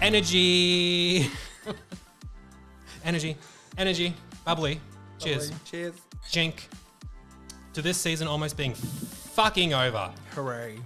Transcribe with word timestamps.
energy, 0.00 1.26
energy, 3.04 3.36
energy, 3.76 4.14
bubbly. 4.44 4.80
Cheers, 5.18 5.52
Cheers. 5.64 5.94
jink. 6.30 6.68
To 7.74 7.82
this 7.82 7.98
season 7.98 8.26
almost 8.26 8.56
being 8.56 8.74
fucking 8.74 9.74
over. 9.74 10.10
Hooray. 10.34 10.78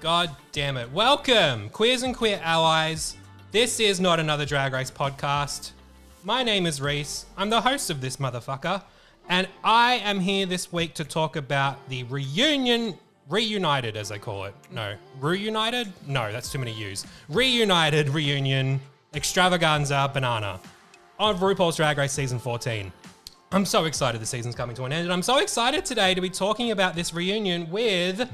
God 0.00 0.34
damn 0.50 0.76
it. 0.76 0.90
Welcome, 0.90 1.68
queers 1.68 2.02
and 2.02 2.16
queer 2.16 2.40
allies. 2.42 3.16
This 3.52 3.78
is 3.78 4.00
not 4.00 4.18
another 4.18 4.44
Drag 4.44 4.72
Race 4.72 4.90
podcast. 4.90 5.70
My 6.24 6.42
name 6.42 6.66
is 6.66 6.80
Reese. 6.80 7.26
I'm 7.36 7.50
the 7.50 7.60
host 7.60 7.90
of 7.90 8.00
this 8.00 8.16
motherfucker. 8.16 8.82
And 9.28 9.46
I 9.62 9.94
am 9.94 10.18
here 10.18 10.46
this 10.46 10.72
week 10.72 10.94
to 10.94 11.04
talk 11.04 11.36
about 11.36 11.88
the 11.88 12.02
reunion, 12.04 12.98
reunited 13.28 13.96
as 13.96 14.08
they 14.08 14.18
call 14.18 14.44
it. 14.44 14.54
No, 14.70 14.94
reunited? 15.20 15.92
No, 16.06 16.32
that's 16.32 16.50
too 16.50 16.58
many 16.58 16.72
U's. 16.74 17.06
Reunited 17.28 18.08
reunion 18.08 18.80
extravaganza 19.14 20.10
banana 20.12 20.60
of 21.18 21.40
RuPaul's 21.40 21.76
Drag 21.76 21.98
Race 21.98 22.12
season 22.12 22.38
14. 22.38 22.92
I'm 23.52 23.66
so 23.66 23.84
excited 23.84 24.20
the 24.20 24.26
season's 24.26 24.54
coming 24.54 24.74
to 24.76 24.84
an 24.84 24.92
end. 24.92 25.04
And 25.04 25.12
I'm 25.12 25.22
so 25.22 25.38
excited 25.38 25.84
today 25.84 26.14
to 26.14 26.20
be 26.20 26.30
talking 26.30 26.70
about 26.70 26.94
this 26.94 27.12
reunion 27.12 27.70
with 27.70 28.28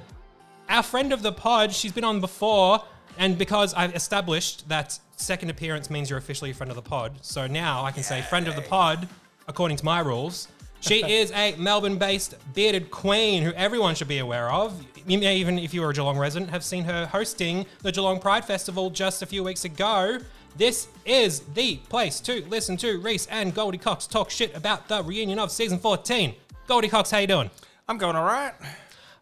our 0.69 0.83
friend 0.83 1.13
of 1.13 1.23
the 1.23 1.33
pod, 1.33 1.73
she's 1.73 1.93
been 1.93 2.05
on 2.05 2.21
before, 2.21 2.83
and 3.17 3.37
because 3.37 3.75
I've 3.75 3.95
established 3.97 4.69
that 4.69 4.99
second 5.17 5.51
appearance 5.51 5.91
means 5.91 6.09
you're 6.09 6.19
officially 6.19 6.51
a 6.51 6.55
friend 6.55 6.71
of 6.71 6.77
the 6.77 6.83
pod, 6.83 7.19
so 7.23 7.47
now 7.47 7.85
I 7.85 7.91
can 7.91 8.03
say 8.03 8.23
friend 8.23 8.47
of 8.47 8.55
the 8.55 8.63
pod 8.63 9.09
according 9.49 9.77
to 9.79 9.85
my 9.85 10.01
rules. 10.01 10.47
She 10.81 11.05
is 11.05 11.33
a 11.33 11.55
Melbourne-based 11.57 12.37
bearded 12.55 12.91
queen 12.91 13.43
who 13.43 13.53
everyone 13.53 13.95
should 13.95 14.09
be 14.09 14.19
aware 14.19 14.51
of. 14.51 14.81
You 15.07 15.19
may 15.19 15.37
even, 15.39 15.59
if 15.59 15.75
you 15.75 15.83
are 15.83 15.91
a 15.91 15.95
Geelong 15.95 16.19
resident, 16.19 16.51
have 16.51 16.63
seen 16.65 16.85
her 16.85 17.07
hosting 17.07 17.67
the 17.83 17.91
Geelong 17.91 18.21
Pride 18.21 18.45
Festival 18.45 18.89
just 18.91 19.23
a 19.23 19.27
few 19.27 19.43
weeks 19.43 19.65
ago. 19.65 20.19
This 20.57 20.89
is 21.05 21.41
the 21.55 21.77
place 21.89 22.21
to 22.21 22.45
listen 22.49 22.77
to 22.79 22.99
Reese 23.01 23.27
and 23.27 23.55
Goldie 23.55 23.79
Cox 23.79 24.07
talk 24.07 24.31
shit 24.31 24.57
about 24.57 24.89
the 24.89 25.03
reunion 25.03 25.39
of 25.39 25.51
season 25.51 25.79
14. 25.79 26.35
Goldie 26.67 26.89
Cox, 26.89 27.11
how 27.11 27.19
you 27.19 27.27
doing? 27.27 27.51
I'm 27.89 27.99
going 27.99 28.17
all 28.17 28.25
right. 28.25 28.53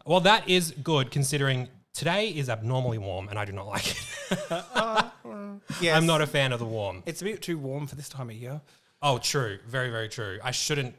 Well, 0.05 0.20
that 0.20 0.48
is 0.48 0.73
good 0.83 1.11
considering 1.11 1.69
today 1.95 2.29
is 2.29 2.48
abnormally 2.48 2.98
warm 2.98 3.29
and 3.29 3.39
I 3.39 3.45
do 3.45 3.53
not 3.53 3.67
like 3.67 3.91
it. 3.91 4.03
Uh, 4.75 5.09
yes. 5.81 5.97
I'm 5.97 6.05
not 6.05 6.20
a 6.20 6.27
fan 6.27 6.53
of 6.53 6.59
the 6.59 6.65
warm. 6.65 7.03
It's 7.07 7.23
a 7.23 7.25
bit 7.25 7.43
too 7.43 7.59
warm 7.59 7.87
for 7.87 7.95
this 7.95 8.09
time 8.09 8.29
of 8.29 8.35
year. 8.35 8.61
Oh, 9.01 9.19
true. 9.19 9.59
Very, 9.69 9.89
very 9.91 10.09
true. 10.09 10.39
I 10.43 10.51
shouldn't 10.51 10.95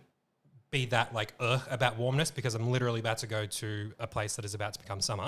be 0.72 0.86
that 0.88 1.14
like 1.14 1.34
ugh 1.40 1.62
about 1.70 1.98
warmness 1.98 2.32
because 2.32 2.56
I'm 2.56 2.70
literally 2.70 3.00
about 3.00 3.20
to 3.20 3.28
go 3.28 3.46
to 3.46 3.92
a 4.00 4.08
place 4.08 4.36
that 4.36 4.46
is 4.46 4.54
about 4.54 4.74
to 4.74 4.80
become 4.80 5.00
summer 5.00 5.28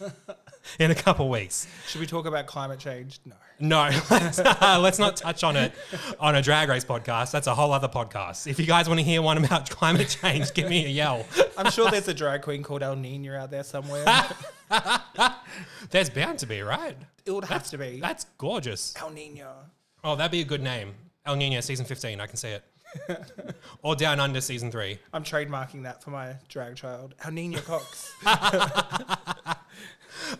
in 0.78 0.90
a 0.90 0.94
couple 0.94 1.28
weeks. 1.30 1.66
Should 1.88 2.00
we 2.00 2.06
talk 2.06 2.26
about 2.26 2.46
climate 2.46 2.78
change? 2.78 3.20
No. 3.24 3.34
No, 3.60 3.88
let's, 4.10 4.38
let's 4.60 4.98
not 4.98 5.16
touch 5.16 5.44
on 5.44 5.56
it 5.56 5.72
on 6.18 6.34
a 6.34 6.42
drag 6.42 6.68
race 6.68 6.84
podcast. 6.84 7.30
That's 7.30 7.46
a 7.46 7.54
whole 7.54 7.72
other 7.72 7.88
podcast. 7.88 8.46
If 8.48 8.58
you 8.58 8.66
guys 8.66 8.88
want 8.88 8.98
to 8.98 9.04
hear 9.04 9.22
one 9.22 9.38
about 9.42 9.70
climate 9.70 10.08
change, 10.20 10.52
give 10.54 10.68
me 10.68 10.84
a 10.84 10.88
yell. 10.88 11.24
I'm 11.56 11.70
sure 11.70 11.88
there's 11.90 12.08
a 12.08 12.14
drag 12.14 12.42
queen 12.42 12.62
called 12.64 12.82
El 12.82 12.96
Nino 12.96 13.36
out 13.36 13.50
there 13.50 13.62
somewhere. 13.62 14.04
There's 15.90 16.10
bound 16.10 16.40
to 16.40 16.46
be, 16.46 16.62
right? 16.62 16.96
it 17.24 17.30
would 17.30 17.44
have 17.44 17.66
to 17.68 17.78
be. 17.78 18.00
That's 18.00 18.26
gorgeous. 18.38 18.92
El 19.00 19.10
Nino. 19.10 19.52
Oh, 20.02 20.16
that'd 20.16 20.32
be 20.32 20.40
a 20.40 20.44
good 20.44 20.62
name. 20.62 20.94
El 21.24 21.36
Nino 21.36 21.60
season 21.60 21.86
15. 21.86 22.20
I 22.20 22.26
can 22.26 22.36
see 22.36 22.48
it. 22.48 22.64
Or 23.82 23.96
Down 23.96 24.20
Under 24.20 24.40
season 24.40 24.70
three. 24.70 24.98
I'm 25.12 25.24
trademarking 25.24 25.82
that 25.84 26.02
for 26.02 26.10
my 26.10 26.36
drag 26.48 26.76
child. 26.76 27.14
El 27.24 27.32
Nino 27.32 27.58
Cox. 27.66 28.12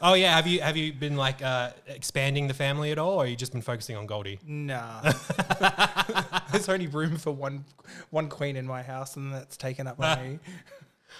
Oh 0.01 0.15
yeah, 0.15 0.35
have 0.35 0.47
you 0.47 0.61
have 0.61 0.77
you 0.77 0.93
been 0.93 1.17
like 1.17 1.43
uh, 1.43 1.70
expanding 1.87 2.48
the 2.48 2.55
family 2.55 2.91
at 2.91 2.98
all, 2.98 3.20
or 3.20 3.27
you 3.27 3.37
just 3.37 3.53
been 3.53 3.61
focusing 3.61 3.97
on 3.97 4.07
Goldie? 4.07 4.39
nah. 4.47 5.01
there's 6.53 6.69
only 6.69 6.87
room 6.87 7.17
for 7.17 7.33
one 7.33 7.64
one 8.11 8.29
queen 8.29 8.57
in 8.57 8.67
my 8.67 8.83
house, 8.83 9.17
and 9.17 9.33
that's 9.33 9.57
taken 9.57 9.87
up 9.87 9.97
by 9.98 10.23
me. 10.23 10.39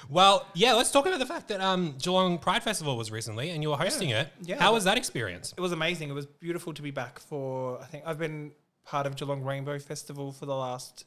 Well, 0.09 0.47
yeah, 0.55 0.73
let's 0.75 0.91
talk 0.91 1.07
about 1.07 1.19
the 1.19 1.27
fact 1.27 1.49
that 1.49 1.61
um, 1.61 1.95
Geelong 2.01 2.39
Pride 2.39 2.63
Festival 2.63 2.97
was 2.97 3.11
recently, 3.11 3.51
and 3.51 3.63
you 3.63 3.71
were 3.71 3.77
hosting 3.77 4.11
it. 4.11 4.29
Yeah. 4.43 4.61
How 4.61 4.73
was 4.73 4.85
that 4.85 4.97
experience? 4.97 5.55
It 5.57 5.61
was 5.61 5.73
amazing. 5.73 6.11
It 6.11 6.15
was 6.15 6.27
beautiful 6.27 6.73
to 6.75 6.83
be 6.83 6.91
back 6.91 7.19
for. 7.19 7.81
I 7.81 7.87
think 7.87 8.05
I've 8.07 8.19
been 8.19 8.53
part 8.85 9.07
of 9.07 9.17
Geelong 9.17 9.43
Rainbow 9.43 9.79
Festival 9.79 10.33
for 10.33 10.47
the 10.47 10.55
last 10.55 11.05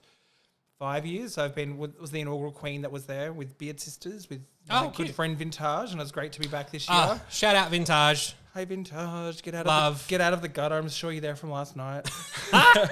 five 0.79 1.05
years. 1.05 1.37
I've 1.37 1.55
been 1.55 1.77
was 1.77 2.11
the 2.11 2.19
inaugural 2.21 2.51
queen 2.51 2.81
that 2.83 2.91
was 2.91 3.05
there 3.05 3.33
with 3.33 3.57
Beard 3.57 3.79
Sisters 3.79 4.29
with 4.29 4.41
my 4.69 4.81
Oh, 4.85 4.87
good 4.89 5.05
cute. 5.07 5.15
friend 5.15 5.37
Vintage, 5.37 5.91
and 5.91 5.99
it 5.99 6.03
was 6.03 6.11
great 6.11 6.31
to 6.33 6.39
be 6.39 6.47
back 6.47 6.71
this 6.71 6.87
year. 6.89 6.97
Ah, 6.99 7.21
shout 7.29 7.55
out 7.55 7.69
Vintage. 7.71 8.35
Hey 8.53 8.65
Vintage, 8.65 9.43
get 9.43 9.53
out 9.55 9.65
Love. 9.67 9.93
of 9.95 10.03
the, 10.03 10.09
get 10.09 10.21
out 10.21 10.33
of 10.33 10.41
the 10.41 10.47
gutter. 10.47 10.75
I'm 10.75 10.89
sure 10.89 11.11
you're 11.11 11.21
there 11.21 11.35
from 11.35 11.51
last 11.51 11.75
night. 11.75 12.09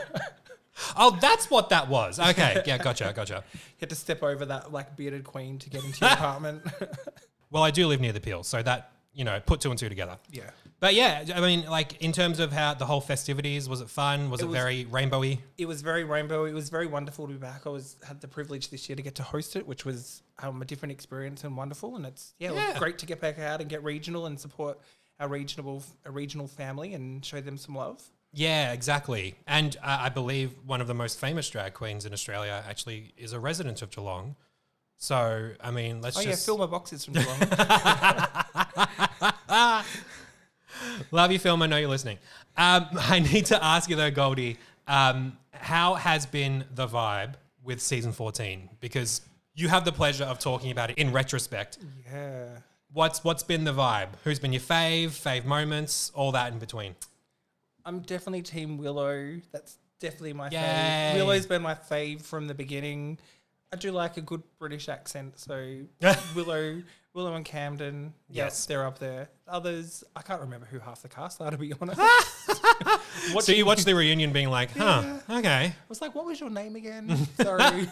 Oh, 0.98 1.18
that's 1.22 1.50
what 1.50 1.70
that 1.70 1.88
was. 1.88 2.20
Okay, 2.20 2.62
yeah, 2.66 2.78
gotcha, 2.78 3.14
gotcha. 3.16 3.44
you 3.54 3.60
had 3.80 3.90
to 3.90 3.96
step 3.96 4.22
over 4.22 4.46
that 4.46 4.74
like 4.74 4.98
bearded 4.98 5.24
queen 5.24 5.58
to 5.60 5.70
get 5.70 5.84
into 5.86 6.00
your 6.04 6.10
apartment. 6.14 6.64
Well, 7.52 7.64
I 7.64 7.72
do 7.72 7.88
live 7.88 8.02
near 8.02 8.12
the 8.12 8.20
Peel, 8.20 8.44
so 8.44 8.62
that 8.64 8.92
you 9.14 9.24
know, 9.24 9.40
put 9.40 9.62
two 9.62 9.70
and 9.70 9.80
two 9.80 9.88
together. 9.88 10.18
yeah. 10.32 10.50
But 10.82 10.94
yeah, 10.94 11.24
I 11.34 11.40
mean, 11.42 11.66
like 11.68 12.02
in 12.02 12.12
terms 12.12 12.40
of 12.40 12.52
how 12.52 12.74
the 12.74 12.86
whole 12.86 13.02
festivities, 13.02 13.68
was 13.70 13.82
it 13.82 13.90
fun? 13.90 14.30
Was 14.30 14.42
it, 14.42 14.44
It 14.44 14.48
was- 14.48 14.56
very 14.58 14.86
rainbowy? 14.86 15.40
It 15.58 15.68
was 15.68 15.82
very 15.82 16.04
rainbow. 16.04 16.46
It 16.46 16.54
was 16.54 16.70
very 16.70 16.86
wonderful 16.86 17.28
to 17.28 17.34
be 17.34 17.40
back. 17.40 17.66
I 17.66 17.70
was 17.70 17.96
had 18.06 18.22
the 18.22 18.28
privilege 18.28 18.70
this 18.70 18.88
year 18.90 18.96
to 18.96 19.02
get 19.02 19.16
to 19.16 19.24
host 19.24 19.56
it, 19.56 19.66
which 19.66 19.86
was 19.86 20.22
um, 20.40 20.62
a 20.62 20.66
different 20.66 20.92
experience 20.92 21.44
and 21.44 21.56
wonderful. 21.58 21.96
And 21.96 22.06
it's 22.06 22.34
yeah, 22.40 22.52
it 22.52 22.56
Yeah. 22.56 22.70
was 22.72 22.80
great 22.80 22.98
to 23.00 23.06
get 23.06 23.22
back 23.22 23.40
out 23.40 23.62
and 23.62 23.70
get 23.70 23.84
regional 23.84 24.26
and 24.26 24.40
support 24.40 24.80
our 25.20 25.30
regional 25.30 25.82
a 26.04 26.12
regional 26.12 26.48
family 26.48 26.94
and 26.94 27.26
show 27.26 27.40
them 27.42 27.58
some 27.58 27.76
love. 27.76 28.04
Yeah, 28.34 28.74
exactly. 28.74 29.36
And 29.48 29.78
uh, 29.82 29.98
I 30.02 30.10
believe 30.10 30.52
one 30.66 30.82
of 30.82 30.88
the 30.88 30.94
most 30.94 31.18
famous 31.18 31.50
drag 31.50 31.74
queens 31.74 32.06
in 32.06 32.12
Australia 32.12 32.62
actually 32.68 33.14
is 33.16 33.32
a 33.32 33.40
resident 33.40 33.82
of 33.82 33.92
Geelong. 33.92 34.36
So, 34.98 35.52
I 35.62 35.72
mean, 35.72 36.02
let's 36.02 36.18
Oh 36.18 36.22
yeah, 36.22 36.32
just 36.32 36.46
fill 36.46 36.58
my 36.58 36.66
boxes 36.66 37.06
from 37.06 37.14
Geelong. 37.14 37.40
love 41.12 41.32
you, 41.32 41.40
film. 41.40 41.62
I 41.62 41.68
know 41.68 41.78
you're 41.78 41.90
listening. 41.90 42.18
Um, 42.58 42.88
I 43.00 43.20
need 43.20 43.46
to 43.48 43.64
ask 43.64 43.90
you 43.90 43.96
though, 43.96 44.12
Goldie, 44.12 44.58
um, 44.88 45.38
how 45.52 45.96
has 45.96 46.26
been 46.26 46.66
the 46.74 46.88
vibe 46.88 47.34
with 47.64 47.82
season 47.82 48.12
14? 48.12 48.70
Because 48.80 49.22
you 49.56 49.68
have 49.70 49.86
the 49.86 49.92
pleasure 49.92 50.26
of 50.26 50.40
talking 50.40 50.72
about 50.72 50.90
it 50.92 50.98
in 50.98 51.12
retrospect. 51.12 51.78
yeah. 52.12 52.48
What's 52.94 53.24
what's 53.26 53.44
been 53.44 53.66
the 53.66 53.74
vibe? 53.74 54.08
Who's 54.24 54.40
been 54.40 54.54
your 54.54 54.62
fave? 54.62 55.08
Fave 55.08 55.44
moments? 55.44 56.12
All 56.16 56.32
that 56.32 56.54
in 56.54 56.60
between. 56.60 56.96
I'm 57.84 58.00
definitely 58.00 58.42
Team 58.42 58.78
Willow. 58.78 59.36
That's 59.52 59.78
definitely 60.00 60.32
my 60.34 60.50
Yay. 60.50 60.58
fave. 60.60 61.16
Willow's 61.16 61.46
been 61.46 61.62
my 61.62 61.74
fave 61.76 62.22
from 62.22 62.48
the 62.48 62.54
beginning. 62.54 63.18
I 63.74 63.78
do 63.78 63.92
like 63.92 64.18
a 64.18 64.22
good 64.22 64.42
British 64.60 64.88
accent, 64.90 65.40
so 65.40 65.80
Willow, 66.36 66.82
Willow 67.14 67.34
and 67.36 67.44
Camden, 67.44 68.14
Yes. 68.30 68.36
yes, 68.36 68.66
they're 68.68 68.86
up 68.86 69.00
there. 69.00 69.30
Others, 69.48 70.04
I 70.16 70.22
can't 70.22 70.42
remember 70.42 70.66
who 70.66 70.80
half 70.80 71.02
the 71.02 71.10
cast 71.10 71.42
are 71.42 71.52
to 71.52 71.58
be 71.58 71.74
honest. 71.82 72.00
So 73.40 73.52
you 73.52 73.66
watch 73.66 73.84
the 73.86 73.94
reunion, 73.96 74.32
being 74.34 74.50
like, 74.50 74.72
"Huh, 74.78 75.04
okay." 75.30 75.66
I 75.66 75.76
was 75.90 76.00
like, 76.02 76.14
"What 76.14 76.26
was 76.26 76.40
your 76.40 76.50
name 76.50 76.76
again?" 76.76 77.16
Sorry. 77.42 77.88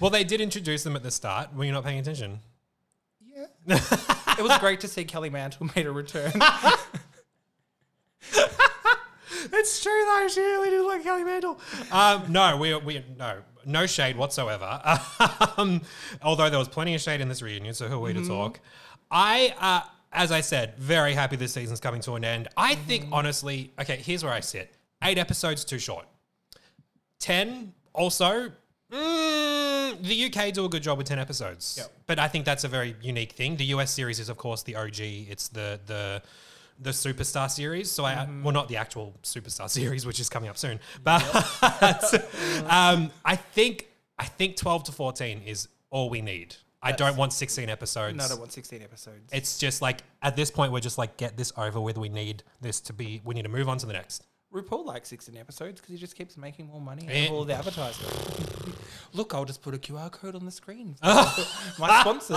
Well, 0.00 0.10
they 0.10 0.22
did 0.22 0.40
introduce 0.40 0.84
them 0.84 0.94
at 0.96 1.02
the 1.02 1.10
start. 1.10 1.54
Were 1.54 1.64
you 1.64 1.72
not 1.72 1.84
paying 1.84 1.98
attention? 1.98 2.40
yeah. 3.24 3.46
it 3.66 4.42
was 4.42 4.56
great 4.58 4.80
to 4.80 4.88
see 4.88 5.04
Kelly 5.04 5.30
Mantle 5.30 5.68
made 5.76 5.86
a 5.86 5.92
return. 5.92 6.32
It's 9.54 9.82
true 9.82 10.04
though. 10.06 10.28
She 10.28 10.40
really 10.40 10.70
did 10.70 10.82
like 10.82 11.02
Kelly 11.02 11.24
Mantle. 11.24 11.58
Um, 11.90 12.30
no, 12.30 12.56
we 12.56 12.74
we 12.76 13.04
no 13.18 13.38
no 13.66 13.86
shade 13.86 14.16
whatsoever. 14.16 14.80
um, 15.56 15.80
although 16.22 16.48
there 16.50 16.58
was 16.58 16.68
plenty 16.68 16.94
of 16.94 17.00
shade 17.00 17.20
in 17.20 17.28
this 17.28 17.42
reunion, 17.42 17.74
so 17.74 17.88
who 17.88 17.96
are 17.96 18.00
we 18.00 18.12
to 18.14 18.26
talk? 18.26 18.60
I, 19.10 19.54
uh, 19.60 19.88
as 20.12 20.32
I 20.32 20.40
said, 20.40 20.76
very 20.76 21.14
happy 21.14 21.36
this 21.36 21.52
season's 21.52 21.80
coming 21.80 22.00
to 22.02 22.14
an 22.14 22.24
end. 22.24 22.48
I 22.56 22.74
think 22.74 23.06
honestly, 23.12 23.72
okay, 23.80 23.96
here's 23.96 24.24
where 24.24 24.32
I 24.32 24.40
sit: 24.40 24.74
eight 25.02 25.18
episodes 25.18 25.64
too 25.64 25.78
short. 25.78 26.06
Ten 27.18 27.72
also. 27.92 28.52
Mm, 28.92 30.02
the 30.02 30.26
UK 30.26 30.52
do 30.52 30.66
a 30.66 30.68
good 30.68 30.82
job 30.82 30.98
with 30.98 31.06
ten 31.06 31.18
episodes, 31.18 31.76
Yep. 31.78 31.92
but 32.06 32.18
I 32.18 32.28
think 32.28 32.44
that's 32.44 32.64
a 32.64 32.68
very 32.68 32.94
unique 33.00 33.32
thing. 33.32 33.56
The 33.56 33.64
US 33.66 33.90
series 33.90 34.20
is, 34.20 34.28
of 34.28 34.36
course, 34.36 34.62
the 34.62 34.76
OG. 34.76 35.00
It's 35.00 35.48
the 35.48 35.80
the 35.86 36.22
the 36.78 36.90
superstar 36.90 37.50
series. 37.50 37.90
So 37.90 38.04
I 38.04 38.28
well, 38.42 38.52
not 38.52 38.68
the 38.68 38.76
actual 38.76 39.14
superstar 39.22 39.68
series, 39.78 40.04
which 40.06 40.20
is 40.20 40.28
coming 40.28 40.48
up 40.50 40.58
soon, 40.58 40.80
but 41.04 41.22
um, 42.68 43.10
I 43.24 43.36
think 43.36 43.88
I 44.18 44.24
think 44.24 44.56
twelve 44.56 44.84
to 44.84 44.92
fourteen 44.92 45.42
is 45.46 45.68
all 45.90 46.10
we 46.10 46.20
need. 46.20 46.56
I 46.82 46.90
don't 46.92 47.16
want 47.16 47.32
sixteen 47.32 47.68
episodes. 47.68 48.16
no, 48.16 48.24
I 48.24 48.28
don't 48.28 48.40
want 48.40 48.52
16 48.52 48.82
episodes. 48.82 49.30
It's 49.32 49.56
just 49.56 49.82
like 49.82 50.02
at 50.20 50.34
this 50.34 50.50
point 50.50 50.72
we're 50.72 50.80
just 50.80 50.98
like 50.98 51.16
get 51.16 51.36
this 51.36 51.52
over 51.56 51.80
with. 51.80 51.96
We 51.96 52.08
need 52.08 52.42
this 52.60 52.80
to 52.80 52.92
be. 52.92 53.20
We 53.24 53.34
need 53.36 53.42
to 53.42 53.48
move 53.48 53.68
on 53.68 53.78
to 53.78 53.86
the 53.86 53.92
next. 53.92 54.24
RuPaul 54.52 54.84
likes 54.84 55.08
16 55.08 55.36
episodes 55.36 55.80
because 55.80 55.94
he 55.94 55.98
just 55.98 56.14
keeps 56.14 56.36
making 56.36 56.66
more 56.66 56.80
money 56.80 57.06
out 57.06 57.12
Eh. 57.14 57.28
all 57.30 57.44
the 57.44 57.54
advertising. 57.54 58.06
Look, 59.14 59.32
I'll 59.32 59.44
just 59.46 59.62
put 59.62 59.74
a 59.74 59.78
QR 59.78 60.10
code 60.10 60.34
on 60.34 60.44
the 60.44 60.50
screen. 60.50 60.96
my 61.02 62.00
sponsors. 62.00 62.36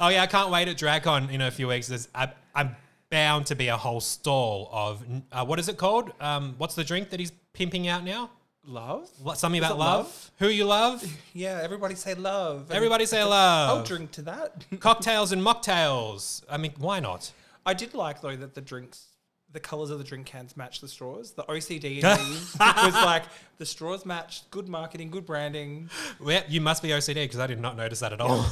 Oh 0.00 0.08
yeah, 0.08 0.22
I 0.22 0.26
can't 0.26 0.50
wait 0.50 0.68
at 0.68 0.76
DragCon 0.78 1.30
in 1.30 1.40
a 1.42 1.50
few 1.50 1.68
weeks. 1.68 1.88
There's, 1.88 2.08
I, 2.14 2.30
I'm 2.54 2.74
bound 3.10 3.46
to 3.46 3.54
be 3.54 3.68
a 3.68 3.76
whole 3.76 4.00
stall 4.00 4.68
of 4.72 5.04
uh, 5.32 5.44
what 5.44 5.58
is 5.58 5.68
it 5.68 5.76
called? 5.76 6.12
Um, 6.20 6.54
what's 6.58 6.74
the 6.74 6.84
drink 6.84 7.10
that 7.10 7.20
he's 7.20 7.32
pimping 7.52 7.88
out 7.88 8.04
now? 8.04 8.30
Love? 8.64 9.08
What, 9.22 9.38
something 9.38 9.60
about 9.60 9.78
love? 9.78 10.06
love? 10.06 10.30
Who 10.40 10.48
you 10.48 10.64
love? 10.64 11.02
Yeah, 11.32 11.60
everybody 11.62 11.94
say 11.94 12.14
love. 12.14 12.62
And 12.68 12.72
Everybody 12.72 13.06
say 13.06 13.22
love. 13.22 13.78
I'll 13.78 13.84
drink 13.84 14.10
to 14.12 14.22
that. 14.22 14.64
Cocktails 14.80 15.30
and 15.30 15.40
mocktails. 15.40 16.42
I 16.50 16.56
mean, 16.56 16.72
why 16.78 16.98
not? 17.00 17.32
I 17.64 17.74
did 17.74 17.94
like 17.94 18.20
though 18.20 18.34
that 18.34 18.54
the 18.54 18.60
drinks, 18.60 19.06
the 19.52 19.60
colors 19.60 19.90
of 19.90 19.98
the 19.98 20.04
drink 20.04 20.26
cans 20.26 20.56
match 20.56 20.80
the 20.80 20.88
straws. 20.88 21.32
The 21.32 21.44
OCD 21.44 21.98
in 21.98 22.02
was 22.58 22.94
like 22.94 23.22
the 23.58 23.64
straws 23.66 24.04
matched. 24.04 24.50
Good 24.50 24.68
marketing, 24.68 25.10
good 25.10 25.24
branding. 25.26 25.88
Well, 26.20 26.42
you 26.48 26.60
must 26.60 26.82
be 26.82 26.88
OCD 26.88 27.14
because 27.14 27.38
I 27.38 27.46
did 27.46 27.60
not 27.60 27.76
notice 27.76 28.00
that 28.00 28.12
at 28.12 28.20
all. 28.20 28.44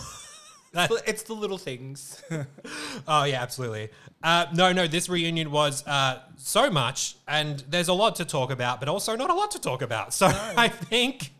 It's 1.07 1.23
the 1.23 1.35
little 1.35 1.59
things. 1.59 2.23
oh 3.09 3.25
yeah, 3.25 3.43
absolutely. 3.43 3.91
Uh, 4.23 4.47
no, 4.55 4.73
no, 4.73 4.87
this 4.87 5.09
reunion 5.09 5.51
was 5.51 5.87
uh, 5.87 6.21
so 6.37 6.71
much, 6.71 7.17
and 7.27 7.63
there's 7.69 7.89
a 7.89 7.93
lot 7.93 8.17
to 8.17 8.25
talk 8.25 8.51
about, 8.51 8.81
but 8.81 8.89
also 8.89 9.17
not 9.17 9.31
a 9.31 9.35
lot 9.35 9.51
to 9.53 9.61
talk 9.61 9.83
about. 9.83 10.13
So 10.13 10.27
I 10.57 10.69
think 10.69 11.33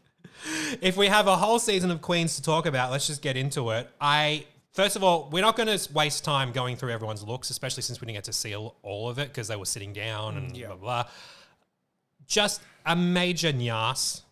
if 0.81 0.97
we 0.97 1.07
have 1.09 1.27
a 1.27 1.37
whole 1.37 1.59
season 1.59 1.91
of 1.91 2.01
Queens 2.01 2.37
to 2.37 2.43
talk 2.43 2.67
about, 2.67 2.91
let's 2.91 3.07
just 3.07 3.23
get 3.23 3.37
into 3.37 3.71
it. 3.71 3.89
I 4.01 4.47
first 4.73 4.97
of 4.97 5.03
all, 5.03 5.29
we're 5.33 5.43
not 5.43 5.57
going 5.57 5.77
to 5.77 5.93
waste 5.93 6.25
time 6.25 6.53
going 6.53 6.77
through 6.77 6.91
everyone's 6.91 7.23
looks, 7.23 7.51
especially 7.51 7.83
since 7.83 8.01
we 8.01 8.07
didn't 8.07 8.17
get 8.17 8.25
to 8.25 8.33
see 8.33 8.55
all, 8.55 8.77
all 8.83 9.09
of 9.09 9.19
it 9.19 9.29
because 9.29 9.49
they 9.49 9.57
were 9.57 9.65
sitting 9.65 9.93
down 9.93 10.37
and 10.37 10.57
yeah. 10.57 10.67
blah 10.69 10.77
blah. 10.77 11.05
Just 12.27 12.61
a 12.85 12.95
major 12.95 13.53
nyas 13.53 14.23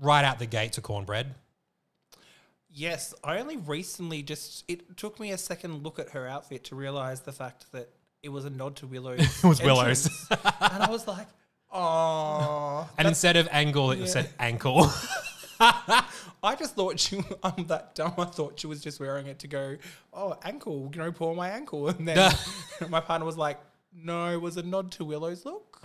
right 0.00 0.24
out 0.24 0.38
the 0.38 0.46
gate 0.46 0.72
to 0.74 0.80
Kornbread. 0.80 1.26
Yes, 2.72 3.14
I 3.24 3.38
only 3.38 3.56
recently 3.56 4.22
just. 4.22 4.64
It 4.68 4.96
took 4.96 5.18
me 5.20 5.32
a 5.32 5.38
second 5.38 5.82
look 5.82 5.98
at 5.98 6.10
her 6.10 6.26
outfit 6.26 6.64
to 6.64 6.74
realize 6.74 7.20
the 7.20 7.32
fact 7.32 7.70
that 7.72 7.88
it 8.22 8.28
was 8.28 8.44
a 8.44 8.50
nod 8.50 8.76
to 8.76 8.86
Willow's. 8.86 9.20
it 9.44 9.46
was 9.46 9.62
Willow's. 9.62 10.06
and 10.30 10.82
I 10.82 10.88
was 10.90 11.06
like, 11.08 11.26
oh. 11.72 12.88
And 12.98 13.08
instead 13.08 13.36
of 13.36 13.48
angle, 13.50 13.90
it 13.92 13.98
Yeah. 14.00 14.06
said 14.06 14.30
ankle. 14.38 14.90
I 15.62 16.54
just 16.58 16.74
thought 16.74 16.98
she. 16.98 17.22
I'm 17.42 17.66
that 17.66 17.94
dumb. 17.94 18.14
I 18.16 18.24
thought 18.24 18.58
she 18.58 18.66
was 18.66 18.80
just 18.82 18.98
wearing 19.00 19.26
it 19.26 19.38
to 19.40 19.46
go. 19.48 19.76
Oh, 20.12 20.36
ankle. 20.42 20.90
You 20.92 21.00
know, 21.00 21.12
pour 21.12 21.34
my 21.34 21.50
ankle. 21.50 21.88
And 21.88 22.08
then 22.08 22.32
my 22.88 23.00
partner 23.00 23.26
was 23.26 23.36
like, 23.36 23.60
no, 23.94 24.32
it 24.32 24.40
was 24.40 24.56
a 24.56 24.62
nod 24.62 24.90
to 24.92 25.04
Willow's 25.04 25.44
look. 25.44 25.78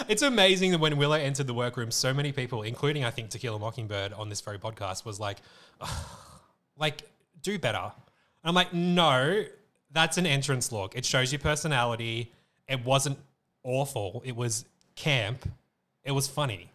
It's 0.08 0.22
amazing 0.22 0.72
that 0.72 0.78
when 0.78 0.96
Willow 0.96 1.16
entered 1.16 1.46
the 1.46 1.54
workroom, 1.54 1.90
so 1.90 2.12
many 2.14 2.32
people, 2.32 2.62
including 2.62 3.04
I 3.04 3.10
think 3.10 3.30
Tequila 3.30 3.58
Mockingbird 3.58 4.12
on 4.12 4.28
this 4.28 4.40
very 4.40 4.58
podcast, 4.58 5.04
was 5.04 5.18
like, 5.20 5.38
like, 6.78 7.02
do 7.42 7.58
better. 7.58 7.78
And 7.78 7.92
I'm 8.44 8.54
like, 8.54 8.72
no, 8.72 9.44
that's 9.92 10.18
an 10.18 10.26
entrance 10.26 10.72
look. 10.72 10.96
It 10.96 11.04
shows 11.04 11.32
your 11.32 11.38
personality. 11.38 12.32
It 12.68 12.84
wasn't 12.84 13.18
awful. 13.62 14.22
It 14.24 14.36
was 14.36 14.64
camp. 14.94 15.48
It 16.04 16.12
was 16.12 16.28
funny. 16.28 16.70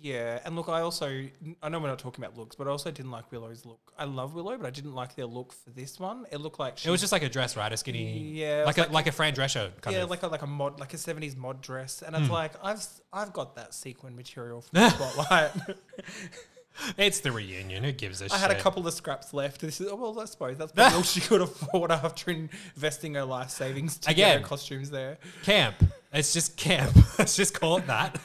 Yeah, 0.00 0.40
and 0.44 0.56
look, 0.56 0.68
I 0.68 0.80
also 0.80 1.26
I 1.62 1.68
know 1.68 1.78
we're 1.78 1.88
not 1.88 1.98
talking 1.98 2.24
about 2.24 2.36
looks, 2.36 2.56
but 2.56 2.66
I 2.66 2.70
also 2.70 2.90
didn't 2.90 3.10
like 3.10 3.30
Willow's 3.30 3.66
look. 3.66 3.92
I 3.98 4.04
love 4.04 4.34
Willow, 4.34 4.56
but 4.56 4.66
I 4.66 4.70
didn't 4.70 4.94
like 4.94 5.14
their 5.14 5.26
look 5.26 5.52
for 5.52 5.70
this 5.70 6.00
one. 6.00 6.24
It 6.32 6.40
looked 6.40 6.58
like 6.58 6.78
she 6.78 6.88
It 6.88 6.90
was 6.90 7.00
just 7.00 7.12
like 7.12 7.22
a 7.22 7.28
dress, 7.28 7.56
right? 7.56 7.70
A 7.70 7.76
skinny, 7.76 8.18
Yeah, 8.30 8.64
like 8.64 8.78
a 8.78 8.84
like 8.90 9.06
a 9.06 9.12
Fran 9.12 9.34
Drescher 9.34 9.70
kind 9.82 9.96
yeah, 9.96 10.04
of. 10.04 10.10
like 10.10 10.22
a 10.22 10.28
like 10.28 10.42
a 10.42 10.46
mod 10.46 10.80
like 10.80 10.94
a 10.94 10.98
seventies 10.98 11.36
mod 11.36 11.60
dress, 11.60 12.02
and 12.02 12.16
it's 12.16 12.26
hmm. 12.26 12.32
like 12.32 12.52
I've 12.62 12.84
I've 13.12 13.32
got 13.32 13.56
that 13.56 13.74
sequin 13.74 14.16
material 14.16 14.62
from 14.62 14.70
the 14.80 14.90
spotlight. 14.90 15.50
it's 16.96 17.20
the 17.20 17.32
reunion. 17.32 17.84
Who 17.84 17.92
gives 17.92 18.22
a 18.22 18.26
I 18.26 18.28
shit? 18.28 18.38
had 18.38 18.50
a 18.52 18.60
couple 18.60 18.86
of 18.86 18.94
scraps 18.94 19.34
left. 19.34 19.60
This 19.60 19.80
is 19.80 19.88
oh, 19.90 19.96
well, 19.96 20.18
I 20.18 20.24
suppose 20.24 20.56
that's 20.56 20.72
probably 20.72 20.96
all 20.96 21.02
she 21.02 21.20
could 21.20 21.42
afford 21.42 21.90
after 21.90 22.30
investing 22.30 23.14
her 23.14 23.24
life 23.24 23.50
savings 23.50 23.98
to 23.98 24.08
get 24.08 24.12
Again. 24.12 24.42
her 24.42 24.46
costumes 24.46 24.90
there. 24.90 25.18
camp. 25.42 25.76
It's 26.12 26.32
just 26.32 26.56
camp. 26.56 26.96
Let's 27.18 27.36
just 27.36 27.58
call 27.58 27.78
it 27.78 27.86
that. 27.86 28.18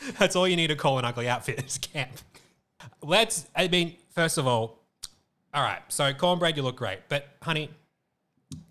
That's 0.18 0.36
all 0.36 0.46
you 0.46 0.56
need 0.56 0.68
to 0.68 0.76
call 0.76 0.98
an 0.98 1.04
ugly 1.04 1.28
outfit 1.28 1.64
is 1.64 1.78
camp. 1.78 2.10
Let's, 3.02 3.46
I 3.54 3.68
mean, 3.68 3.96
first 4.10 4.38
of 4.38 4.46
all, 4.46 4.78
all 5.54 5.62
right, 5.62 5.80
so 5.88 6.12
Kornbread, 6.12 6.56
you 6.56 6.62
look 6.62 6.76
great. 6.76 7.00
But, 7.08 7.28
honey, 7.42 7.70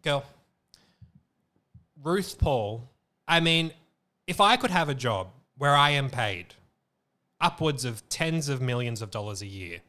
girl, 0.03 0.23
RuPaul, 2.03 2.81
I 3.27 3.39
mean, 3.39 3.71
if 4.27 4.39
I 4.39 4.55
could 4.57 4.71
have 4.71 4.89
a 4.89 4.93
job 4.93 5.29
where 5.57 5.75
I 5.75 5.91
am 5.91 6.09
paid 6.09 6.53
upwards 7.41 7.85
of 7.85 8.07
tens 8.09 8.49
of 8.49 8.61
millions 8.61 9.01
of 9.01 9.09
dollars 9.11 9.41
a 9.41 9.47
year 9.47 9.79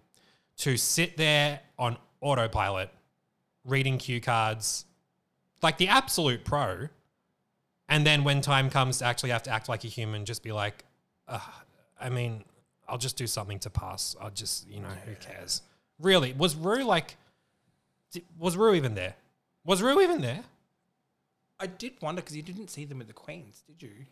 to 0.59 0.77
sit 0.77 1.17
there 1.17 1.61
on 1.79 1.99
autopilot, 2.21 2.91
reading 3.65 3.99
cue 3.99 4.21
cards, 4.21 4.87
like 5.63 5.77
the 5.77 5.89
absolute 5.89 6.45
pro, 6.45 6.89
and 7.89 8.07
then 8.07 8.25
when 8.25 8.41
time 8.41 8.71
comes 8.71 8.99
to 8.99 9.05
actually 9.05 9.31
have 9.31 9.43
to 9.45 9.51
act 9.51 9.69
like 9.69 9.85
a 9.85 9.89
human, 9.89 10.25
just 10.25 10.43
be 10.43 10.53
like, 10.53 10.86
"Ugh, 11.29 11.41
I 12.01 12.09
mean, 12.09 12.45
I'll 12.89 12.99
just 12.99 13.17
do 13.17 13.27
something 13.27 13.59
to 13.61 13.71
pass. 13.71 14.17
I'll 14.21 14.31
just, 14.31 14.69
you 14.69 14.81
know, 14.81 14.89
who 15.05 15.15
cares? 15.17 15.63
Really, 15.99 16.33
was 16.33 16.55
Rue 16.55 16.85
like, 16.85 17.17
was 18.39 18.57
Rue 18.57 18.75
even 18.75 18.95
there? 18.95 19.15
Was 19.65 19.83
Rue 19.83 20.01
even 20.01 20.21
there? 20.21 20.45
I 21.59 21.67
did 21.67 21.95
wonder 22.01 22.21
because 22.21 22.37
you 22.37 22.43
didn't 22.43 22.69
see 22.69 22.85
them 22.85 22.99
with 22.99 23.07
the 23.07 23.15
queens, 23.15 23.63
did 23.67 23.83
you? 23.83 24.07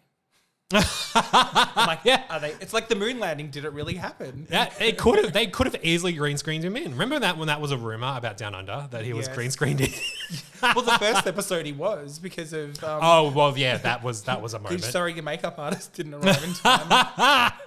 I'm 0.75 1.87
like, 1.87 2.01
Yeah. 2.05 2.23
are 2.31 2.41
they? 2.41 2.51
It's 2.61 2.73
like 2.73 2.89
the 2.89 2.95
moon 2.97 3.19
landing. 3.21 3.51
Did 3.51 3.65
it 3.65 3.73
really 3.73 3.95
happen? 3.95 4.47
Yeah, 4.51 4.71
it 4.81 4.99
could 4.99 5.23
have. 5.23 5.33
They 5.33 5.47
could 5.47 5.67
have 5.67 5.77
easily 5.85 6.13
green 6.13 6.37
screened 6.37 6.65
him 6.65 6.77
in. 6.77 6.93
Remember 6.93 7.19
that 7.21 7.37
when 7.39 7.49
that 7.49 7.61
was 7.61 7.71
a 7.71 7.77
rumor 7.79 8.15
about 8.17 8.37
Down 8.37 8.55
Under 8.55 8.89
that 8.91 9.05
he 9.05 9.13
was 9.13 9.27
Yes. 9.29 9.37
green 9.37 9.51
screened 9.51 9.81
in. 9.81 9.91
well, 10.63 10.83
the 10.83 10.99
first 10.99 11.27
episode 11.27 11.67
he 11.67 11.73
was 11.73 12.19
because 12.19 12.53
of. 12.53 12.83
Um, 12.83 13.01
oh 13.03 13.31
well, 13.31 13.57
yeah, 13.57 13.77
that 13.79 14.03
was 14.03 14.23
that 14.23 14.43
was 14.43 14.55
a 14.55 14.59
moment. 14.59 14.83
sorry, 14.85 15.13
your 15.15 15.23
makeup 15.23 15.59
artist 15.59 15.93
didn't 15.95 16.15
arrive 16.15 16.43
in 16.45 16.55
time. 16.55 17.53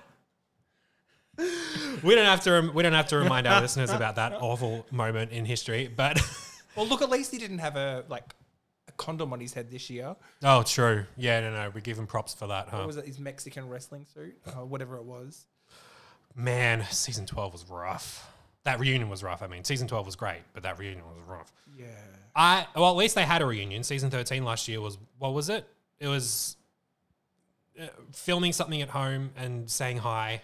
We 2.04 2.15
don't 2.15 2.25
have 2.25 2.42
to. 2.42 2.51
Rem- 2.51 2.74
we 2.74 2.81
don't 2.83 2.94
have 2.94 3.07
to 3.09 3.18
remind 3.18 3.45
our 3.48 3.62
listeners 3.62 3.92
about 3.92 4.15
that 4.15 4.33
awful 4.33 4.86
moment 4.92 5.31
in 5.31 5.45
history. 5.45 5.88
But 5.88 6.19
well, 6.75 6.88
look, 6.88 7.01
at 7.04 7.09
least 7.12 7.31
he 7.31 7.38
didn't 7.38 7.59
have 7.59 7.75
a 7.75 8.06
like 8.09 8.24
condom 8.97 9.33
on 9.33 9.39
his 9.39 9.53
head 9.53 9.69
this 9.71 9.89
year. 9.89 10.15
oh, 10.44 10.63
true. 10.63 11.05
Yeah, 11.15 11.39
no, 11.41 11.51
no. 11.51 11.69
We 11.69 11.81
give 11.81 11.97
him 11.97 12.07
props 12.07 12.33
for 12.33 12.47
that, 12.47 12.67
huh? 12.69 12.77
What 12.77 12.88
was 12.88 12.97
it? 12.97 13.05
His 13.05 13.19
Mexican 13.19 13.69
wrestling 13.69 14.05
suit, 14.13 14.38
uh, 14.47 14.65
whatever 14.65 14.97
it 14.97 15.03
was. 15.03 15.45
Man, 16.35 16.85
season 16.91 17.25
12 17.25 17.54
was 17.54 17.66
rough. 17.69 18.31
That 18.63 18.80
reunion 18.80 19.09
was 19.09 19.23
rough. 19.23 19.42
I 19.42 19.47
mean, 19.47 19.63
season 19.63 19.87
12 19.87 20.06
was 20.06 20.16
great, 20.16 20.42
but 20.54 20.63
that 20.63 20.77
reunion 20.77 21.06
was 21.06 21.18
rough. 21.25 21.51
Yeah. 21.77 21.85
I 22.35 22.68
well, 22.75 22.92
at 22.92 22.95
least 22.97 23.16
they 23.16 23.23
had 23.23 23.42
a 23.42 23.45
reunion. 23.45 23.83
Season 23.83 24.11
13 24.11 24.44
last 24.44 24.68
year 24.68 24.80
was 24.80 24.97
what 25.18 25.33
was 25.33 25.49
it? 25.49 25.68
It 25.99 26.07
was 26.07 26.57
uh, 27.81 27.87
filming 28.11 28.54
something 28.54 28.81
at 28.81 28.89
home 28.89 29.31
and 29.35 29.69
saying 29.69 29.97
hi. 29.97 30.42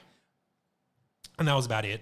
And 1.38 1.48
that 1.48 1.53
was 1.53 1.65
about 1.65 1.86
it. 1.86 2.01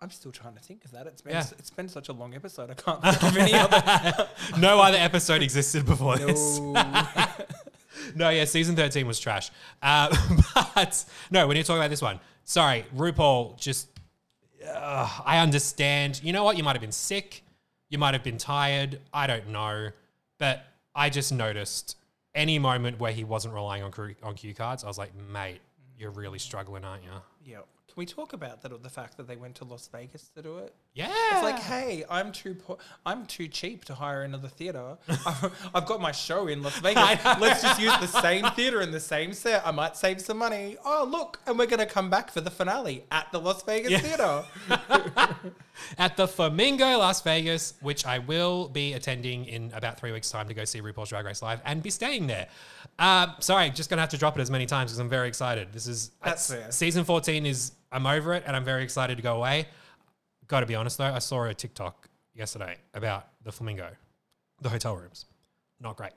I'm 0.00 0.10
still 0.10 0.30
trying 0.32 0.54
to 0.54 0.60
think 0.60 0.84
of 0.84 0.90
that. 0.92 1.06
It's 1.06 1.22
been 1.22 1.32
Yeah. 1.32 1.46
it's 1.58 1.70
been 1.70 1.88
such 1.88 2.08
a 2.08 2.12
long 2.12 2.34
episode. 2.34 2.70
I 2.70 2.74
can't 2.74 3.02
think 3.02 3.22
of 3.22 3.36
any 3.36 3.54
other. 3.54 4.28
no 4.58 4.80
other 4.80 4.98
episode 4.98 5.42
existed 5.42 5.86
before 5.86 6.16
this. 6.18 6.58
No. 6.58 7.04
No, 8.14 8.28
yeah, 8.30 8.44
season 8.44 8.76
13 8.76 9.06
was 9.06 9.18
trash. 9.18 9.50
Uh, 9.82 10.14
but 10.74 11.04
no, 11.30 11.46
when 11.48 11.56
you 11.56 11.62
talk 11.64 11.76
about 11.76 11.90
this 11.90 12.02
one, 12.02 12.20
sorry, 12.44 12.84
RuPaul 12.94 13.58
just, 13.58 13.88
uh, 14.66 15.08
I 15.24 15.38
understand. 15.38 16.20
You 16.22 16.32
know 16.32 16.44
what? 16.44 16.56
You 16.56 16.62
might 16.62 16.74
have 16.76 16.80
been 16.82 16.92
sick. 16.92 17.42
You 17.88 17.98
might 17.98 18.14
have 18.14 18.22
been 18.22 18.38
tired. 18.38 19.00
I 19.12 19.26
don't 19.26 19.48
know. 19.48 19.90
But 20.38 20.64
I 20.94 21.10
just 21.10 21.32
noticed 21.32 21.96
any 22.34 22.58
moment 22.58 23.00
where 23.00 23.12
he 23.12 23.24
wasn't 23.24 23.54
relying 23.54 23.82
on, 23.82 23.90
cue- 23.90 24.14
on 24.22 24.34
cue 24.34 24.54
cards, 24.54 24.84
I 24.84 24.86
was 24.88 24.98
like, 24.98 25.12
mate, 25.16 25.60
you're 25.98 26.10
really 26.12 26.38
struggling, 26.38 26.84
aren't 26.84 27.02
you? 27.02 27.10
yeah. 27.44 27.58
We 27.96 28.04
talk 28.04 28.34
about 28.34 28.62
that? 28.62 28.82
The 28.82 28.90
fact 28.90 29.16
that 29.16 29.26
they 29.26 29.36
went 29.36 29.56
to 29.56 29.64
Las 29.64 29.88
Vegas 29.88 30.30
to 30.36 30.42
do 30.42 30.58
it. 30.58 30.74
Yeah. 30.96 31.08
It's 31.32 31.42
like, 31.42 31.58
hey, 31.58 32.04
I'm 32.08 32.32
too 32.32 32.54
po- 32.54 32.78
I'm 33.04 33.26
too 33.26 33.48
cheap 33.48 33.84
to 33.84 33.94
hire 33.94 34.22
another 34.22 34.48
theater. 34.48 34.96
I've, 35.74 35.84
got 35.84 36.00
my 36.00 36.10
show 36.10 36.46
in 36.46 36.62
Las 36.62 36.78
Vegas. 36.80 37.22
Let's 37.38 37.60
just 37.60 37.78
use 37.78 37.94
the 37.98 38.06
same 38.06 38.46
theater 38.52 38.80
and 38.80 38.94
the 38.94 39.00
same 39.00 39.34
set. 39.34 39.66
I 39.66 39.72
might 39.72 39.94
save 39.94 40.22
some 40.22 40.38
money. 40.38 40.78
Oh, 40.86 41.06
look, 41.08 41.38
and 41.46 41.58
we're 41.58 41.66
gonna 41.66 41.84
come 41.84 42.08
back 42.08 42.30
for 42.30 42.40
the 42.40 42.50
finale 42.50 43.04
at 43.12 43.30
the 43.30 43.38
Las 43.38 43.62
Vegas 43.64 43.90
Yeah. 43.92 43.98
theater. 43.98 44.44
at 45.98 46.16
the 46.16 46.26
Flamingo, 46.26 46.96
Las 46.96 47.20
Vegas, 47.20 47.74
which 47.82 48.06
I 48.06 48.18
will 48.20 48.68
be 48.68 48.94
attending 48.94 49.44
in 49.44 49.72
about 49.74 50.00
three 50.00 50.12
weeks' 50.12 50.30
time 50.30 50.48
to 50.48 50.54
go 50.54 50.64
see 50.64 50.80
RuPaul's 50.80 51.10
Drag 51.10 51.26
Race 51.26 51.42
live 51.42 51.60
and 51.66 51.82
be 51.82 51.90
staying 51.90 52.26
there. 52.26 52.48
Uh, 52.98 53.28
sorry, 53.40 53.68
just 53.68 53.90
gonna 53.90 54.00
have 54.00 54.08
to 54.10 54.18
drop 54.18 54.38
it 54.38 54.40
as 54.40 54.50
many 54.50 54.64
times 54.64 54.92
because 54.92 55.00
I'm 55.00 55.10
very 55.10 55.28
excited. 55.28 55.74
This 55.74 55.86
is 55.86 56.12
That's 56.24 56.50
fair. 56.50 56.72
season 56.72 57.04
14 57.04 57.44
is 57.44 57.72
I'm 57.92 58.06
over 58.06 58.32
it 58.32 58.44
and 58.46 58.56
I'm 58.56 58.64
very 58.64 58.82
excited 58.82 59.18
to 59.18 59.22
go 59.22 59.36
away. 59.36 59.66
Got 60.48 60.60
to 60.60 60.66
be 60.66 60.74
honest 60.74 60.98
though, 60.98 61.04
I 61.12 61.18
saw 61.18 61.44
a 61.44 61.54
TikTok 61.54 62.08
yesterday 62.34 62.76
about 62.94 63.26
the 63.42 63.50
Flamingo, 63.52 63.90
the 64.60 64.68
hotel 64.68 64.96
rooms, 64.96 65.26
not 65.80 65.96
great. 65.96 66.12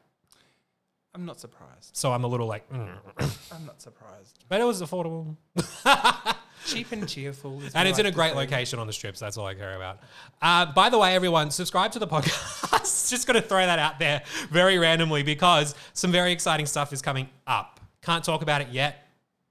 I'm 1.16 1.26
not 1.26 1.40
surprised. 1.40 1.90
So 1.98 2.12
I'm 2.14 2.24
a 2.24 2.28
little 2.28 2.46
like, 2.46 2.70
mm. 2.72 2.88
I'm 3.52 3.66
not 3.66 3.82
surprised. 3.82 4.46
but 4.48 4.62
it 4.62 4.64
was 4.64 4.82
affordable. 4.82 5.36
Cheap 6.66 6.92
and 6.92 7.08
cheerful. 7.10 7.58
is 7.64 7.74
And 7.74 7.76
what 7.76 7.88
it's 7.88 7.98
I 7.98 8.02
in 8.02 8.06
a 8.06 8.10
like 8.10 8.14
to 8.14 8.16
great 8.16 8.32
say. 8.32 8.36
location 8.36 8.80
on 8.80 8.86
the 8.86 8.94
strips. 8.94 9.20
That's 9.20 9.38
all 9.38 9.48
I 9.48 9.56
care 9.56 9.76
about. 9.76 10.00
Uh, 10.42 10.68
by 10.74 10.90
the 10.90 11.00
way, 11.00 11.16
everyone, 11.16 11.50
subscribe 11.50 11.92
to 11.94 12.00
the 12.00 12.08
podcast. 12.08 12.68
podcast. 12.68 13.10
Just 13.10 13.26
going 13.26 13.42
to 13.42 13.48
throw 13.48 13.66
that 13.66 13.80
out 13.80 13.98
there 13.98 14.22
very 14.52 14.78
randomly 14.78 15.24
because 15.24 15.74
some 15.94 16.12
very 16.12 16.32
exciting 16.32 16.66
stuff 16.68 16.94
is 16.94 17.02
coming 17.02 17.28
up. 17.48 17.80
Can't 18.04 18.24
talk 18.24 18.42
about 18.44 18.62
it 18.62 18.68
yet, 18.70 19.08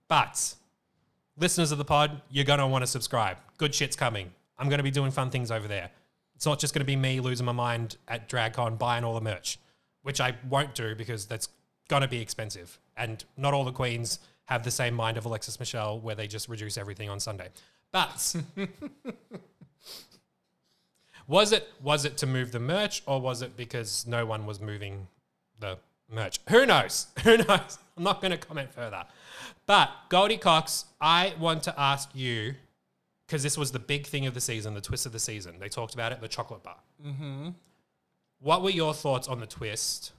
but 0.06 0.54
listeners 1.38 1.72
of 1.72 1.78
the 1.78 1.84
pod, 1.84 2.22
you're 2.30 2.44
going 2.44 2.60
to 2.60 2.66
want 2.68 2.82
to 2.82 2.86
subscribe. 2.86 3.38
Good 3.56 3.74
shit's 3.74 3.96
coming. 3.96 4.30
I'm 4.58 4.68
going 4.68 4.78
to 4.78 4.84
be 4.84 4.90
doing 4.90 5.10
fun 5.10 5.30
things 5.30 5.50
over 5.50 5.68
there. 5.68 5.90
It's 6.34 6.46
not 6.46 6.58
just 6.58 6.72
going 6.72 6.80
to 6.80 6.86
be 6.86 6.96
me 6.96 7.20
losing 7.20 7.46
my 7.46 7.52
mind 7.52 7.96
at 8.06 8.28
DragCon 8.28 8.78
buying 8.78 9.04
all 9.04 9.14
the 9.14 9.20
merch, 9.20 9.58
which 10.02 10.20
I 10.20 10.36
won't 10.48 10.74
do 10.74 10.94
because 10.94 11.26
that's 11.26 11.48
going 11.88 12.02
to 12.02 12.08
be 12.08 12.20
expensive. 12.20 12.78
And 12.96 13.24
not 13.36 13.54
all 13.54 13.64
the 13.64 13.72
queens 13.72 14.20
have 14.44 14.62
the 14.62 14.70
same 14.70 14.94
mind 14.94 15.16
of 15.16 15.24
Alexis 15.24 15.58
Michelle 15.58 16.00
where 16.00 16.14
they 16.14 16.26
just 16.26 16.48
reduce 16.48 16.78
everything 16.78 17.10
on 17.10 17.20
Sunday. 17.20 17.48
But 17.92 18.36
was 21.26 21.52
it 21.52 21.68
was 21.82 22.04
it 22.04 22.16
to 22.18 22.26
move 22.26 22.52
the 22.52 22.60
merch 22.60 23.02
or 23.06 23.20
was 23.20 23.42
it 23.42 23.56
because 23.56 24.06
no 24.06 24.24
one 24.26 24.46
was 24.46 24.60
moving 24.60 25.08
the 25.58 25.78
merch? 26.10 26.40
Who 26.50 26.66
knows? 26.66 27.08
Who 27.24 27.38
knows? 27.38 27.78
I'm 27.96 28.04
not 28.04 28.20
going 28.20 28.32
to 28.32 28.38
comment 28.38 28.72
further. 28.72 29.04
But 29.66 29.90
Goldie 30.08 30.38
Cox, 30.38 30.86
I 31.00 31.34
want 31.38 31.62
to 31.64 31.78
ask 31.78 32.10
you 32.14 32.54
because 33.28 33.42
this 33.42 33.58
was 33.58 33.70
the 33.72 33.78
big 33.78 34.06
thing 34.06 34.26
of 34.26 34.32
the 34.32 34.40
season, 34.40 34.72
the 34.72 34.80
twist 34.80 35.04
of 35.04 35.12
the 35.12 35.18
season. 35.18 35.58
They 35.60 35.68
talked 35.68 35.92
about 35.92 36.12
it, 36.12 36.20
the 36.22 36.28
chocolate 36.28 36.62
bar. 36.62 36.78
Mm-hmm. 37.06 37.50
What 38.40 38.62
were 38.62 38.70
your 38.70 38.94
thoughts 38.94 39.28
on 39.28 39.38
the 39.38 39.46
twist? 39.46 40.12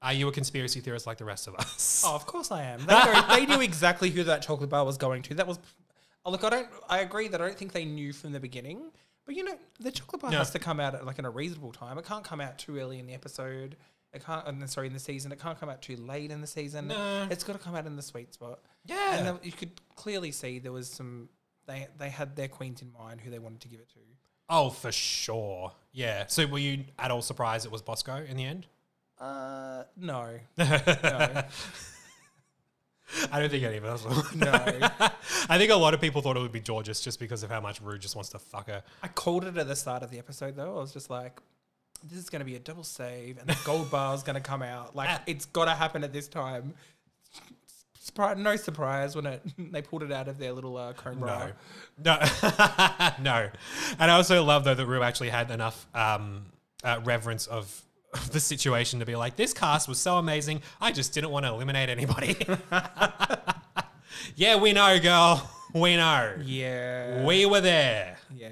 Are 0.00 0.14
you 0.14 0.28
a 0.28 0.32
conspiracy 0.32 0.80
theorist 0.80 1.06
like 1.06 1.18
the 1.18 1.24
rest 1.26 1.46
of 1.46 1.54
us? 1.56 2.02
Oh, 2.06 2.14
of 2.14 2.26
course 2.26 2.50
I 2.50 2.62
am. 2.62 2.80
They, 2.86 2.94
know, 2.94 3.24
they 3.30 3.46
knew 3.46 3.60
exactly 3.60 4.10
who 4.10 4.24
that 4.24 4.42
chocolate 4.42 4.70
bar 4.70 4.84
was 4.84 4.96
going 4.96 5.22
to. 5.22 5.34
That 5.34 5.46
was, 5.46 5.58
oh, 6.24 6.30
look, 6.30 6.42
I 6.44 6.50
don't. 6.50 6.68
I 6.88 7.00
agree 7.00 7.28
that 7.28 7.40
I 7.40 7.46
don't 7.46 7.56
think 7.58 7.72
they 7.72 7.84
knew 7.84 8.12
from 8.12 8.32
the 8.32 8.40
beginning. 8.40 8.90
But 9.26 9.34
you 9.36 9.44
know, 9.44 9.58
the 9.80 9.90
chocolate 9.90 10.22
bar 10.22 10.30
No. 10.30 10.38
has 10.38 10.50
to 10.50 10.58
come 10.58 10.80
out 10.80 10.94
at 10.94 11.04
like 11.06 11.18
in 11.18 11.24
a 11.24 11.30
reasonable 11.30 11.72
time. 11.72 11.98
It 11.98 12.04
can't 12.04 12.24
come 12.24 12.40
out 12.40 12.58
too 12.58 12.78
early 12.78 12.98
in 12.98 13.06
the 13.06 13.14
episode. 13.14 13.76
It 14.12 14.24
can't. 14.24 14.70
sorry, 14.70 14.86
in 14.86 14.92
the 14.92 14.98
season. 14.98 15.32
It 15.32 15.40
can't 15.40 15.58
come 15.58 15.68
out 15.68 15.80
too 15.82 15.96
late 15.96 16.30
in 16.30 16.40
the 16.40 16.46
season. 16.46 16.88
No. 16.88 17.26
It's 17.30 17.42
got 17.42 17.54
to 17.54 17.58
come 17.58 17.74
out 17.74 17.86
in 17.86 17.96
the 17.96 18.02
sweet 18.02 18.32
spot. 18.34 18.60
Yeah. 18.84 19.14
and 19.16 19.38
you 19.42 19.52
could 19.52 19.72
clearly 19.96 20.30
see 20.30 20.58
there 20.58 20.72
was 20.72 20.88
some. 20.88 21.28
They 21.66 21.88
they 21.98 22.10
had 22.10 22.36
their 22.36 22.48
queens 22.48 22.82
in 22.82 22.92
mind 22.92 23.20
who 23.20 23.30
they 23.30 23.38
wanted 23.38 23.60
to 23.62 23.68
give 23.68 23.80
it 23.80 23.88
to. 23.90 23.98
Oh, 24.48 24.70
for 24.70 24.92
sure. 24.92 25.72
Yeah. 25.92 26.26
So 26.26 26.46
were 26.46 26.58
you 26.58 26.84
at 26.98 27.10
all 27.10 27.22
surprised 27.22 27.64
it 27.64 27.72
was 27.72 27.82
Bosco 27.82 28.16
in 28.28 28.36
the 28.36 28.44
end? 28.44 28.66
Uh, 29.18 29.84
no, 29.96 30.38
no, 30.58 30.64
I 33.32 33.38
don't 33.38 33.48
think 33.48 33.62
any 33.62 33.76
of 33.76 33.84
us 33.84 34.04
will. 34.04 34.24
no. 34.34 34.50
I 35.48 35.56
think 35.56 35.70
a 35.70 35.76
lot 35.76 35.94
of 35.94 36.00
people 36.00 36.20
thought 36.20 36.36
it 36.36 36.40
would 36.40 36.52
be 36.52 36.60
Jorgeous 36.60 37.00
just 37.00 37.20
because 37.20 37.42
of 37.42 37.50
how 37.50 37.60
much 37.60 37.80
Rue 37.80 37.98
just 37.98 38.16
wants 38.16 38.30
to 38.30 38.38
fuck 38.38 38.68
her. 38.68 38.82
I 39.02 39.08
called 39.08 39.44
it 39.44 39.56
at 39.56 39.68
the 39.68 39.76
start 39.76 40.02
of 40.02 40.10
the 40.10 40.18
episode 40.18 40.56
though. 40.56 40.76
I 40.76 40.80
was 40.80 40.92
just 40.92 41.10
like, 41.10 41.40
this 42.02 42.18
is 42.18 42.28
going 42.28 42.40
to 42.40 42.46
be 42.46 42.56
a 42.56 42.58
double 42.58 42.82
save 42.84 43.38
and 43.38 43.48
the 43.48 43.56
gold 43.64 43.90
bar 43.90 44.14
is 44.14 44.22
going 44.22 44.34
to 44.34 44.40
come 44.42 44.62
out. 44.62 44.94
Like, 44.96 45.20
it's 45.26 45.46
got 45.46 45.66
to 45.66 45.72
happen 45.72 46.04
at 46.04 46.12
this 46.12 46.28
time. 46.28 46.74
Surprise, 48.04 48.36
no 48.36 48.54
surprise 48.56 49.16
when 49.16 49.24
it 49.24 49.42
they 49.72 49.80
pulled 49.80 50.02
it 50.02 50.12
out 50.12 50.28
of 50.28 50.36
their 50.36 50.52
little 50.52 50.76
uh, 50.76 50.92
cone 50.92 51.18
bra. 51.18 51.48
No. 52.04 52.18
No. 52.20 52.20
no. 53.22 53.48
And 53.98 54.10
I 54.10 54.14
also 54.14 54.44
love, 54.44 54.64
though, 54.64 54.74
that 54.74 54.84
Rue 54.84 55.02
actually 55.02 55.30
had 55.30 55.50
enough 55.50 55.86
um, 55.94 56.44
uh, 56.84 57.00
reverence 57.02 57.46
of 57.46 57.82
of 58.12 58.30
the 58.32 58.40
situation 58.40 59.00
to 59.00 59.06
be 59.06 59.16
like, 59.16 59.36
this 59.36 59.54
cast 59.54 59.88
was 59.88 59.98
so 59.98 60.18
amazing. 60.18 60.60
I 60.82 60.92
just 60.92 61.14
didn't 61.14 61.30
want 61.30 61.46
to 61.46 61.52
eliminate 61.52 61.88
anybody. 61.88 62.36
yeah, 64.36 64.56
we 64.56 64.74
know, 64.74 65.00
girl. 65.00 65.50
We 65.72 65.96
know. 65.96 66.34
Yeah. 66.44 67.24
We 67.24 67.46
were 67.46 67.62
there. 67.62 68.18
yeah. 68.36 68.50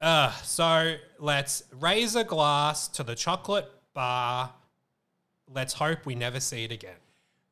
Uh, 0.00 0.30
so 0.44 0.94
let's 1.18 1.64
raise 1.72 2.14
a 2.14 2.22
glass 2.22 2.86
to 2.86 3.02
the 3.02 3.16
chocolate 3.16 3.68
bar. 3.92 4.52
Let's 5.52 5.74
hope 5.74 6.06
we 6.06 6.14
never 6.14 6.38
see 6.38 6.62
it 6.62 6.70
again. 6.70 6.94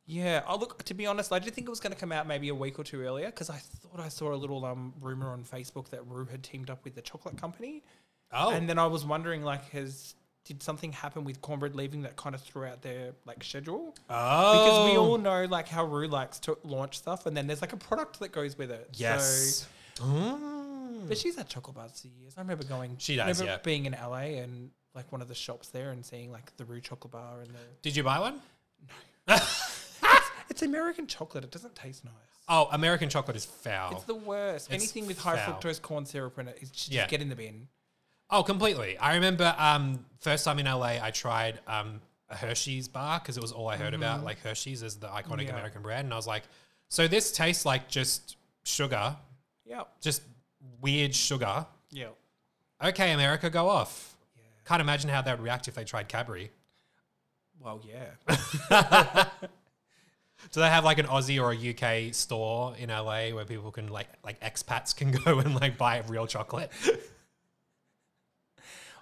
Yeah. 0.07 0.43
Oh, 0.47 0.57
look, 0.57 0.83
to 0.85 0.95
be 0.95 1.07
honest, 1.07 1.33
I 1.33 1.39
did 1.41 1.53
think 1.53 1.67
it 1.67 1.71
was 1.71 1.81
going 1.81 1.93
to 1.93 1.99
come 1.99 2.13
out 2.13 2.27
maybe 2.29 2.49
a 2.49 2.55
week 2.55 2.79
or 2.79 2.85
two 2.85 3.03
earlier 3.03 3.27
because 3.27 3.51
I 3.51 3.57
thought 3.57 3.99
I 4.01 4.09
saw 4.09 4.33
a 4.33 4.37
little 4.37 4.65
um 4.65 4.95
rumor 5.01 5.29
on 5.31 5.43
Facebook 5.45 5.89
that 5.91 6.07
Rue 6.07 6.27
had 6.27 6.43
teamed 6.43 6.71
up 6.71 6.85
with 6.85 6.95
the 6.95 7.03
chocolate 7.03 7.37
company. 7.37 7.83
Oh, 8.33 8.51
And 8.51 8.69
then 8.69 8.79
I 8.79 8.87
was 8.87 9.05
wondering, 9.05 9.43
like, 9.43 9.69
has 9.71 10.15
did 10.45 10.63
something 10.63 10.93
happen 10.93 11.25
with 11.25 11.41
Kornbread 11.41 11.75
leaving 11.75 12.03
that 12.03 12.15
kind 12.17 12.35
of 12.35 12.41
threw 12.41 12.65
out 12.67 12.83
their 12.83 13.13
like 13.25 13.43
schedule? 13.43 13.97
oh, 14.09 14.53
Because 14.53 14.91
we 14.93 14.97
all 14.97 15.19
know 15.19 15.45
like 15.47 15.67
how 15.69 15.85
Rue 15.85 16.07
likes 16.09 16.39
to 16.41 16.57
launch 16.63 16.99
stuff, 16.99 17.27
and 17.27 17.37
then 17.37 17.49
there's 17.49 17.61
like 17.61 17.73
a 17.73 17.77
product 17.77 18.21
that 18.21 18.31
goes 18.31 18.57
with 18.57 18.71
it. 18.71 18.89
yes. 18.95 19.67
So, 19.95 20.05
Mm. 20.05 21.09
but 21.09 21.17
she's 21.17 21.37
had 21.37 21.49
chocolate 21.49 21.75
bars 21.75 22.01
for 22.01 22.09
years. 22.09 22.35
I 22.37 22.41
remember 22.43 22.65
going. 22.65 22.97
She 22.99 23.17
does, 23.17 23.41
remember 23.41 23.59
yeah. 23.59 23.63
Being 23.65 23.87
in 23.87 23.93
LA 23.95 24.39
and 24.43 24.71
like 24.95 25.11
one 25.11 25.23
of 25.23 25.29
the 25.29 25.35
shops 25.35 25.69
there 25.71 25.91
and 25.91 26.05
seeing 26.05 26.31
like 26.31 26.55
the 26.59 26.65
Rue 26.65 26.81
chocolate 26.81 27.13
bar 27.13 27.41
and 27.41 27.49
the. 27.49 27.59
Did 27.83 27.97
you 27.97 28.03
buy 28.05 28.19
one? 28.21 28.41
It's 30.57 30.63
American 30.63 31.07
chocolate. 31.07 31.45
It 31.45 31.51
doesn't 31.51 31.75
taste 31.75 32.03
nice. 32.03 32.15
Oh, 32.49 32.69
American 32.73 33.11
chocolate 33.11 33.37
is 33.37 33.45
foul. 33.45 33.93
It's 33.93 34.05
the 34.05 34.15
worst. 34.15 34.69
It's 34.73 34.75
Anything 34.83 35.07
with 35.07 35.19
high 35.19 35.37
foul. 35.37 35.61
fructose 35.61 35.83
corn 35.83 36.07
syrup 36.07 36.39
in 36.39 36.49
it 36.49 36.57
is 36.63 36.71
just 36.71 36.91
Yeah. 36.91 37.07
get 37.09 37.21
in 37.21 37.29
the 37.29 37.37
bin. 37.37 37.69
Oh, 38.31 38.43
completely. 38.43 38.97
I 38.97 39.17
remember 39.17 39.55
um, 39.59 40.07
first 40.21 40.47
time 40.47 40.59
in 40.59 40.65
LA, 40.65 40.97
I 41.03 41.11
tried 41.11 41.61
um, 41.67 42.01
a 42.31 42.37
Hershey's 42.37 42.89
bar 42.89 43.19
because 43.21 43.37
it 43.37 43.43
was 43.43 43.53
all 43.53 43.69
I 43.69 43.77
heard 43.77 43.93
about. 43.93 44.25
Like 44.25 44.39
Hershey's 44.41 44.83
is 44.83 44.97
the 44.97 45.09
iconic 45.09 45.45
Yeah. 45.45 45.51
American 45.53 45.83
brand, 45.83 46.07
and 46.07 46.15
I 46.15 46.17
was 46.17 46.27
like, 46.27 46.45
so 46.89 47.07
this 47.07 47.33
tastes 47.33 47.67
like 47.67 47.87
just 47.89 48.39
sugar, 48.65 49.15
Yep. 49.67 49.89
just 50.01 50.23
weird 50.81 51.15
sugar. 51.15 51.67
Yep. 51.91 52.17
Okay, 52.83 53.13
America, 53.13 53.51
go 53.51 53.69
off. 53.69 54.17
Can't 54.65 54.81
imagine 54.81 55.11
how 55.11 55.21
they 55.21 55.33
would 55.33 55.41
react 55.43 55.69
if 55.69 55.75
they 55.75 55.85
tried 55.85 56.09
Cadbury. 56.09 56.51
Well, 57.61 57.83
yeah. 57.85 59.29
Do 60.53 60.61
they 60.61 60.69
have 60.69 60.85
like 60.85 60.99
an 60.99 61.07
Aussie 61.07 61.41
or 61.43 61.53
a 61.53 62.09
UK 62.09 62.15
store 62.15 62.75
in 62.79 62.89
LA 62.91 63.31
where 63.31 63.45
people 63.45 63.71
can 63.71 63.89
like 63.89 64.09
like 64.25 64.41
expats 64.41 64.95
can 64.97 65.11
go 65.25 65.39
and 65.39 65.55
like 65.55 65.77
buy 65.79 66.03
real 66.09 66.27
chocolate? 66.27 66.71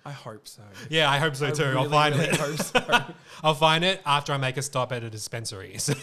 I 0.07 0.13
hope 0.13 0.47
so. 0.47 0.61
yeah, 0.91 1.11
I 1.11 1.17
hope 1.19 1.35
so 1.35 1.47
I 1.47 1.51
too. 1.53 1.65
I'll 1.65 1.89
find 1.89 2.15
really 2.15 2.29
it. 2.29 2.37
hope 2.37 2.59
so. 2.59 3.05
I'll 3.43 3.55
find 3.55 3.83
it 3.83 4.03
after 4.05 4.35
I 4.35 4.37
make 4.37 4.59
a 4.59 4.63
stop 4.63 4.93
at 4.93 5.03
a 5.03 5.09
dispensary. 5.09 5.79
So 5.85 5.95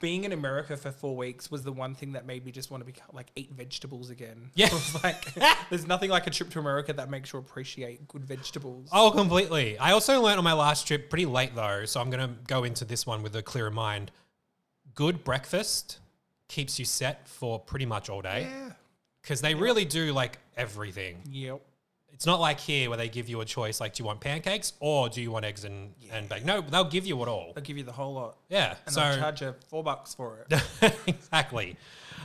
being 0.00 0.24
in 0.24 0.32
America 0.32 0.74
for 0.74 0.90
four 0.90 1.14
weeks 1.16 1.50
was 1.50 1.62
the 1.62 1.72
one 1.72 1.94
thing 1.94 2.12
that 2.12 2.24
made 2.24 2.46
me 2.46 2.50
just 2.50 2.70
want 2.70 2.80
to 2.80 2.86
become 2.86 3.08
like 3.12 3.26
eat 3.36 3.50
vegetables 3.52 4.08
again. 4.08 4.50
Yeah. 4.54 4.70
Like, 5.04 5.34
there's 5.68 5.86
nothing 5.86 6.08
like 6.08 6.26
a 6.26 6.30
trip 6.30 6.48
to 6.50 6.60
America 6.60 6.94
that 6.94 7.10
makes 7.10 7.30
you 7.34 7.38
appreciate 7.38 8.08
good 8.08 8.24
vegetables. 8.24 8.88
oh, 8.90 9.10
completely. 9.10 9.76
I 9.76 9.92
also 9.92 10.22
learned 10.22 10.38
on 10.38 10.44
my 10.44 10.54
last 10.54 10.86
trip, 10.86 11.10
pretty 11.10 11.26
late 11.26 11.54
though, 11.54 11.84
so 11.84 12.00
I'm 12.00 12.08
gonna 12.08 12.34
go 12.46 12.64
into 12.64 12.86
this 12.86 13.06
one 13.06 13.22
with 13.22 13.36
a 13.36 13.42
clearer 13.42 13.70
mind. 13.70 14.12
Good 14.96 15.22
breakfast 15.24 16.00
keeps 16.48 16.78
you 16.78 16.84
set 16.84 17.28
for 17.28 17.60
pretty 17.60 17.86
much 17.86 18.08
all 18.10 18.22
day 18.22 18.48
yeah. 18.50 18.72
because 19.22 19.40
they 19.40 19.54
really 19.54 19.84
do 19.84 20.12
like 20.12 20.38
everything. 20.56 21.18
Yep. 21.30 21.60
It's 22.12 22.24
not 22.24 22.40
like 22.40 22.58
here 22.58 22.88
where 22.88 22.96
they 22.96 23.10
give 23.10 23.28
you 23.28 23.42
a 23.42 23.44
choice, 23.44 23.78
like 23.78 23.92
do 23.92 24.02
you 24.02 24.06
want 24.06 24.20
pancakes 24.20 24.72
or 24.80 25.10
do 25.10 25.20
you 25.20 25.30
want 25.30 25.44
eggs 25.44 25.64
and, 25.64 25.92
and 26.10 26.26
bacon? 26.30 26.46
No, 26.46 26.62
they'll 26.62 26.84
give 26.84 27.04
you 27.04 27.20
it 27.22 27.28
all. 27.28 27.52
They'll 27.54 27.62
give 27.62 27.76
you 27.76 27.84
the 27.84 27.92
whole 27.92 28.14
lot. 28.14 28.38
Yeah. 28.48 28.74
And 28.86 28.94
so 28.94 29.00
they'll 29.00 29.18
charge 29.18 29.42
you 29.42 29.54
four 29.68 29.84
bucks 29.84 30.14
for 30.14 30.46
it. 30.48 30.62
exactly. 31.06 31.76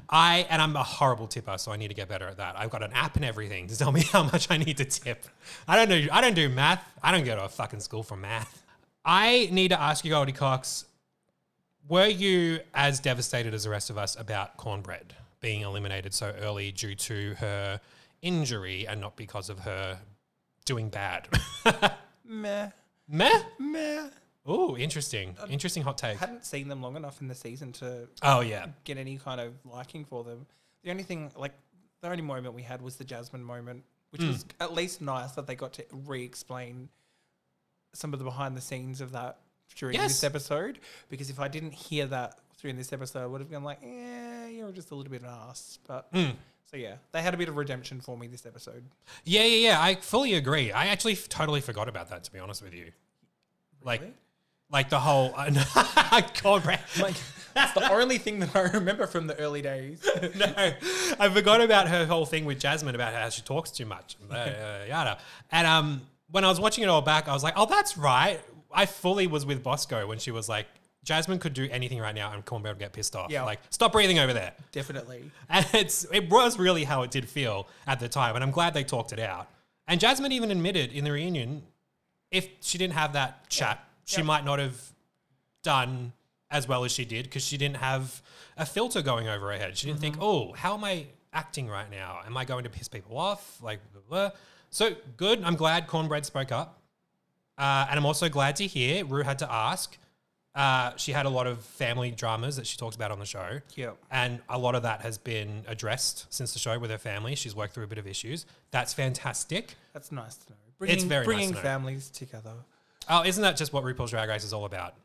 I 0.10 0.48
and 0.50 0.62
I'm 0.62 0.74
a 0.78 0.84
horrible 0.84 1.28
tipper, 1.28 1.58
so 1.58 1.74
I 1.74 1.76
need 1.76 1.90
to 1.90 1.94
get 1.94 2.08
better 2.08 2.28
at 2.28 2.38
that. 2.38 2.58
I've 2.58 2.70
got 2.70 2.84
an 2.84 2.94
app 2.94 3.18
and 3.18 3.26
everything 3.26 3.68
to 3.68 3.78
tell 3.78 3.92
me 3.92 4.02
how 4.12 4.24
much 4.24 4.50
I 4.50 4.56
need 4.56 4.78
to 4.78 4.86
tip. 4.86 5.26
I 5.68 5.76
don't 5.76 5.90
know. 5.90 6.08
I 6.10 6.22
don't 6.22 6.36
do 6.36 6.48
math. 6.48 6.82
I 7.04 7.12
don't 7.12 7.26
go 7.26 7.36
to 7.36 7.44
a 7.44 7.50
fucking 7.50 7.82
school 7.82 8.04
for 8.04 8.16
math. 8.16 8.64
I 9.04 9.50
need 9.52 9.70
to 9.70 9.82
ask 9.82 10.06
you, 10.06 10.12
Goldie 10.12 10.32
Cox, 10.32 10.86
were 11.88 12.08
you 12.08 12.60
as 12.74 13.00
devastated 13.00 13.54
as 13.54 13.64
the 13.64 13.70
rest 13.70 13.90
of 13.90 13.98
us 13.98 14.16
about 14.20 14.58
Kornbread 14.58 15.12
being 15.40 15.62
eliminated 15.62 16.14
so 16.14 16.34
early 16.42 16.72
due 16.72 16.96
to 16.96 17.34
her 17.36 17.80
injury 18.22 18.88
and 18.88 19.02
not 19.02 19.16
because 19.16 19.50
of 19.50 19.60
her 19.60 20.00
doing 20.66 20.90
bad? 20.90 21.28
Meh. 22.26 22.70
Meh. 23.08 23.42
Meh. 23.60 24.08
Oh, 24.46 24.76
interesting. 24.78 25.36
Interesting 25.50 25.84
hot 25.84 25.98
take. 25.98 26.18
I 26.18 26.20
hadn't 26.26 26.46
seen 26.46 26.68
them 26.68 26.82
long 26.82 26.96
enough 26.96 27.22
in 27.22 27.28
the 27.28 27.36
season 27.36 27.72
to 27.74 28.08
Oh 28.24 28.42
yeah. 28.42 28.68
get 28.86 28.98
any 28.98 29.18
kind 29.18 29.40
of 29.42 29.54
liking 29.66 30.06
for 30.06 30.24
them. 30.24 30.46
The 30.84 30.92
only 30.92 31.04
thing, 31.04 31.32
like, 31.36 31.54
the 32.02 32.10
only 32.10 32.24
moment 32.24 32.56
we 32.56 32.64
had 32.64 32.82
was 32.82 32.96
the 32.96 33.04
Jasmine 33.04 33.44
moment, 33.44 33.84
which 34.10 34.22
Hmm. 34.22 34.30
was 34.30 34.46
at 34.60 34.74
least 34.74 35.02
nice 35.02 35.32
that 35.34 35.46
they 35.46 35.56
got 35.56 35.74
to 35.74 35.86
re-explain 35.92 36.90
some 37.94 38.14
of 38.14 38.20
the 38.20 38.26
behind 38.26 38.56
the 38.58 38.62
scenes 38.62 39.02
of 39.02 39.12
that 39.12 39.38
during 39.76 39.96
Yes. 39.96 40.10
this 40.10 40.24
episode. 40.24 40.80
Because 41.10 41.30
if 41.30 41.40
I 41.40 41.48
didn't 41.48 41.72
hear 41.74 42.06
that 42.08 42.40
during 42.62 42.78
this 42.78 42.94
episode, 42.94 43.24
I 43.24 43.26
would 43.26 43.42
have 43.42 43.50
been 43.50 43.64
like, 43.64 43.80
"Yeah, 43.84 44.48
you're 44.48 44.72
just 44.72 44.92
a 44.92 44.96
little 44.96 45.12
bit 45.12 45.24
of 45.24 45.28
an 45.30 45.34
ass." 45.50 45.80
But 45.88 46.08
Hmm. 46.14 46.32
so 46.70 46.78
yeah, 46.78 46.96
they 47.12 47.22
had 47.22 47.34
a 47.34 47.38
bit 47.38 47.50
of 47.50 47.56
redemption 47.58 48.02
for 48.02 48.18
me 48.18 48.28
this 48.28 48.46
episode. 48.46 48.84
Yeah, 49.24 49.44
yeah, 49.44 49.70
yeah. 49.70 49.82
I 49.82 49.96
fully 49.96 50.34
agree. 50.36 50.72
I 50.72 50.88
actually 50.88 51.14
f- 51.14 51.28
totally 51.30 51.62
forgot 51.62 51.90
about 51.90 52.10
that, 52.10 52.24
to 52.26 52.32
be 52.32 52.40
honest 52.40 52.62
with 52.62 52.74
you. 52.74 52.92
Like, 53.84 54.02
Really? 54.02 54.14
like 54.70 54.90
the 54.90 55.00
whole 55.00 55.32
Kornbread. 55.96 57.02
Like, 57.02 57.16
that's 57.54 57.74
the 57.74 57.92
only 57.92 58.18
thing 58.18 58.40
that 58.40 58.56
I 58.56 58.62
remember 58.72 59.08
from 59.08 59.28
the 59.28 59.38
early 59.40 59.62
days. 59.62 60.04
no, 60.36 60.54
I 61.20 61.30
forgot 61.30 61.62
about 61.62 61.88
her 61.88 62.06
whole 62.06 62.26
thing 62.26 62.46
with 62.46 62.60
Jasmine 62.60 62.96
about 62.96 63.14
how 63.14 63.30
she 63.30 63.42
talks 63.42 63.72
too 63.72 63.86
much, 63.86 64.16
uh, 64.30 64.50
yada. 64.88 65.18
And 65.52 65.68
um, 65.68 66.02
when 66.30 66.46
I 66.46 66.48
was 66.50 66.60
watching 66.60 66.84
it 66.84 66.88
all 66.88 67.02
back, 67.02 67.28
I 67.28 67.34
was 67.34 67.44
like, 67.44 67.56
oh, 67.58 67.66
that's 67.66 67.98
right. 67.98 68.40
I 68.74 68.86
fully 68.86 69.28
was 69.28 69.46
with 69.46 69.64
Bosco 69.64 70.08
when 70.08 70.20
she 70.20 70.32
was 70.32 70.48
like, 70.50 70.68
Jasmine 71.04 71.40
could 71.40 71.54
do 71.54 71.68
anything 71.72 72.00
right 72.00 72.14
now 72.14 72.32
and 72.32 72.46
Kornbread 72.46 72.64
would 72.70 72.80
get 72.80 72.94
pissed 72.94 73.16
off. 73.16 73.32
Yeah. 73.32 73.44
Like, 73.44 73.60
stop 73.72 73.92
breathing 73.92 74.20
over 74.20 74.34
there. 74.34 74.54
Definitely. 74.72 75.32
And 75.50 75.66
it's 75.74 76.06
it 76.14 76.30
was 76.30 76.58
really 76.60 76.84
how 76.84 77.02
it 77.04 77.12
did 77.12 77.28
feel 77.28 77.68
at 77.88 78.00
the 78.00 78.08
time, 78.08 78.36
and 78.36 78.44
I'm 78.44 78.52
glad 78.52 78.74
they 78.74 78.84
talked 78.84 79.12
it 79.12 79.20
out. 79.20 79.50
And 79.88 80.00
Jasmine 80.00 80.32
even 80.32 80.52
admitted 80.52 80.94
in 80.94 81.04
the 81.04 81.12
reunion, 81.12 81.64
if 82.30 82.48
she 82.62 82.78
didn't 82.78 82.94
have 82.94 83.14
that 83.14 83.50
chat, 83.50 83.84
she 84.06 84.18
Yep. 84.18 84.26
might 84.26 84.46
not 84.46 84.60
have 84.60 84.80
done 85.64 86.14
as 86.50 86.68
well 86.68 86.84
as 86.86 86.92
she 86.92 87.06
did 87.06 87.26
because 87.26 87.44
she 87.44 87.58
didn't 87.58 87.78
have 87.78 88.22
a 88.58 88.66
filter 88.66 89.02
going 89.02 89.28
over 89.28 89.52
her 89.52 89.58
head. 89.58 89.78
She 89.78 89.88
didn't 89.88 90.00
think, 90.00 90.16
mm-hmm. 90.16 90.24
"Oh, 90.24 90.54
how 90.54 90.74
am 90.76 90.84
I 90.84 91.08
acting 91.34 91.68
right 91.68 91.90
now? 91.90 92.20
Am 92.26 92.38
I 92.38 92.46
going 92.46 92.64
to 92.64 92.70
piss 92.70 92.88
people 92.88 93.18
off?" 93.18 93.62
Like, 93.62 93.80
blah, 93.92 94.02
blah. 94.10 94.38
so 94.70 94.96
good. 95.18 95.44
I'm 95.44 95.56
glad 95.56 95.88
Kornbread 95.88 96.26
spoke 96.26 96.52
up, 96.52 96.81
uh, 97.62 97.86
and 97.92 98.00
I'm 98.00 98.08
also 98.08 98.28
glad 98.28 98.56
to 98.56 98.66
hear 98.66 99.06
Rue 99.06 99.22
had 99.22 99.38
to 99.40 99.52
ask. 99.52 99.96
Uh, 100.56 100.94
she 100.98 101.12
had 101.12 101.28
a 101.28 101.30
lot 101.30 101.46
of 101.46 101.60
family 101.64 102.10
dramas 102.10 102.56
that 102.56 102.66
she 102.66 102.76
talks 102.76 102.96
about 102.96 103.12
on 103.12 103.20
the 103.20 103.26
show. 103.26 103.60
Yep. 103.76 103.98
And 104.10 104.42
a 104.50 104.58
lot 104.58 104.74
of 104.74 104.82
that 104.82 105.02
has 105.02 105.20
been 105.20 105.64
addressed 105.68 106.26
since 106.34 106.54
the 106.54 106.60
show 106.60 106.80
with 106.80 106.90
her 106.90 106.98
family. 106.98 107.36
She's 107.36 107.56
worked 107.56 107.76
through 107.76 107.84
a 107.84 107.88
bit 107.88 108.00
of 108.00 108.08
issues. 108.08 108.48
That's 108.72 108.96
fantastic. 108.96 109.76
That's 109.94 110.12
nice 110.12 110.38
to 110.38 110.50
know. 110.50 110.56
Bringing, 110.80 111.08
very 111.08 111.20
nice 111.20 111.26
bringing 111.28 111.50
to 111.50 111.56
know. 111.56 111.62
families 111.62 112.10
together. 112.10 112.56
Oh, 113.08 113.24
isn't 113.24 113.44
that 113.44 113.58
just 113.58 113.72
what 113.74 113.84
RuPaul's 113.84 114.10
Drag 114.10 114.28
Race 114.28 114.44
is 114.44 114.54
all 114.54 114.66
about? 114.66 114.96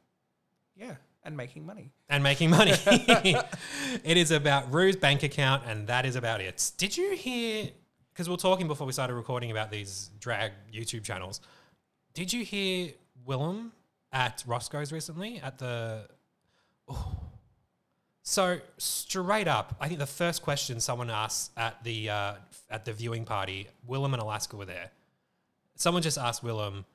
Yeah, 0.75 0.95
and 1.25 1.37
making 1.37 1.67
money. 1.67 1.93
And 2.09 2.23
making 2.23 2.49
money. 2.49 2.73
it 2.87 4.17
is 4.17 4.31
about 4.31 4.73
Rue's 4.73 4.97
bank 4.97 5.23
account, 5.23 5.65
and 5.67 5.87
that 5.89 6.07
is 6.07 6.17
about 6.17 6.41
it. 6.41 6.73
Did 6.79 6.97
you 6.97 7.15
hear? 7.15 7.69
Because 8.15 8.31
we 8.31 8.35
are 8.35 8.39
talking 8.39 8.67
before 8.67 8.87
we 8.87 8.95
started 8.95 9.13
recording 9.13 9.51
about 9.51 9.71
these 9.71 10.11
drag 10.19 10.53
YouTube 10.73 11.05
channels. 11.05 11.43
Did 12.17 12.33
you 12.33 12.47
hear 12.47 12.93
Willam 13.29 13.73
at 14.11 14.43
Roscoe's 14.47 14.91
recently 14.91 15.39
at 15.39 15.59
the? 15.59 16.09
Oh. 16.89 17.15
So 18.23 18.59
straight 18.79 19.47
up, 19.47 19.77
I 19.79 19.87
think 19.87 20.01
the 20.01 20.07
first 20.07 20.41
question 20.41 20.81
someone 20.81 21.11
asked 21.11 21.53
at 21.59 21.85
the 21.85 22.09
uh, 22.09 22.35
at 22.71 22.87
the 22.87 22.95
viewing 22.95 23.27
party, 23.27 23.69
Willam 23.87 24.15
and 24.15 24.23
Alaska 24.23 24.57
were 24.57 24.65
there. 24.65 24.91
Someone 25.75 26.03
just 26.03 26.17
asked 26.17 26.43
Willam, 26.43 26.87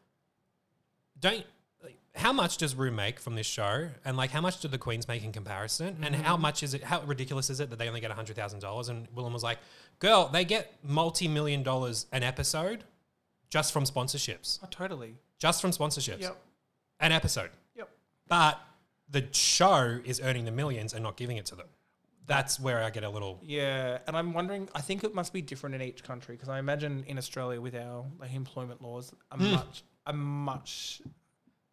"Don't 1.20 1.46
like, 1.84 1.98
how 2.16 2.34
much 2.34 2.58
does 2.58 2.74
Rue 2.74 2.90
make 2.90 3.20
from 3.20 3.36
this 3.36 3.46
show, 3.46 3.90
and 4.04 4.18
like 4.18 4.32
how 4.32 4.42
much 4.42 4.60
do 4.60 4.70
the 4.70 4.80
Queens 4.80 5.08
make 5.08 5.24
in 5.24 5.32
comparison, 5.32 5.98
and 6.02 6.16
how 6.16 6.36
much 6.36 6.64
is 6.64 6.74
it? 6.74 6.84
How 6.84 7.04
ridiculous 7.04 7.52
is 7.52 7.60
it 7.60 7.70
that 7.70 7.78
they 7.78 7.88
only 7.88 8.02
get 8.02 8.10
hundred 8.10 8.38
thousand 8.38 8.62
dollars?" 8.62 8.90
And 8.90 9.08
Willam 9.14 9.34
was 9.34 9.44
like, 9.44 9.60
"Girl, 10.00 10.30
they 10.30 10.46
get 10.46 10.74
multi 10.84 11.28
million 11.28 11.62
dollars 11.62 12.08
an 12.12 12.24
episode 12.24 12.86
just 13.52 13.72
from 13.72 13.84
sponsorships, 13.84 14.58
Oh, 14.64 14.68
totally. 14.72 15.18
just 15.38 15.62
from 15.62 15.70
sponsorships, 15.70 16.22
Yep. 16.22 16.42
an 17.00 17.12
episode." 17.12 17.52
Yep. 17.76 17.90
but 18.28 18.60
the 19.10 19.28
show 19.34 20.00
is 20.06 20.20
earning 20.22 20.46
the 20.46 20.52
millions 20.52 20.94
and 20.94 21.04
not 21.04 21.18
giving 21.18 21.38
it 21.38 21.46
to 21.48 21.56
them. 21.56 21.68
That's 22.26 22.60
where 22.60 22.82
I 22.84 22.90
get 22.92 23.04
a 23.04 23.10
little. 23.10 23.40
Yeah, 23.44 23.98
and 24.08 24.16
I'm 24.16 24.32
wondering. 24.34 24.70
I 24.74 24.80
think 24.82 25.04
it 25.04 25.14
must 25.14 25.34
be 25.34 25.42
different 25.42 25.76
in 25.76 25.82
each 25.82 26.02
country 26.04 26.36
because 26.36 26.48
I 26.50 26.60
imagine 26.60 27.04
in 27.06 27.18
Australia 27.18 27.60
with 27.60 27.76
our 27.76 28.06
like 28.20 28.34
employment 28.34 28.82
laws 28.82 29.14
are 29.32 29.38
Hmm. 29.38 29.52
much 29.52 29.84
are 30.08 30.14
much 30.14 31.02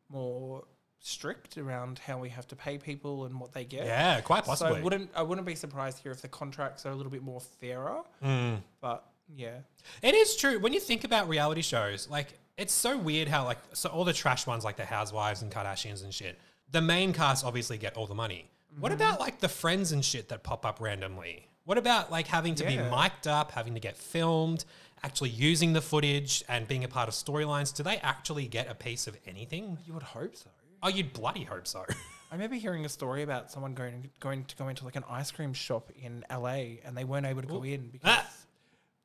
more 0.09 0.65
strict 1.01 1.57
around 1.59 1.99
how 2.01 2.19
we 2.19 2.29
have 2.31 2.47
to 2.49 2.57
pay 2.57 2.77
people 2.77 3.25
and 3.27 3.39
what 3.39 3.53
they 3.53 3.65
get. 3.65 3.87
Yeah, 3.87 4.21
quite 4.21 4.45
So 4.45 4.51
possibly. 4.51 4.81
I 4.81 4.83
wouldn't 4.83 5.11
I 5.15 5.23
wouldn't 5.23 5.47
be 5.47 5.55
surprised 5.55 6.01
here 6.03 6.11
if 6.13 6.23
the 6.23 6.29
contracts 6.29 6.85
are 6.87 6.91
a 6.91 6.95
little 6.97 7.13
bit 7.13 7.23
more 7.23 7.41
fairer. 7.41 8.03
Mm. 8.23 8.63
But 8.81 9.09
yeah, 9.35 9.59
It 10.03 10.15
is 10.15 10.37
true 10.37 10.59
when 10.59 10.73
you 10.73 10.81
think 10.81 11.05
about 11.05 11.29
reality 11.29 11.63
shows. 11.63 12.09
Like 12.11 12.29
it's 12.57 12.73
so 12.73 12.97
weird 12.99 13.29
how 13.29 13.45
like 13.45 13.59
so 13.73 13.89
all 13.91 14.05
the 14.05 14.13
trash 14.13 14.47
ones 14.47 14.65
like 14.65 14.77
the 14.77 14.85
Housewives 14.85 15.43
and 15.43 15.51
Kardashians 15.53 16.03
and 16.05 16.13
shit. 16.13 16.39
The 16.71 16.81
main 16.83 17.13
cast 17.13 17.45
obviously 17.45 17.79
get 17.79 17.97
all 17.97 18.07
the 18.07 18.15
money. 18.15 18.51
What 18.79 18.93
Mm-hmm. 18.93 19.01
about 19.01 19.21
like 19.21 19.41
the 19.41 19.49
friends 19.49 19.93
and 19.93 20.05
shit 20.05 20.29
that 20.29 20.43
pop 20.43 20.65
up 20.67 20.81
randomly? 20.81 21.47
What 21.65 21.79
about 21.79 22.11
like 22.11 22.27
having 22.27 22.55
to 22.57 22.65
be 22.65 22.77
mic'd 22.79 23.27
up, 23.29 23.53
having 23.53 23.75
to 23.75 23.81
get 23.81 23.97
filmed, 23.97 24.65
actually 25.03 25.31
using 25.31 25.73
the 25.75 25.81
footage 25.83 26.43
and 26.49 26.67
being 26.67 26.85
a 26.85 26.89
part 26.89 27.09
of 27.09 27.15
storylines? 27.15 27.75
Do 27.75 27.83
they 27.83 27.99
actually 27.99 28.47
get 28.49 28.71
a 28.71 28.75
piece 28.75 29.07
of 29.07 29.17
anything? 29.27 29.79
you 29.87 29.93
would 29.93 30.03
hope 30.03 30.35
so. 30.37 30.49
Oh, 30.83 30.89
you'd 30.89 31.13
bloody 31.13 31.45
hope 31.45 31.67
so. 31.67 31.85
I 32.31 32.35
remember 32.35 32.57
hearing 32.57 32.85
a 32.85 32.89
story 32.89 33.23
about 33.23 33.51
someone 33.51 33.75
going 33.75 34.11
going 34.21 34.45
to 34.45 34.57
go 34.57 34.69
into 34.69 34.85
like 34.85 34.97
an 34.97 35.05
ice 35.11 35.31
cream 35.31 35.53
shop 35.53 35.91
in 36.03 36.25
LA 36.31 36.77
and 36.85 36.97
they 36.97 37.05
weren't 37.05 37.27
able 37.27 37.43
to 37.43 37.49
go 37.49 37.63
in 37.65 37.89
because 37.89 38.11
Ah. 38.11 38.31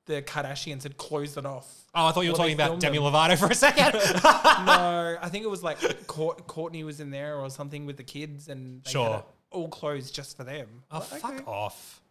The 0.05 0.21
Kardashians 0.21 0.83
had 0.83 0.97
closed 0.97 1.37
it 1.37 1.45
off. 1.45 1.65
Oh, 1.95 2.07
I 2.07 2.11
thought 2.11 2.21
you 2.21 2.31
were 2.31 2.37
talking 2.37 2.53
about 2.55 2.79
Demi 2.79 2.97
them. 2.97 3.05
Lovato 3.13 3.37
for 3.37 3.47
a 3.47 3.55
second. 3.55 3.93
no, 4.65 5.17
I 5.21 5.29
think 5.29 5.43
it 5.45 5.49
was 5.49 5.63
like 5.63 6.07
Court, 6.07 6.45
Kourtney 6.47 6.83
was 6.83 6.99
in 6.99 7.09
there 7.09 7.35
or 7.37 7.49
something 7.49 7.85
with 7.85 7.97
the 7.97 8.03
kids 8.03 8.49
and 8.49 8.83
they 8.83 8.91
Sure. 8.91 9.09
had 9.09 9.19
it 9.19 9.25
all 9.51 9.67
closed 9.69 10.13
just 10.13 10.35
for 10.35 10.43
them. 10.43 10.67
oh, 10.91 10.99
Like, 11.11 11.21
fuck 11.21 11.33
okay, 11.35 11.43
off. 11.45 12.01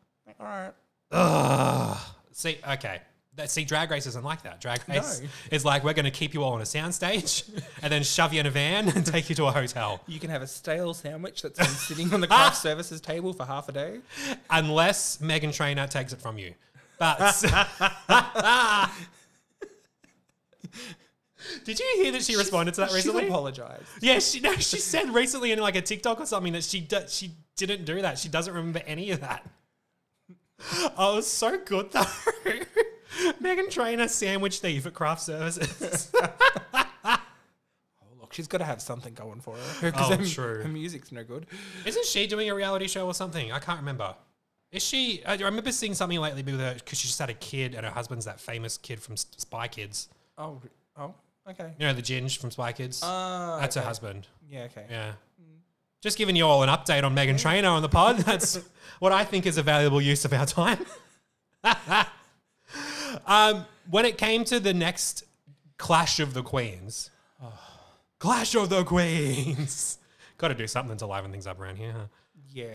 All 0.40 0.46
right. 0.46 0.72
Ugh. 1.10 1.98
See, 2.32 2.58
okay. 2.70 3.00
That, 3.34 3.50
see, 3.50 3.64
Drag 3.64 3.90
Race 3.90 4.06
isn't 4.06 4.24
like 4.24 4.42
that. 4.42 4.60
Drag 4.60 4.80
Race 4.88 5.20
No. 5.20 5.28
is 5.50 5.64
like, 5.64 5.84
we're 5.84 5.94
going 5.94 6.04
to 6.04 6.10
keep 6.10 6.34
you 6.34 6.42
all 6.44 6.52
on 6.52 6.60
a 6.60 6.64
soundstage 6.64 7.48
and 7.82 7.90
then 7.92 8.02
shove 8.02 8.32
you 8.34 8.40
in 8.40 8.46
a 8.46 8.50
van 8.50 8.88
and 8.90 9.04
take 9.06 9.28
you 9.30 9.34
to 9.36 9.46
a 9.46 9.50
hotel. 9.52 10.00
You 10.06 10.20
can 10.20 10.28
have 10.30 10.42
a 10.42 10.46
stale 10.46 10.92
sandwich 10.94 11.40
that's 11.42 11.58
been 11.58 11.66
sitting 11.68 12.12
on 12.14 12.20
the 12.20 12.26
craft 12.26 12.56
services 12.62 13.00
table 13.00 13.32
for 13.32 13.44
half 13.46 13.68
a 13.68 13.72
day. 13.72 14.00
Unless 14.50 15.18
Meghan 15.18 15.54
Trainor 15.54 15.86
takes 15.86 16.12
it 16.12 16.20
from 16.20 16.38
you. 16.38 16.54
But. 17.02 17.18
Did 21.64 21.80
you 21.80 21.92
hear 21.96 22.12
that 22.12 22.22
she 22.22 22.36
responded 22.36 22.74
to 22.74 22.82
that 22.82 22.92
recently? 22.92 23.22
recently? 23.22 23.26
apologized. 23.28 23.82
Yeah, 24.00 24.20
she 24.20 24.38
no, 24.38 24.54
she 24.54 24.78
said 24.78 25.12
recently 25.12 25.50
in 25.50 25.58
like 25.58 25.74
a 25.74 25.82
TikTok 25.82 26.20
or 26.20 26.26
something 26.26 26.52
that 26.52 26.62
she 26.62 26.80
do, 26.80 27.00
she 27.08 27.32
didn't 27.56 27.84
do 27.86 28.00
that. 28.02 28.20
She 28.20 28.28
doesn't 28.28 28.54
remember 28.54 28.80
any 28.86 29.10
of 29.10 29.20
that. 29.20 29.44
Oh, 30.96 31.14
it 31.14 31.16
was 31.16 31.26
so 31.26 31.58
good 31.58 31.90
though. 31.90 32.02
Meghan 33.42 33.68
Trainor 33.68 34.06
sandwich 34.06 34.60
thief 34.60 34.86
at 34.86 34.94
craft 34.94 35.22
services. 35.22 36.12
Oh, 37.04 37.18
look, 38.20 38.32
she's 38.32 38.46
got 38.46 38.58
to 38.58 38.64
have 38.64 38.80
something 38.80 39.12
going 39.14 39.40
for 39.40 39.56
her. 39.56 39.90
'cause 39.90 40.12
Oh, 40.12 40.16
her, 40.16 40.24
true. 40.24 40.62
Her 40.62 40.68
music's 40.68 41.10
no 41.10 41.24
good. 41.24 41.46
Isn't 41.84 42.06
she 42.06 42.28
doing 42.28 42.48
a 42.48 42.54
reality 42.54 42.86
show 42.86 43.06
or 43.06 43.14
something? 43.14 43.50
I 43.50 43.58
can't 43.58 43.80
remember. 43.80 44.14
Is 44.72 44.82
she? 44.82 45.22
I 45.24 45.36
remember 45.36 45.70
seeing 45.70 45.94
something 45.94 46.18
lately 46.18 46.42
with 46.42 46.58
her 46.58 46.74
because 46.74 46.98
she 46.98 47.06
just 47.06 47.18
had 47.18 47.28
a 47.30 47.34
kid 47.34 47.74
and 47.74 47.84
her 47.84 47.92
husband's 47.92 48.24
that 48.24 48.40
famous 48.40 48.78
kid 48.78 49.00
from 49.00 49.16
Spy 49.16 49.68
Kids. 49.68 50.08
Oh, 50.38 50.60
oh, 50.96 51.14
okay. 51.48 51.72
You 51.78 51.86
know 51.86 51.92
the 51.92 52.02
Ginge 52.02 52.38
from 52.38 52.50
Spy 52.50 52.72
Kids. 52.72 53.02
Uh, 53.02 53.58
That's 53.60 53.76
her 53.76 53.82
husband. 53.82 54.26
Yeah, 54.48 54.62
okay. 54.64 54.86
Yeah. 54.90 55.12
Just 56.00 56.18
giving 56.18 56.34
you 56.34 56.44
all 56.46 56.64
an 56.64 56.68
update 56.68 57.04
on 57.04 57.14
Meghan 57.14 57.38
Trainor 57.40 57.68
on 57.68 57.82
the 57.82 57.88
pod. 57.88 58.18
That's 58.26 58.58
what 58.98 59.12
I 59.12 59.24
think 59.24 59.46
is 59.46 59.56
a 59.56 59.62
valuable 59.62 60.00
use 60.00 60.24
of 60.24 60.32
our 60.32 60.46
time. 60.46 60.84
um, 63.26 63.66
when 63.90 64.04
it 64.04 64.18
came 64.18 64.44
to 64.44 64.58
the 64.58 64.74
next 64.74 65.24
Clash 65.78 66.18
of 66.18 66.34
the 66.34 66.42
Queens, 66.42 67.10
Clash 68.18 68.54
of 68.54 68.68
the 68.68 68.84
Queens. 68.84 69.98
Got 70.38 70.48
to 70.48 70.54
do 70.54 70.66
something 70.66 70.96
to 70.96 71.06
liven 71.06 71.30
things 71.30 71.46
up 71.46 71.60
around 71.60 71.76
here. 71.76 71.92
huh? 71.92 72.06
Yeah, 72.52 72.66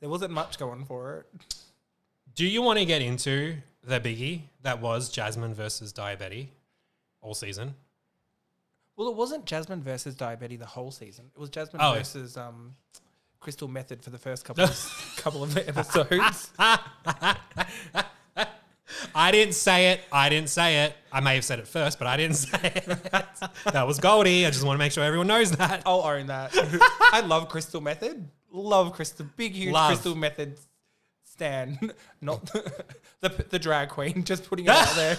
there 0.00 0.08
wasn't 0.08 0.32
much 0.32 0.58
going 0.58 0.84
for 0.84 1.18
it. 1.34 1.56
Do 2.34 2.46
you 2.46 2.62
want 2.62 2.78
to 2.78 2.84
get 2.84 3.02
into 3.02 3.56
the 3.82 3.98
biggie 4.00 4.42
that 4.62 4.80
was 4.80 5.08
Jasmine 5.08 5.54
versus 5.54 5.92
Diabetes 5.92 6.46
all 7.20 7.34
season? 7.34 7.74
Well, 8.96 9.08
it 9.08 9.16
wasn't 9.16 9.44
Jasmine 9.44 9.82
versus 9.82 10.14
Diabetes 10.14 10.58
the 10.58 10.66
whole 10.66 10.90
season. 10.90 11.26
It 11.34 11.40
was 11.40 11.50
Jasmine 11.50 11.80
Oh, 11.82 11.94
versus 11.94 12.36
um, 12.36 12.74
Crystal 13.40 13.68
Methyd 13.68 14.02
for 14.02 14.10
the 14.10 14.18
first 14.18 14.44
couple 14.44 14.64
of, 14.64 15.14
couple 15.16 15.42
of 15.42 15.56
episodes. 15.56 16.52
I 19.14 19.30
didn't 19.30 19.54
say 19.54 19.90
it. 19.92 20.00
I 20.12 20.28
didn't 20.28 20.50
say 20.50 20.84
it. 20.84 20.94
I 21.12 21.20
may 21.20 21.34
have 21.34 21.44
said 21.44 21.58
it 21.58 21.68
first, 21.68 21.98
but 21.98 22.06
I 22.06 22.16
didn't 22.16 22.36
say 22.46 22.72
it. 22.74 22.86
that 23.72 23.86
was 23.86 23.98
Goldie. 23.98 24.46
I 24.46 24.50
just 24.50 24.64
want 24.64 24.76
to 24.76 24.78
make 24.78 24.92
sure 24.92 25.04
everyone 25.04 25.26
knows 25.26 25.52
that. 25.52 25.82
I'll 25.86 26.02
own 26.02 26.26
that. 26.26 26.52
I 27.12 27.20
love 27.20 27.48
Crystal 27.48 27.80
Method. 27.80 28.28
Love 28.50 28.92
Crystal. 28.92 29.26
Big, 29.36 29.52
huge 29.54 29.72
Love. 29.72 29.88
Crystal 29.88 30.14
Method 30.14 30.58
stan. 31.24 31.92
Not 32.20 32.46
the, 33.20 33.46
the 33.50 33.58
drag 33.58 33.90
queen. 33.90 34.24
Just 34.24 34.48
putting 34.48 34.66
it 34.66 34.70
out 34.70 34.94
there. 34.96 35.16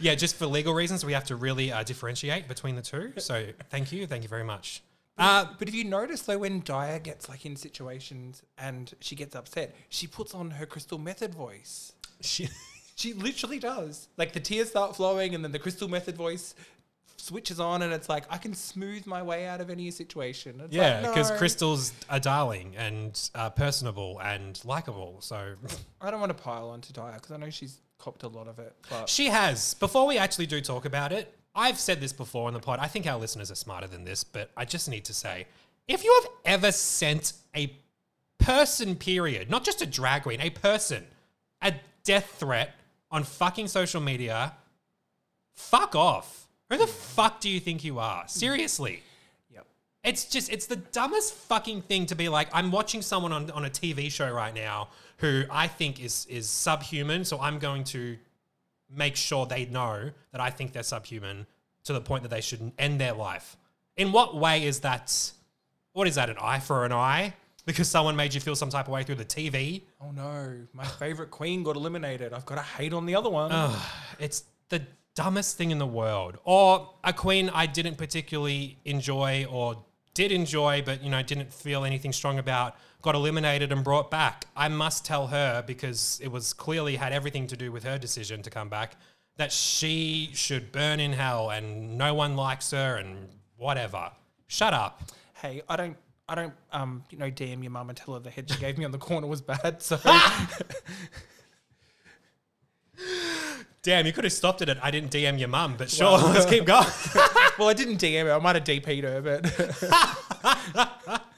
Yeah, 0.00 0.14
just 0.14 0.36
for 0.36 0.46
legal 0.46 0.72
reasons, 0.72 1.04
we 1.04 1.12
have 1.12 1.24
to 1.24 1.36
really 1.36 1.70
uh, 1.70 1.82
differentiate 1.82 2.48
between 2.48 2.74
the 2.76 2.82
two. 2.82 3.12
So 3.18 3.46
thank 3.70 3.92
you. 3.92 4.06
Thank 4.06 4.22
you 4.22 4.28
very 4.28 4.44
much. 4.44 4.82
Uh, 5.16 5.46
But 5.58 5.68
if 5.68 5.74
you 5.74 5.84
notice 5.84 6.22
though, 6.22 6.38
when 6.38 6.62
Daya 6.62 7.02
gets 7.02 7.28
like 7.28 7.46
in 7.46 7.56
situations 7.56 8.42
and 8.58 8.92
she 9.00 9.14
gets 9.14 9.34
upset, 9.34 9.74
she 9.88 10.06
puts 10.06 10.34
on 10.34 10.52
her 10.52 10.66
Crystal 10.66 10.98
Methyd 10.98 11.34
voice. 11.34 11.92
she, 12.20 12.48
She 12.96 13.12
literally 13.12 13.58
does. 13.58 14.08
Like 14.16 14.32
the 14.32 14.40
tears 14.40 14.68
start 14.70 14.94
flowing, 14.94 15.34
and 15.34 15.42
then 15.42 15.50
the 15.50 15.58
Crystal 15.58 15.88
Methyd 15.88 16.14
voice 16.14 16.54
switches 17.16 17.58
on 17.58 17.80
and 17.80 17.90
it's 17.92 18.08
like 18.08 18.24
I 18.28 18.36
can 18.36 18.52
smooth 18.54 19.06
my 19.06 19.22
way 19.22 19.46
out 19.46 19.60
of 19.60 19.70
any 19.70 19.90
situation. 19.90 20.60
It's 20.62 20.74
Yeah, 20.74 21.00
like, 21.00 21.10
because 21.14 21.30
no, 21.30 21.38
Crystal's 21.38 21.92
are 22.10 22.20
darling 22.20 22.74
and 22.76 23.30
uh, 23.34 23.50
personable 23.50 24.20
and 24.22 24.60
likable. 24.64 25.16
So 25.20 25.54
I 26.00 26.10
don't 26.10 26.20
want 26.20 26.36
to 26.36 26.42
pile 26.42 26.68
on 26.68 26.82
to 26.82 26.92
Daya 26.92 27.14
because 27.14 27.32
I 27.32 27.36
know 27.38 27.50
she's 27.50 27.80
copped 27.98 28.22
a 28.24 28.28
lot 28.28 28.46
of 28.46 28.58
it. 28.58 28.74
But 28.90 29.08
she 29.08 29.26
has. 29.26 29.74
Before 29.74 30.06
we 30.06 30.18
actually 30.18 30.46
do 30.46 30.60
talk 30.60 30.84
about 30.84 31.12
it, 31.12 31.34
I've 31.54 31.78
said 31.78 32.00
this 32.00 32.12
before 32.12 32.48
on 32.48 32.54
the 32.54 32.60
pod. 32.60 32.78
I 32.80 32.88
think 32.88 33.06
our 33.06 33.18
listeners 33.18 33.50
are 33.50 33.56
smarter 33.56 33.86
than 33.86 34.04
this, 34.04 34.24
but 34.24 34.50
I 34.56 34.64
just 34.64 34.88
need 34.88 35.04
to 35.04 35.14
say 35.14 35.46
if 35.86 36.02
you 36.02 36.20
have 36.22 36.32
ever 36.44 36.72
sent 36.72 37.34
a 37.54 37.76
person, 38.38 38.96
period, 38.96 39.50
not 39.50 39.64
just 39.64 39.82
a 39.82 39.86
drag 39.86 40.22
queen, 40.22 40.40
a 40.40 40.50
person, 40.50 41.04
a 41.62 41.74
death 42.04 42.36
threat 42.38 42.74
on 43.10 43.22
fucking 43.22 43.68
social 43.68 44.00
media, 44.00 44.52
fuck 45.54 45.94
off. 45.94 46.46
Who 46.70 46.78
the 46.78 46.86
fuck 46.86 47.40
do 47.40 47.48
you 47.48 47.60
think 47.60 47.84
you 47.84 47.98
are? 47.98 48.24
Seriously. 48.26 49.02
yep. 49.52 49.66
It's 50.02 50.24
just, 50.24 50.50
it's 50.50 50.66
the 50.66 50.76
dumbest 50.76 51.34
fucking 51.34 51.82
thing 51.82 52.06
to 52.06 52.14
be 52.14 52.28
like, 52.28 52.48
I'm 52.52 52.70
watching 52.70 53.02
someone 53.02 53.32
on, 53.32 53.50
on 53.50 53.64
a 53.64 53.70
TV 53.70 54.10
show 54.10 54.30
right 54.32 54.54
now 54.54 54.88
who 55.18 55.44
I 55.50 55.68
think 55.68 56.02
is, 56.02 56.26
is 56.28 56.48
subhuman. 56.48 57.24
So 57.24 57.38
I'm 57.40 57.58
going 57.58 57.84
to 57.84 58.16
make 58.90 59.16
sure 59.16 59.46
they 59.46 59.66
know 59.66 60.10
that 60.32 60.40
I 60.40 60.50
think 60.50 60.72
they're 60.72 60.82
subhuman 60.82 61.46
to 61.84 61.92
the 61.92 62.00
point 62.00 62.22
that 62.22 62.30
they 62.30 62.40
should 62.40 62.72
end 62.78 63.00
their 63.00 63.12
life. 63.12 63.56
In 63.96 64.12
what 64.12 64.36
way 64.36 64.64
is 64.64 64.80
that, 64.80 65.32
what 65.92 66.08
is 66.08 66.16
that, 66.16 66.30
an 66.30 66.36
eye 66.40 66.60
for 66.60 66.84
an 66.84 66.92
eye? 66.92 67.34
Because 67.66 67.88
someone 67.88 68.16
made 68.16 68.34
you 68.34 68.40
feel 68.40 68.56
some 68.56 68.68
type 68.68 68.86
of 68.86 68.92
way 68.92 69.04
through 69.04 69.14
the 69.14 69.24
TV? 69.24 69.82
Oh 70.00 70.10
no, 70.10 70.66
my 70.72 70.84
favorite 70.84 71.30
queen 71.30 71.62
got 71.62 71.76
eliminated. 71.76 72.32
I've 72.32 72.44
got 72.44 72.56
to 72.56 72.62
hate 72.62 72.92
on 72.92 73.06
the 73.06 73.14
other 73.14 73.30
one. 73.30 73.72
It's 74.18 74.44
the 74.68 74.82
dumbest 75.14 75.56
thing 75.56 75.70
in 75.70 75.78
the 75.78 75.86
world. 75.86 76.38
Or 76.44 76.90
a 77.04 77.12
queen 77.12 77.50
I 77.50 77.66
didn't 77.66 77.96
particularly 77.96 78.78
enjoy 78.84 79.46
or 79.48 79.82
did 80.12 80.30
enjoy, 80.30 80.82
but 80.84 81.02
you 81.02 81.10
know, 81.10 81.22
didn't 81.22 81.52
feel 81.52 81.84
anything 81.84 82.12
strong 82.12 82.38
about, 82.38 82.76
got 83.04 83.14
eliminated 83.14 83.70
and 83.70 83.84
brought 83.84 84.10
back. 84.10 84.46
I 84.56 84.68
must 84.68 85.04
tell 85.04 85.26
her 85.26 85.62
because 85.64 86.18
it 86.22 86.28
was 86.28 86.54
clearly 86.54 86.96
had 86.96 87.12
everything 87.12 87.46
to 87.48 87.56
do 87.56 87.70
with 87.70 87.84
her 87.84 87.98
decision 87.98 88.42
to 88.42 88.50
come 88.50 88.70
back 88.70 88.96
that 89.36 89.52
she 89.52 90.30
should 90.32 90.72
burn 90.72 91.00
in 91.00 91.12
hell 91.12 91.50
and 91.50 91.98
no 91.98 92.14
one 92.14 92.34
likes 92.34 92.70
her 92.70 92.96
and 92.96 93.28
whatever. 93.58 94.10
Shut 94.46 94.72
up. 94.72 95.02
Hey, 95.34 95.62
I 95.68 95.76
don't. 95.76 95.96
I 96.26 96.34
don't, 96.34 96.54
um, 96.72 97.04
you 97.10 97.18
know, 97.18 97.30
DM 97.30 97.62
your 97.62 97.70
mum 97.70 97.90
and 97.90 97.98
tell 97.98 98.14
her 98.14 98.20
the 98.20 98.30
head 98.30 98.50
she 98.50 98.58
gave 98.58 98.78
me 98.78 98.86
on 98.86 98.92
the 98.92 98.98
corner 98.98 99.26
was 99.26 99.42
bad. 99.42 99.82
So 99.82 100.00
Damn, 103.82 104.06
you 104.06 104.12
could 104.14 104.24
have 104.24 104.32
stopped 104.32 104.62
it 104.62 104.70
at 104.70 104.82
I 104.82 104.90
didn't 104.90 105.10
DM 105.10 105.38
your 105.38 105.48
mum, 105.48 105.74
but 105.76 105.90
sure, 105.90 106.16
let's 106.16 106.46
keep 106.46 106.64
going. 106.64 106.86
well, 107.58 107.68
I 107.68 107.74
didn't 107.74 107.98
DM 107.98 108.24
her. 108.24 108.32
I 108.32 108.38
might 108.38 108.56
have 108.56 108.64
DP'd 108.64 109.04
her, 109.04 109.20
but 109.20 109.44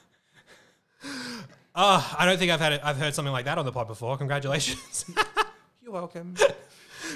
Oh, 1.78 2.14
I 2.18 2.24
don't 2.24 2.38
think 2.38 2.50
I've 2.50 2.60
had 2.60 2.72
it, 2.72 2.80
I've 2.82 2.96
heard 2.96 3.14
something 3.14 3.32
like 3.32 3.44
that 3.44 3.58
on 3.58 3.66
the 3.66 3.72
pod 3.72 3.86
before. 3.86 4.16
Congratulations. 4.16 5.04
you're 5.82 5.92
welcome. 5.92 6.34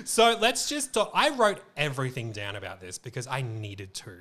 So 0.04 0.36
let's 0.40 0.68
just 0.68 0.94
talk. 0.94 1.10
I 1.14 1.30
wrote 1.30 1.60
everything 1.76 2.30
down 2.32 2.54
about 2.54 2.80
this 2.80 2.96
because 2.96 3.26
I 3.26 3.42
needed 3.42 3.92
to. 3.94 4.12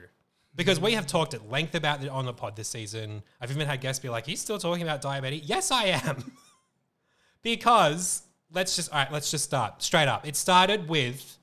Because 0.56 0.80
we 0.80 0.93
have 0.93 1.06
talked 1.06 1.34
at 1.34 1.49
length 1.49 1.75
about 1.75 2.04
it 2.04 2.10
on 2.10 2.25
the 2.25 2.34
pod 2.34 2.56
this 2.56 2.67
season. 2.67 3.21
I've 3.39 3.52
even 3.52 3.67
had 3.67 3.80
guests 3.80 4.02
be 4.02 4.10
like, 4.10 4.25
he's 4.25 4.41
still 4.41 4.58
talking 4.58 4.82
about 4.82 5.02
diabetes. 5.02 5.43
Yes, 5.47 5.71
I 5.71 5.86
am. 5.86 6.32
because 7.43 8.23
let's 8.52 8.75
just, 8.75 8.91
all 8.91 8.97
right, 8.97 9.12
let's 9.12 9.32
just 9.32 9.43
start 9.43 9.82
straight 9.84 10.08
up. 10.08 10.28
It 10.28 10.36
started 10.36 10.89
with 10.89 11.38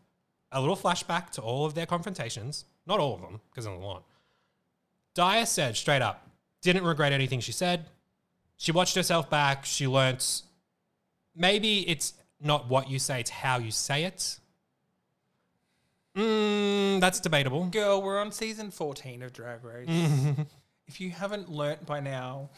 a 0.52 0.60
little 0.60 0.76
flashback 0.76 1.30
to 1.30 1.40
all 1.40 1.64
of 1.64 1.74
their 1.74 1.86
confrontations. 1.86 2.64
Not 2.84 2.98
all 2.98 3.14
of 3.14 3.20
them, 3.20 3.40
because 3.50 3.64
there's 3.64 3.78
a 3.78 3.84
lot. 3.84 4.04
Daya 5.14 5.46
said 5.46 5.76
straight 5.76 6.02
up, 6.02 6.28
didn't 6.62 6.84
regret 6.84 7.12
anything 7.12 7.40
she 7.40 7.52
said. 7.52 7.86
She 8.56 8.72
watched 8.72 8.94
herself 8.94 9.28
back. 9.28 9.64
She 9.64 9.86
learnt 9.86 10.42
maybe 11.36 11.88
it's 11.88 12.14
not 12.40 12.68
what 12.68 12.90
you 12.90 12.98
say, 12.98 13.20
it's 13.20 13.30
how 13.30 13.58
you 13.58 13.70
say 13.70 14.04
it. 14.04 14.38
Mm, 16.16 17.00
that's 17.00 17.20
debatable. 17.20 17.66
Girl, 17.66 18.00
we're 18.00 18.18
on 18.18 18.32
season 18.32 18.70
14 18.70 19.22
of 19.22 19.32
Drag 19.32 19.62
Race. 19.62 19.88
if 20.86 21.00
you 21.00 21.10
haven't 21.10 21.50
learnt 21.50 21.84
by 21.84 22.00
now, 22.00 22.48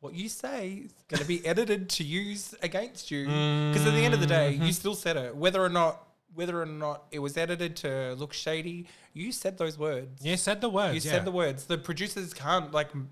what 0.00 0.14
you 0.14 0.28
say 0.28 0.82
is 0.84 0.92
going 1.08 1.22
to 1.22 1.26
be 1.26 1.44
edited 1.46 1.88
to 1.88 2.04
use 2.04 2.54
against 2.62 3.10
you. 3.10 3.24
Because 3.24 3.86
at 3.86 3.94
the 3.94 4.04
end 4.04 4.12
of 4.12 4.20
the 4.20 4.26
day, 4.26 4.52
you 4.52 4.72
still 4.72 4.94
said 4.94 5.16
it. 5.16 5.34
Whether 5.34 5.62
or 5.62 5.70
not 5.70 6.06
whether 6.34 6.60
or 6.60 6.66
not 6.66 7.04
it 7.10 7.18
was 7.18 7.36
edited 7.36 7.76
to 7.76 8.14
look 8.14 8.32
shady, 8.32 8.86
you 9.12 9.32
said 9.32 9.58
those 9.58 9.78
words. 9.78 10.24
You 10.24 10.38
said 10.38 10.62
the 10.62 10.68
words. 10.70 10.94
You 11.04 11.10
yeah. 11.10 11.16
said 11.16 11.26
the 11.26 11.30
words. 11.30 11.64
The 11.64 11.76
producers 11.76 12.32
can't 12.32 12.72
like, 12.72 12.88
m- 12.94 13.10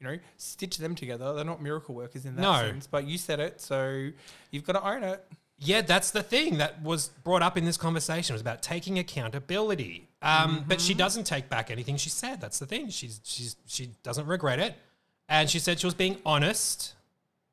you 0.00 0.06
know, 0.06 0.18
stitch 0.36 0.78
them 0.78 0.94
together. 0.94 1.34
They're 1.34 1.44
not 1.44 1.60
miracle 1.62 1.94
workers 1.94 2.24
in 2.24 2.36
that 2.36 2.42
No. 2.42 2.54
sense. 2.54 2.86
But 2.86 3.06
you 3.06 3.18
said 3.18 3.40
it, 3.40 3.60
so 3.60 4.10
you've 4.50 4.64
got 4.64 4.74
to 4.74 4.84
own 4.88 5.02
it. 5.02 5.26
Yeah, 5.60 5.80
that's 5.80 6.12
the 6.12 6.22
thing 6.22 6.58
that 6.58 6.80
was 6.82 7.08
brought 7.24 7.42
up 7.42 7.56
in 7.56 7.64
this 7.64 7.76
conversation. 7.76 8.32
Was 8.32 8.40
about 8.40 8.62
taking 8.62 8.98
accountability. 9.00 10.08
Um, 10.22 10.64
But 10.68 10.80
she 10.80 10.94
doesn't 10.94 11.24
take 11.24 11.48
back 11.48 11.70
anything 11.70 11.96
she 11.96 12.10
said. 12.10 12.40
That's 12.40 12.60
the 12.60 12.66
thing. 12.66 12.90
She's 12.90 13.20
she's 13.24 13.56
she 13.66 13.90
doesn't 14.04 14.26
regret 14.26 14.60
it, 14.60 14.76
and 15.28 15.50
she 15.50 15.58
said 15.58 15.80
she 15.80 15.86
was 15.86 15.94
being 15.94 16.20
honest, 16.24 16.94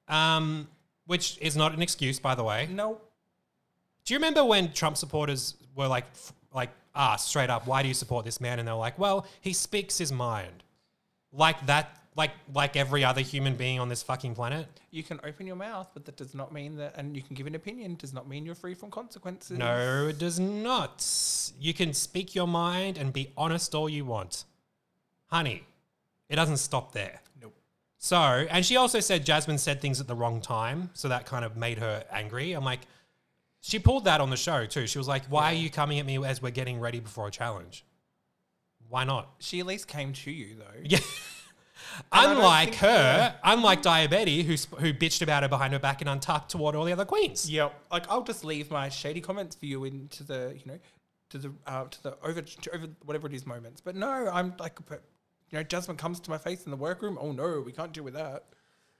um, 0.07 0.67
which 1.07 1.37
is 1.41 1.55
not 1.55 1.73
an 1.73 1.81
excuse, 1.81 2.19
by 2.19 2.35
the 2.35 2.43
way. 2.43 2.67
No, 2.69 3.01
Do 4.05 4.13
you 4.13 4.19
remember 4.19 4.45
when 4.45 4.71
Trump 4.71 4.97
supporters 4.97 5.55
were 5.73 5.87
like 5.87 6.05
like 6.53 6.69
asked 6.93 7.27
straight 7.29 7.49
up, 7.49 7.65
"Why 7.65 7.81
do 7.81 7.87
you 7.87 7.95
support 7.95 8.23
this 8.23 8.39
man?" 8.39 8.59
And 8.59 8.67
they're 8.67 8.75
like, 8.75 8.99
"Well, 8.99 9.25
he 9.41 9.51
speaks 9.51 9.97
his 9.97 10.11
mind," 10.11 10.63
like 11.31 11.65
that, 11.65 11.99
like 12.15 12.31
like 12.53 12.75
every 12.75 13.03
other 13.03 13.21
human 13.21 13.55
being 13.55 13.79
on 13.79 13.89
this 13.89 14.01
fucking 14.01 14.35
planet. 14.35 14.67
you 14.91 15.03
can 15.03 15.19
open 15.23 15.45
your 15.45 15.55
mouth, 15.55 15.89
but 15.93 16.05
that 16.05 16.15
does 16.15 16.33
not 16.33 16.53
mean 16.53 16.77
that, 16.77 16.95
and 16.97 17.15
you 17.15 17.21
can 17.21 17.35
give 17.35 17.47
an 17.47 17.55
opinion, 17.55 17.95
does 17.95 18.13
not 18.13 18.27
mean 18.27 18.45
you're 18.45 18.55
free 18.55 18.73
from 18.73 18.89
consequences. 18.89 19.57
No, 19.57 20.07
it 20.07 20.17
does 20.17 20.39
not. 20.39 21.05
You 21.59 21.73
can 21.73 21.93
speak 21.93 22.33
your 22.33 22.47
mind 22.47 22.97
and 22.97 23.11
be 23.11 23.31
honest 23.37 23.75
all 23.75 23.89
you 23.89 24.05
want. 24.05 24.45
Honey, 25.27 25.63
it 26.29 26.35
doesn't 26.35 26.57
stop 26.57 26.93
there. 26.93 27.19
Nope. 27.41 27.53
So, 27.97 28.17
and 28.17 28.65
she 28.65 28.77
also 28.77 28.99
said 28.99 29.25
Jasmine 29.25 29.57
said 29.57 29.81
things 29.81 29.99
at 29.99 30.07
the 30.07 30.15
wrong 30.15 30.39
time. 30.39 30.91
So 30.93 31.09
that 31.09 31.25
kind 31.25 31.43
of 31.43 31.57
made 31.57 31.79
her 31.79 32.05
angry. 32.11 32.53
I'm 32.53 32.63
like, 32.63 32.81
she 33.59 33.79
pulled 33.79 34.05
that 34.05 34.21
on 34.21 34.29
the 34.29 34.37
show 34.37 34.65
too. 34.65 34.87
She 34.87 34.97
was 34.97 35.07
like, 35.07 35.25
why 35.25 35.51
are 35.51 35.55
you 35.55 35.69
coming 35.69 35.99
at 35.99 36.05
me 36.05 36.23
as 36.23 36.41
we're 36.41 36.51
getting 36.51 36.79
ready 36.79 36.99
before 36.99 37.27
a 37.27 37.31
challenge? 37.31 37.83
Why 38.87 39.03
not? 39.03 39.27
She 39.39 39.59
at 39.59 39.65
least 39.65 39.87
came 39.87 40.13
to 40.13 40.31
you 40.31 40.55
though. 40.57 40.81
Yeah. 40.83 40.99
Unlike 42.11 42.75
her, 42.75 43.35
unlike 43.43 43.81
Diabetes, 43.81 44.45
who, 44.45 44.57
sp- 44.57 44.79
who 44.79 44.93
bitched 44.93 45.21
about 45.21 45.43
her 45.43 45.49
behind 45.49 45.73
her 45.73 45.79
back 45.79 46.01
and 46.01 46.09
untucked 46.09 46.51
toward 46.51 46.75
all 46.75 46.85
the 46.85 46.91
other 46.93 47.05
queens. 47.05 47.49
Yep. 47.49 47.73
Like 47.91 48.09
I'll 48.09 48.23
just 48.23 48.43
leave 48.43 48.71
my 48.71 48.89
shady 48.89 49.21
comments 49.21 49.55
for 49.55 49.65
you 49.65 49.83
into 49.85 50.23
the, 50.23 50.53
you 50.55 50.71
know, 50.71 50.79
to 51.29 51.37
the 51.37 51.53
uh, 51.67 51.85
to 51.85 52.03
the 52.03 52.17
over 52.23 52.41
to 52.41 52.75
over 52.75 52.87
whatever 53.05 53.27
it 53.27 53.33
is 53.33 53.45
moments. 53.45 53.81
But 53.81 53.95
no, 53.95 54.29
I'm 54.31 54.53
like, 54.59 54.77
you 54.89 55.57
know, 55.57 55.63
Jasmine 55.63 55.97
comes 55.97 56.19
to 56.21 56.29
my 56.29 56.37
face 56.37 56.65
in 56.65 56.71
the 56.71 56.77
workroom. 56.77 57.17
Oh 57.19 57.31
no, 57.31 57.61
we 57.65 57.71
can't 57.71 57.91
deal 57.91 58.03
with 58.03 58.13
that. 58.15 58.45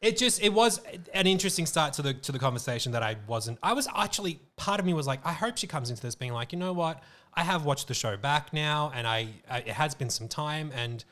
it 0.02 0.18
just 0.18 0.42
it 0.44 0.54
was 0.54 0.82
an 1.14 1.28
interesting 1.28 1.66
start 1.66 1.94
to 1.94 2.02
the 2.02 2.14
to 2.14 2.32
the 2.32 2.40
conversation 2.40 2.92
that 2.92 3.02
I 3.04 3.16
wasn't 3.28 3.58
I 3.64 3.74
was 3.74 3.88
actually 3.96 4.40
part 4.56 4.80
of 4.80 4.86
me 4.86 4.94
was 4.94 5.08
like 5.08 5.22
I 5.26 5.32
hope 5.34 5.58
she 5.58 5.68
comes 5.68 5.90
into 5.90 6.02
this 6.02 6.16
being 6.16 6.34
like 6.34 6.52
you 6.52 6.60
know 6.60 6.74
what 6.74 7.02
I 7.34 7.44
have 7.44 7.66
watched 7.66 7.88
the 7.88 7.94
show 7.94 8.16
back 8.18 8.54
now 8.54 8.92
and 8.94 9.08
I, 9.08 9.28
I 9.50 9.60
it 9.60 9.68
has 9.70 9.96
been 9.96 10.10
some 10.10 10.28
time 10.28 10.72
and 10.76 11.04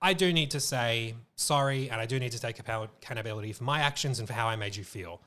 I 0.00 0.12
do 0.12 0.32
need 0.32 0.50
to 0.52 0.60
say 0.60 1.14
sorry 1.36 1.90
and 1.90 2.00
I 2.00 2.06
do 2.06 2.18
need 2.18 2.32
to 2.32 2.40
take 2.40 2.58
account- 2.58 2.90
accountability 3.02 3.52
for 3.52 3.64
my 3.64 3.80
actions 3.80 4.18
and 4.18 4.28
for 4.28 4.34
how 4.34 4.48
I 4.48 4.56
made 4.56 4.76
you 4.76 4.84
feel 4.84 5.20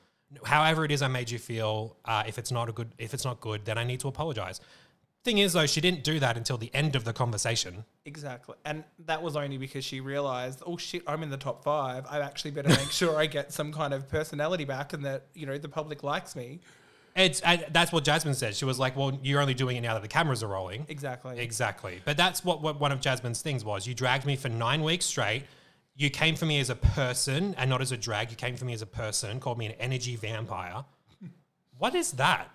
however 0.44 0.84
it 0.84 0.90
is 0.90 1.02
I 1.02 1.08
made 1.08 1.30
you 1.30 1.38
feel 1.38 1.96
uh, 2.04 2.24
if 2.26 2.38
it's 2.38 2.50
not 2.50 2.68
a 2.68 2.72
good 2.72 2.90
if 2.98 3.12
it's 3.14 3.24
not 3.24 3.40
good 3.40 3.64
then 3.64 3.78
I 3.78 3.84
need 3.84 4.00
to 4.00 4.08
apologize 4.08 4.60
thing 5.24 5.38
is 5.38 5.52
though 5.52 5.66
she 5.66 5.80
didn't 5.80 6.04
do 6.04 6.18
that 6.20 6.36
until 6.36 6.56
the 6.56 6.70
end 6.74 6.96
of 6.96 7.04
the 7.04 7.12
conversation 7.12 7.84
Exactly. 8.04 8.56
And 8.64 8.82
that 9.06 9.22
was 9.22 9.36
only 9.36 9.58
because 9.58 9.84
she 9.84 10.00
realized, 10.00 10.62
oh 10.66 10.76
shit, 10.76 11.02
I'm 11.06 11.22
in 11.22 11.30
the 11.30 11.36
top 11.36 11.62
five. 11.62 12.04
I've 12.10 12.22
actually 12.22 12.50
better 12.50 12.68
make 12.68 12.90
sure 12.90 13.16
I 13.16 13.26
get 13.26 13.52
some 13.52 13.72
kind 13.72 13.94
of 13.94 14.08
personality 14.08 14.64
back 14.64 14.92
and 14.92 15.04
that, 15.04 15.26
you 15.34 15.46
know, 15.46 15.56
the 15.56 15.68
public 15.68 16.02
likes 16.02 16.34
me. 16.34 16.60
It's 17.14 17.40
and 17.40 17.64
that's 17.72 17.92
what 17.92 18.04
Jasmine 18.04 18.34
said 18.34 18.54
she 18.56 18.64
was 18.64 18.78
like 18.78 18.96
well 18.96 19.18
you're 19.22 19.40
only 19.40 19.54
doing 19.54 19.76
it 19.76 19.82
now 19.82 19.94
that 19.94 20.02
the 20.02 20.08
cameras 20.08 20.42
are 20.42 20.48
rolling 20.48 20.86
Exactly. 20.88 21.38
Exactly. 21.38 22.00
But 22.04 22.16
that's 22.16 22.44
what, 22.44 22.62
what 22.62 22.80
one 22.80 22.92
of 22.92 23.00
Jasmine's 23.00 23.42
things 23.42 23.64
was. 23.64 23.86
You 23.86 23.94
dragged 23.94 24.24
me 24.26 24.36
for 24.36 24.48
nine 24.48 24.82
weeks 24.82 25.04
straight. 25.04 25.44
You 25.94 26.10
came 26.10 26.36
for 26.36 26.46
me 26.46 26.60
as 26.60 26.70
a 26.70 26.74
person 26.76 27.54
and 27.58 27.68
not 27.68 27.80
as 27.80 27.92
a 27.92 27.96
drag. 27.96 28.30
You 28.30 28.36
came 28.36 28.56
for 28.56 28.64
me 28.64 28.72
as 28.72 28.82
a 28.82 28.86
person, 28.86 29.40
called 29.40 29.58
me 29.58 29.66
an 29.66 29.72
energy 29.72 30.16
vampire. 30.16 30.84
what 31.78 31.94
is 31.94 32.12
that? 32.12 32.48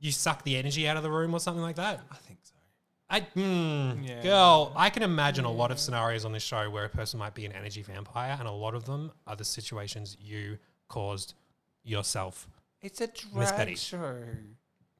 You 0.00 0.10
suck 0.12 0.42
the 0.44 0.56
energy 0.56 0.88
out 0.88 0.96
of 0.96 1.02
the 1.02 1.10
room 1.10 1.32
or 1.34 1.40
something 1.40 1.62
like 1.62 1.76
that? 1.76 2.00
I 2.10 2.16
think 2.16 2.40
so. 2.42 2.54
I, 3.08 3.20
hmm, 3.20 4.02
Yeah. 4.02 4.22
Girl, 4.22 4.72
I 4.74 4.90
can 4.90 5.02
imagine 5.02 5.44
a 5.44 5.50
lot 5.50 5.70
of 5.70 5.78
scenarios 5.78 6.24
on 6.24 6.32
this 6.32 6.42
show 6.42 6.68
where 6.70 6.84
a 6.84 6.88
person 6.88 7.18
might 7.18 7.34
be 7.34 7.46
an 7.46 7.52
energy 7.52 7.82
vampire, 7.82 8.36
and 8.38 8.48
a 8.48 8.52
lot 8.52 8.74
of 8.74 8.84
them 8.84 9.12
are 9.26 9.36
the 9.36 9.44
situations 9.44 10.16
you 10.20 10.58
caused 10.88 11.34
yourself. 11.84 12.48
It's 12.82 13.00
a 13.00 13.06
drag 13.06 13.78
show. 13.78 14.18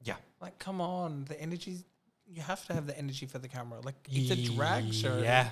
Yeah. 0.03 0.15
Like, 0.41 0.57
come 0.59 0.81
on. 0.81 1.25
The 1.25 1.39
energy's 1.39 1.83
you 2.33 2.41
have 2.41 2.65
to 2.67 2.73
have 2.73 2.87
the 2.87 2.97
energy 2.97 3.25
for 3.25 3.39
the 3.39 3.47
camera. 3.47 3.79
Like 3.81 3.95
it's 4.11 4.31
a 4.31 4.55
drag 4.55 4.93
show. 4.93 5.19
Yeah. 5.19 5.49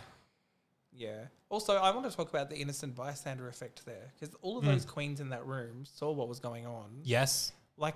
Yeah. 0.94 1.26
Also, 1.50 1.76
I 1.76 1.92
want 1.92 2.10
to 2.10 2.16
talk 2.16 2.30
about 2.30 2.50
the 2.50 2.58
innocent 2.58 2.96
bystander 2.96 3.48
effect 3.48 3.86
there 3.86 4.12
because 4.14 4.36
all 4.42 4.58
of 4.58 4.66
those 4.66 4.86
queens 4.86 5.20
in 5.20 5.30
that 5.30 5.46
room 5.46 5.84
saw 5.86 6.12
what 6.12 6.28
was 6.28 6.40
going 6.40 6.66
on. 6.66 6.90
Yes. 7.04 7.52
Like, 7.78 7.96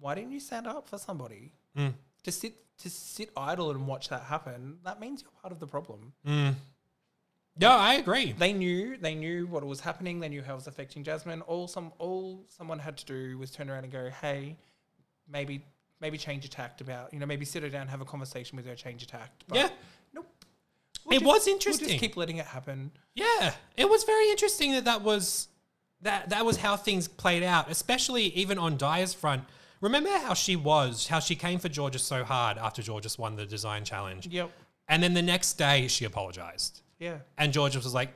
why 0.00 0.14
didn't 0.14 0.32
you 0.32 0.40
stand 0.40 0.66
up 0.66 0.88
for 0.88 0.98
somebody? 0.98 1.52
Mm. 1.76 1.94
To 2.24 2.32
sit 2.32 2.54
to 2.78 2.90
sit 2.90 3.30
idle 3.36 3.70
and 3.70 3.86
watch 3.86 4.08
that 4.08 4.22
happen, 4.22 4.78
that 4.84 5.00
means 5.00 5.22
you're 5.22 5.30
part 5.40 5.52
of 5.52 5.60
the 5.60 5.66
problem. 5.66 6.12
Mm. 6.26 6.54
No, 7.58 7.70
I 7.70 7.94
agree. 7.94 8.32
They 8.32 8.52
knew 8.52 8.96
they 8.98 9.14
knew 9.14 9.46
what 9.46 9.64
was 9.64 9.80
happening. 9.80 10.20
They 10.20 10.28
knew 10.28 10.42
how 10.42 10.52
it 10.52 10.56
was 10.56 10.66
affecting 10.66 11.02
Jasmine. 11.04 11.40
All 11.42 11.66
some 11.68 11.92
all 11.98 12.44
someone 12.48 12.78
had 12.78 12.96
to 12.98 13.04
do 13.06 13.38
was 13.38 13.50
turn 13.50 13.70
around 13.70 13.84
and 13.84 13.92
go, 13.92 14.10
"Hey, 14.10 14.56
maybe 15.28 15.64
maybe 16.00 16.18
change 16.18 16.44
your 16.44 16.50
tact 16.50 16.80
about 16.80 17.12
you 17.12 17.18
know 17.18 17.26
maybe 17.26 17.44
sit 17.46 17.62
her 17.62 17.68
down, 17.70 17.88
have 17.88 18.00
a 18.00 18.04
conversation 18.04 18.56
with 18.56 18.66
her, 18.66 18.74
change 18.74 19.00
your 19.02 19.08
tact." 19.08 19.44
But 19.48 19.56
Yeah. 19.58 19.68
Nope. 20.12 20.26
It 21.10 21.22
was 21.22 21.46
We'll 21.46 21.54
interesting. 21.54 21.88
just 21.88 22.00
keep 22.00 22.16
letting 22.16 22.36
it 22.38 22.46
happen. 22.46 22.90
Yeah, 23.14 23.54
it 23.76 23.88
was 23.88 24.04
very 24.04 24.28
interesting 24.30 24.72
that 24.72 24.84
that 24.84 25.02
was 25.02 25.48
that 26.02 26.28
that 26.28 26.44
was 26.44 26.58
how 26.58 26.76
things 26.76 27.08
played 27.08 27.42
out, 27.42 27.70
especially 27.70 28.24
even 28.34 28.58
on 28.58 28.76
Daya's 28.76 29.14
front. 29.14 29.44
Remember 29.80 30.10
how 30.10 30.34
she 30.34 30.56
was, 30.56 31.06
how 31.08 31.20
she 31.20 31.36
came 31.36 31.58
for 31.58 31.68
Jorgeous 31.68 32.02
so 32.02 32.24
hard 32.24 32.58
after 32.58 32.82
Jorgeous 32.82 33.18
won 33.18 33.36
the 33.36 33.46
design 33.46 33.84
challenge, 33.84 34.26
Yep. 34.26 34.50
and 34.88 35.02
then 35.02 35.14
the 35.14 35.22
next 35.22 35.54
day 35.54 35.86
she 35.88 36.04
apologized, 36.04 36.80
Yeah. 36.98 37.18
and 37.38 37.54
Jorgeous 37.54 37.84
was 37.84 37.94
like, 37.94 38.10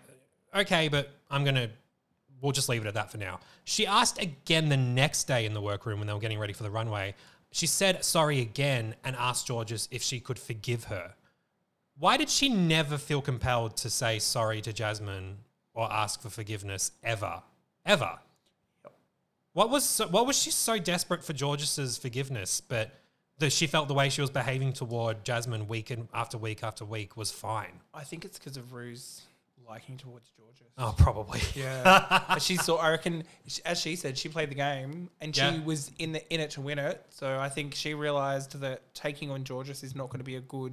"Okay, 0.54 0.88
but 0.88 1.10
I'm 1.30 1.44
gonna." 1.44 1.70
We'll 2.40 2.52
just 2.52 2.70
leave 2.70 2.82
it 2.82 2.88
at 2.88 2.94
that 2.94 3.10
for 3.10 3.18
now. 3.18 3.40
She 3.64 3.86
asked 3.86 4.18
again 4.20 4.70
the 4.70 4.76
next 4.76 5.24
day 5.24 5.44
in 5.44 5.52
the 5.52 5.60
workroom 5.60 5.98
when 5.98 6.06
they 6.06 6.14
were 6.14 6.20
getting 6.20 6.38
ready 6.38 6.54
for 6.54 6.62
the 6.62 6.70
runway. 6.70 7.14
She 7.52 7.66
said 7.66 8.02
sorry 8.04 8.40
again 8.40 8.94
and 9.04 9.14
asked 9.16 9.46
Jorgeous 9.48 9.88
if 9.90 10.02
she 10.02 10.20
could 10.20 10.38
forgive 10.38 10.84
her. 10.84 11.14
Why 11.98 12.16
did 12.16 12.30
she 12.30 12.48
never 12.48 12.96
feel 12.96 13.20
compelled 13.20 13.76
to 13.78 13.90
say 13.90 14.18
sorry 14.18 14.62
to 14.62 14.72
Jasmine 14.72 15.36
or 15.74 15.92
ask 15.92 16.22
for 16.22 16.30
forgiveness 16.30 16.92
ever? 17.02 17.42
Ever? 17.84 18.18
What 19.52 19.68
was 19.68 19.84
so, 19.84 20.06
what 20.06 20.26
was 20.26 20.40
she 20.40 20.50
so 20.50 20.78
desperate 20.78 21.24
for 21.24 21.34
Jorgeous's 21.36 21.98
forgiveness, 21.98 22.60
but 22.60 22.99
that 23.40 23.52
she 23.52 23.66
felt 23.66 23.88
the 23.88 23.94
way 23.94 24.08
she 24.08 24.20
was 24.20 24.30
behaving 24.30 24.72
toward 24.72 25.24
Jasmine 25.24 25.66
week 25.68 25.90
and 25.90 26.08
after 26.14 26.38
week 26.38 26.62
after 26.62 26.84
week 26.84 27.16
was 27.16 27.30
fine? 27.32 27.80
I 27.92 28.04
think 28.04 28.24
it's 28.24 28.38
because 28.38 28.56
of 28.56 28.72
Rue's 28.72 29.22
liking 29.68 29.96
towards 29.98 30.30
Jorgeous. 30.38 30.66
Oh, 30.78 30.94
probably. 30.96 31.40
Yeah, 31.54 32.22
But 32.28 32.42
she 32.42 32.56
saw. 32.56 32.76
I 32.76 32.90
reckon, 32.90 33.24
as 33.64 33.80
she 33.80 33.96
said, 33.96 34.16
she 34.16 34.28
played 34.28 34.50
the 34.50 34.54
game 34.54 35.10
and 35.20 35.34
she 35.34 35.42
Yeah. 35.42 35.62
was 35.64 35.90
in 35.98 36.12
the 36.12 36.32
in 36.32 36.40
it 36.40 36.50
to 36.52 36.60
win 36.60 36.78
it. 36.78 37.04
So 37.10 37.38
I 37.38 37.48
think 37.48 37.74
she 37.74 37.94
realized 37.94 38.60
that 38.60 38.94
taking 38.94 39.30
on 39.30 39.44
Jorgeous 39.44 39.82
is 39.82 39.94
not 39.94 40.08
going 40.08 40.18
to 40.20 40.24
be 40.24 40.36
a 40.36 40.40
good 40.40 40.72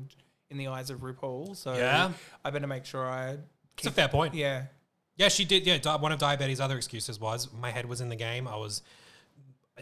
in 0.50 0.58
the 0.58 0.68
eyes 0.68 0.90
of 0.90 1.02
RuPaul. 1.02 1.56
So 1.56 1.74
Yeah. 1.76 2.12
I 2.46 2.50
better 2.52 2.68
make 2.68 2.86
sure 2.86 3.06
I. 3.06 3.38
It's 3.78 3.88
a 3.88 3.92
fair 3.92 4.08
point. 4.08 4.34
Yeah, 4.34 4.64
Yeah, 5.18 5.28
she 5.30 5.46
did. 5.46 5.66
Yeah, 5.68 5.78
di- 5.78 5.96
one 5.98 6.12
of 6.12 6.20
Diabetes' 6.20 6.60
other 6.60 6.78
excuses 6.78 7.20
was 7.20 7.52
my 7.54 7.70
head 7.72 7.86
was 7.86 8.02
in 8.02 8.10
the 8.10 8.16
game. 8.16 8.48
I 8.48 8.56
was 8.56 8.82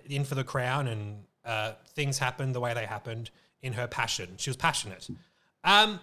in 0.10 0.24
for 0.26 0.36
the 0.36 0.43
crown, 0.43 0.88
and 0.88 1.24
uh, 1.45 1.73
things 1.93 2.17
happened 2.19 2.55
the 2.55 2.60
way 2.60 2.73
they 2.73 2.86
happened 2.86 3.29
in 3.62 3.73
her 3.73 3.88
passion. 3.88 4.29
She 4.38 4.49
was 4.49 4.58
passionate. 4.58 5.08
Um, 5.63 5.99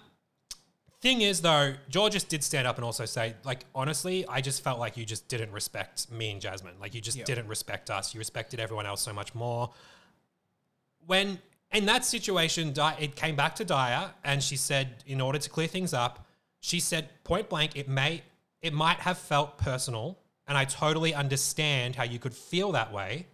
thing 1.01 1.21
is, 1.21 1.41
though, 1.41 1.75
Jorgeous 1.93 2.25
did 2.25 2.43
stand 2.45 2.67
up 2.67 2.77
and 2.77 2.85
also 2.85 3.05
say, 3.05 3.35
like, 3.45 3.65
honestly, 3.75 4.25
I 4.29 4.41
just 4.41 4.63
felt 4.63 4.79
like 4.79 4.97
you 4.97 5.05
just 5.05 5.29
didn't 5.29 5.53
respect 5.53 6.11
me 6.11 6.31
and 6.31 6.41
Jasmine. 6.41 6.75
Like, 6.81 6.95
you 6.95 7.01
just 7.01 7.19
Yeah. 7.19 7.25
didn't 7.25 7.49
respect 7.49 7.91
us. 7.91 8.15
You 8.15 8.19
respected 8.19 8.61
everyone 8.61 8.87
else 8.87 9.03
so 9.03 9.13
much 9.13 9.35
more. 9.35 9.73
When 11.07 11.41
in 11.73 11.87
that 11.87 12.05
situation, 12.05 12.75
it 13.01 13.17
came 13.17 13.35
back 13.35 13.57
to 13.57 13.65
Daya, 13.65 14.11
and 14.25 14.43
she 14.43 14.57
said, 14.57 15.03
in 15.07 15.21
order 15.21 15.39
to 15.39 15.51
clear 15.51 15.67
things 15.67 15.93
up, 15.95 16.27
she 16.61 16.79
said 16.79 17.09
point 17.25 17.49
blank, 17.49 17.77
it 17.77 17.89
may, 17.89 18.23
it 18.61 18.73
might 18.73 18.99
have 19.01 19.19
felt 19.19 19.59
personal, 19.59 20.19
and 20.47 20.57
I 20.57 20.65
totally 20.65 21.15
understand 21.15 21.97
how 21.97 22.05
you 22.05 22.19
could 22.19 22.35
feel 22.35 22.73
that 22.73 22.93
way. 22.93 23.27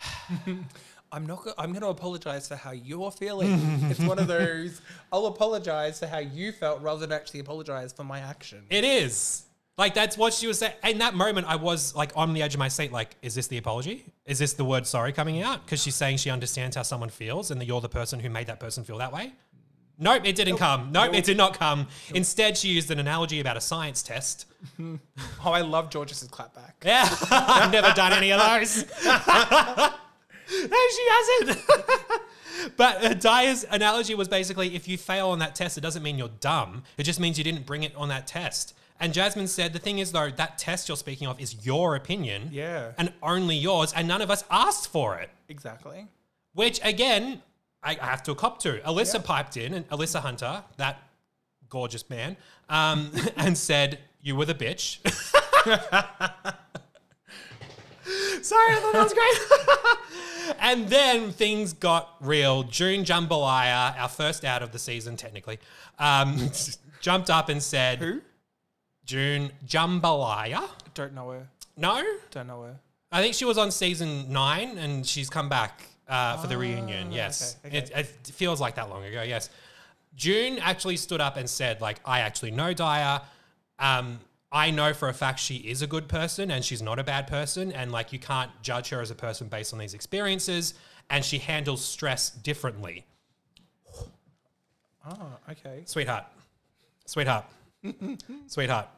I'm 1.12 1.24
not. 1.26 1.44
Go- 1.44 1.54
I'm 1.56 1.70
going 1.70 1.82
to 1.82 1.88
apologize 1.88 2.48
for 2.48 2.56
how 2.56 2.72
you're 2.72 3.10
feeling. 3.10 3.58
it's 3.90 4.00
one 4.00 4.18
of 4.18 4.26
those. 4.36 4.80
I'll 5.12 5.26
apologize 5.26 5.98
for 6.00 6.06
how 6.06 6.18
you 6.18 6.52
felt 6.52 6.82
rather 6.82 7.00
than 7.00 7.12
actually 7.12 7.40
apologize 7.40 7.92
for 7.92 8.04
my 8.04 8.18
action. 8.18 8.64
It 8.70 8.84
is. 8.84 9.44
Like 9.78 9.92
that's 9.92 10.16
what 10.16 10.32
she 10.32 10.46
was 10.46 10.58
saying. 10.58 10.72
In 10.84 10.98
that 10.98 11.14
moment, 11.14 11.46
I 11.46 11.56
was 11.56 11.94
like 11.94 12.10
on 12.16 12.32
the 12.32 12.42
edge 12.42 12.54
of 12.54 12.58
my 12.58 12.68
seat. 12.68 12.92
Like, 12.92 13.14
is 13.20 13.34
this 13.34 13.46
the 13.46 13.58
apology? 13.58 14.06
Is 14.24 14.38
this 14.38 14.54
the 14.54 14.64
word 14.64 14.86
sorry 14.86 15.12
coming 15.12 15.42
out? 15.42 15.64
Because 15.66 15.82
she's 15.82 15.94
saying 15.94 16.16
she 16.16 16.30
understands 16.30 16.76
how 16.76 16.82
someone 16.82 17.10
feels, 17.10 17.50
and 17.50 17.60
that 17.60 17.66
you're 17.66 17.82
the 17.82 17.88
person 17.88 18.18
who 18.18 18.30
made 18.30 18.46
that 18.46 18.58
person 18.58 18.84
feel 18.84 18.96
that 18.98 19.12
way. 19.12 19.32
Nope, 19.98 20.22
it 20.26 20.36
didn't 20.36 20.58
come. 20.58 20.90
Nope, 20.92 21.14
it 21.14 21.24
did 21.24 21.36
not 21.36 21.58
come. 21.58 21.86
Instead, 22.14 22.58
she 22.58 22.68
used 22.68 22.90
an 22.90 22.98
analogy 22.98 23.40
about 23.40 23.56
a 23.56 23.60
science 23.60 24.02
test. 24.02 24.46
oh, 24.80 24.98
I 25.44 25.62
love 25.62 25.92
Jorgeous's 25.92 26.28
clapback. 26.28 26.72
Yeah, 26.84 27.08
I've 27.30 27.72
never 27.72 27.92
done 27.92 28.12
any 28.12 28.32
of 28.32 28.40
those. 28.40 28.84
no, 29.04 29.90
she 30.50 31.06
hasn't. 31.10 31.58
but 32.76 33.04
uh, 33.04 33.14
Daya's 33.14 33.64
analogy 33.70 34.14
was 34.14 34.28
basically 34.28 34.74
if 34.74 34.86
you 34.86 34.98
fail 34.98 35.28
on 35.28 35.38
that 35.38 35.54
test, 35.54 35.78
it 35.78 35.80
doesn't 35.80 36.02
mean 36.02 36.18
you're 36.18 36.28
dumb. 36.40 36.82
It 36.98 37.04
just 37.04 37.20
means 37.20 37.38
you 37.38 37.44
didn't 37.44 37.64
bring 37.64 37.82
it 37.82 37.94
on 37.96 38.08
that 38.08 38.26
test. 38.26 38.74
And 38.98 39.12
Jasmine 39.12 39.46
said, 39.46 39.72
the 39.72 39.78
thing 39.78 39.98
is, 39.98 40.12
though, 40.12 40.30
that 40.30 40.58
test 40.58 40.88
you're 40.88 40.96
speaking 40.96 41.28
of 41.28 41.38
is 41.38 41.66
your 41.66 41.96
opinion. 41.96 42.48
Yeah. 42.50 42.92
And 42.96 43.12
only 43.22 43.56
yours, 43.56 43.92
and 43.92 44.08
none 44.08 44.22
of 44.22 44.30
us 44.30 44.42
asked 44.50 44.88
for 44.88 45.18
it. 45.18 45.28
Exactly. 45.48 46.06
Which, 46.54 46.80
again, 46.82 47.42
I, 47.86 47.96
I 48.02 48.06
have 48.06 48.22
to 48.24 48.34
cop 48.34 48.58
to. 48.60 48.78
Alyssa 48.80 49.14
Yeah. 49.14 49.20
piped 49.24 49.56
in, 49.56 49.72
and 49.74 49.88
Alyssa 49.88 50.20
Hunter, 50.20 50.64
that 50.76 51.00
gorgeous 51.68 52.08
man, 52.10 52.36
um, 52.68 53.10
and 53.36 53.56
said, 53.56 54.00
You 54.20 54.34
were 54.36 54.44
the 54.44 54.54
bitch. 54.54 54.98
Sorry, 58.42 58.72
I 58.72 58.76
thought 58.76 58.92
that 58.92 59.02
was 59.02 59.14
great. 59.14 60.56
and 60.60 60.88
then 60.88 61.32
things 61.32 61.72
got 61.72 62.14
real. 62.20 62.62
June 62.62 63.04
Jambalaya, 63.04 63.98
our 63.98 64.08
first 64.08 64.44
out 64.44 64.62
of 64.62 64.70
the 64.72 64.78
season, 64.78 65.16
technically, 65.16 65.58
um, 65.98 66.50
jumped 67.00 67.30
up 67.30 67.48
and 67.48 67.60
said, 67.62 67.98
Who? 67.98 68.20
June 69.04 69.50
Jambalaya? 69.66 70.68
Don't 70.94 71.14
know 71.14 71.30
her. 71.30 71.48
No? 71.76 72.02
Don't 72.30 72.46
know 72.46 72.62
her. 72.62 72.76
I 73.12 73.22
think 73.22 73.34
she 73.34 73.44
was 73.44 73.58
on 73.58 73.70
season 73.70 74.32
nine 74.32 74.78
and 74.78 75.06
she's 75.06 75.30
come 75.30 75.48
back 75.48 75.82
uh, 76.08 76.36
for 76.38 76.46
the 76.46 76.56
reunion. 76.56 77.08
Ah, 77.10 77.14
Yes. 77.14 77.56
okay, 77.64 77.78
It, 77.78 77.90
it 77.94 78.06
feels 78.32 78.60
like 78.60 78.74
that 78.76 78.88
long 78.90 79.04
ago. 79.04 79.22
Yes. 79.22 79.50
June 80.14 80.58
actually 80.60 80.96
stood 80.96 81.20
up 81.20 81.36
and 81.36 81.48
said, 81.48 81.80
like, 81.80 82.00
I 82.04 82.20
actually 82.20 82.50
know 82.50 82.72
Daya. 82.72 83.22
Um, 83.78 84.20
I 84.50 84.70
know 84.70 84.94
for 84.94 85.08
a 85.08 85.14
fact 85.14 85.38
she 85.40 85.56
is 85.56 85.82
a 85.82 85.86
good 85.86 86.08
person 86.08 86.50
and 86.50 86.64
she's 86.64 86.80
not 86.80 86.98
a 86.98 87.04
bad 87.04 87.26
person. 87.26 87.72
And 87.72 87.92
like, 87.92 88.12
you 88.12 88.18
can't 88.18 88.50
judge 88.62 88.88
her 88.90 89.00
as 89.00 89.10
a 89.10 89.14
person 89.14 89.48
based 89.48 89.72
on 89.72 89.78
these 89.78 89.92
experiences. 89.94 90.74
And 91.10 91.24
she 91.24 91.38
handles 91.38 91.84
stress 91.84 92.30
differently. 92.30 93.04
Oh, 95.08 95.38
okay. 95.50 95.82
Sweetheart. 95.84 96.24
Sweetheart. 97.04 97.44
Sweetheart. 98.46 98.88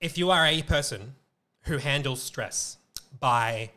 If 0.00 0.18
you 0.18 0.30
are 0.30 0.44
a 0.46 0.62
person 0.62 1.14
who 1.62 1.78
handles 1.78 2.22
stress 2.22 2.76
by 3.18 3.70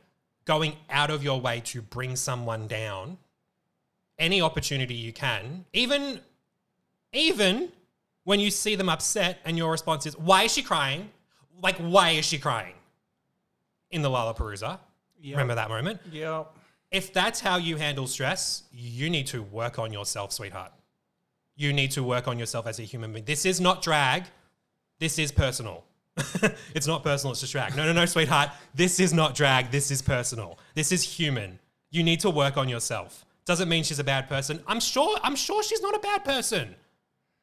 going 0.50 0.76
out 0.90 1.12
of 1.12 1.24
your 1.24 1.40
way 1.40 1.62
to 1.64 1.80
bring 1.80 2.16
someone 2.16 2.66
down, 2.66 3.20
any 4.18 4.42
opportunity 4.42 4.96
you 4.96 5.14
can, 5.14 5.64
even 5.74 6.20
even 7.14 7.72
when 8.24 8.40
you 8.40 8.50
see 8.50 8.74
them 8.74 8.90
upset 8.90 9.38
and 9.46 9.60
your 9.60 9.70
response 9.70 10.08
is, 10.08 10.18
why 10.18 10.42
is 10.44 10.52
she 10.52 10.64
crying? 10.64 11.12
Like, 11.62 11.78
why 11.78 12.10
is 12.12 12.26
she 12.26 12.40
crying? 12.40 12.74
In 13.92 14.02
the 14.02 14.10
Lalaparuza. 14.10 14.80
Yep. 15.22 15.36
Remember 15.36 15.54
that 15.54 15.70
moment? 15.70 16.00
Yep. 16.12 16.52
if 16.90 17.14
that's 17.14 17.40
how 17.40 17.58
you 17.58 17.76
handle 17.76 18.08
stress, 18.08 18.64
you 18.72 19.08
need 19.08 19.28
to 19.28 19.44
work 19.44 19.78
on 19.78 19.94
yourself, 19.94 20.32
sweetheart. 20.32 20.72
You 21.58 21.74
need 21.74 21.92
to 21.92 22.04
work 22.04 22.28
on 22.28 22.40
yourself 22.40 22.66
as 22.66 22.80
a 22.80 22.84
human 22.84 23.14
being. 23.14 23.26
This 23.26 23.46
is 23.46 23.62
not 23.62 23.84
drag. 23.84 24.24
This 24.98 25.20
is 25.20 25.32
personal. 25.32 25.84
it's 26.76 26.88
not 26.88 27.04
personal, 27.04 27.32
it's 27.32 27.42
just 27.42 27.54
drag. 27.54 27.76
No, 27.76 27.86
no, 27.86 27.94
no, 27.94 28.06
sweetheart. 28.06 28.50
This 28.74 29.00
is 29.00 29.14
not 29.14 29.36
drag. 29.36 29.72
This 29.72 29.92
is 29.92 30.02
personal. 30.02 30.60
This 30.76 30.92
is 30.92 31.04
human. 31.04 31.60
You 31.92 32.04
need 32.04 32.20
to 32.22 32.30
work 32.30 32.58
on 32.58 32.70
yourself. 32.70 33.26
Doesn't 33.46 33.70
mean 33.70 33.84
she's 33.84 34.00
a 34.00 34.04
bad 34.04 34.30
person. 34.30 34.62
I'm 34.68 34.80
sure, 34.80 35.18
I'm 35.24 35.36
sure 35.36 35.64
she's 35.64 35.82
not 35.82 35.96
a 35.96 36.00
bad 36.00 36.24
person. 36.24 36.76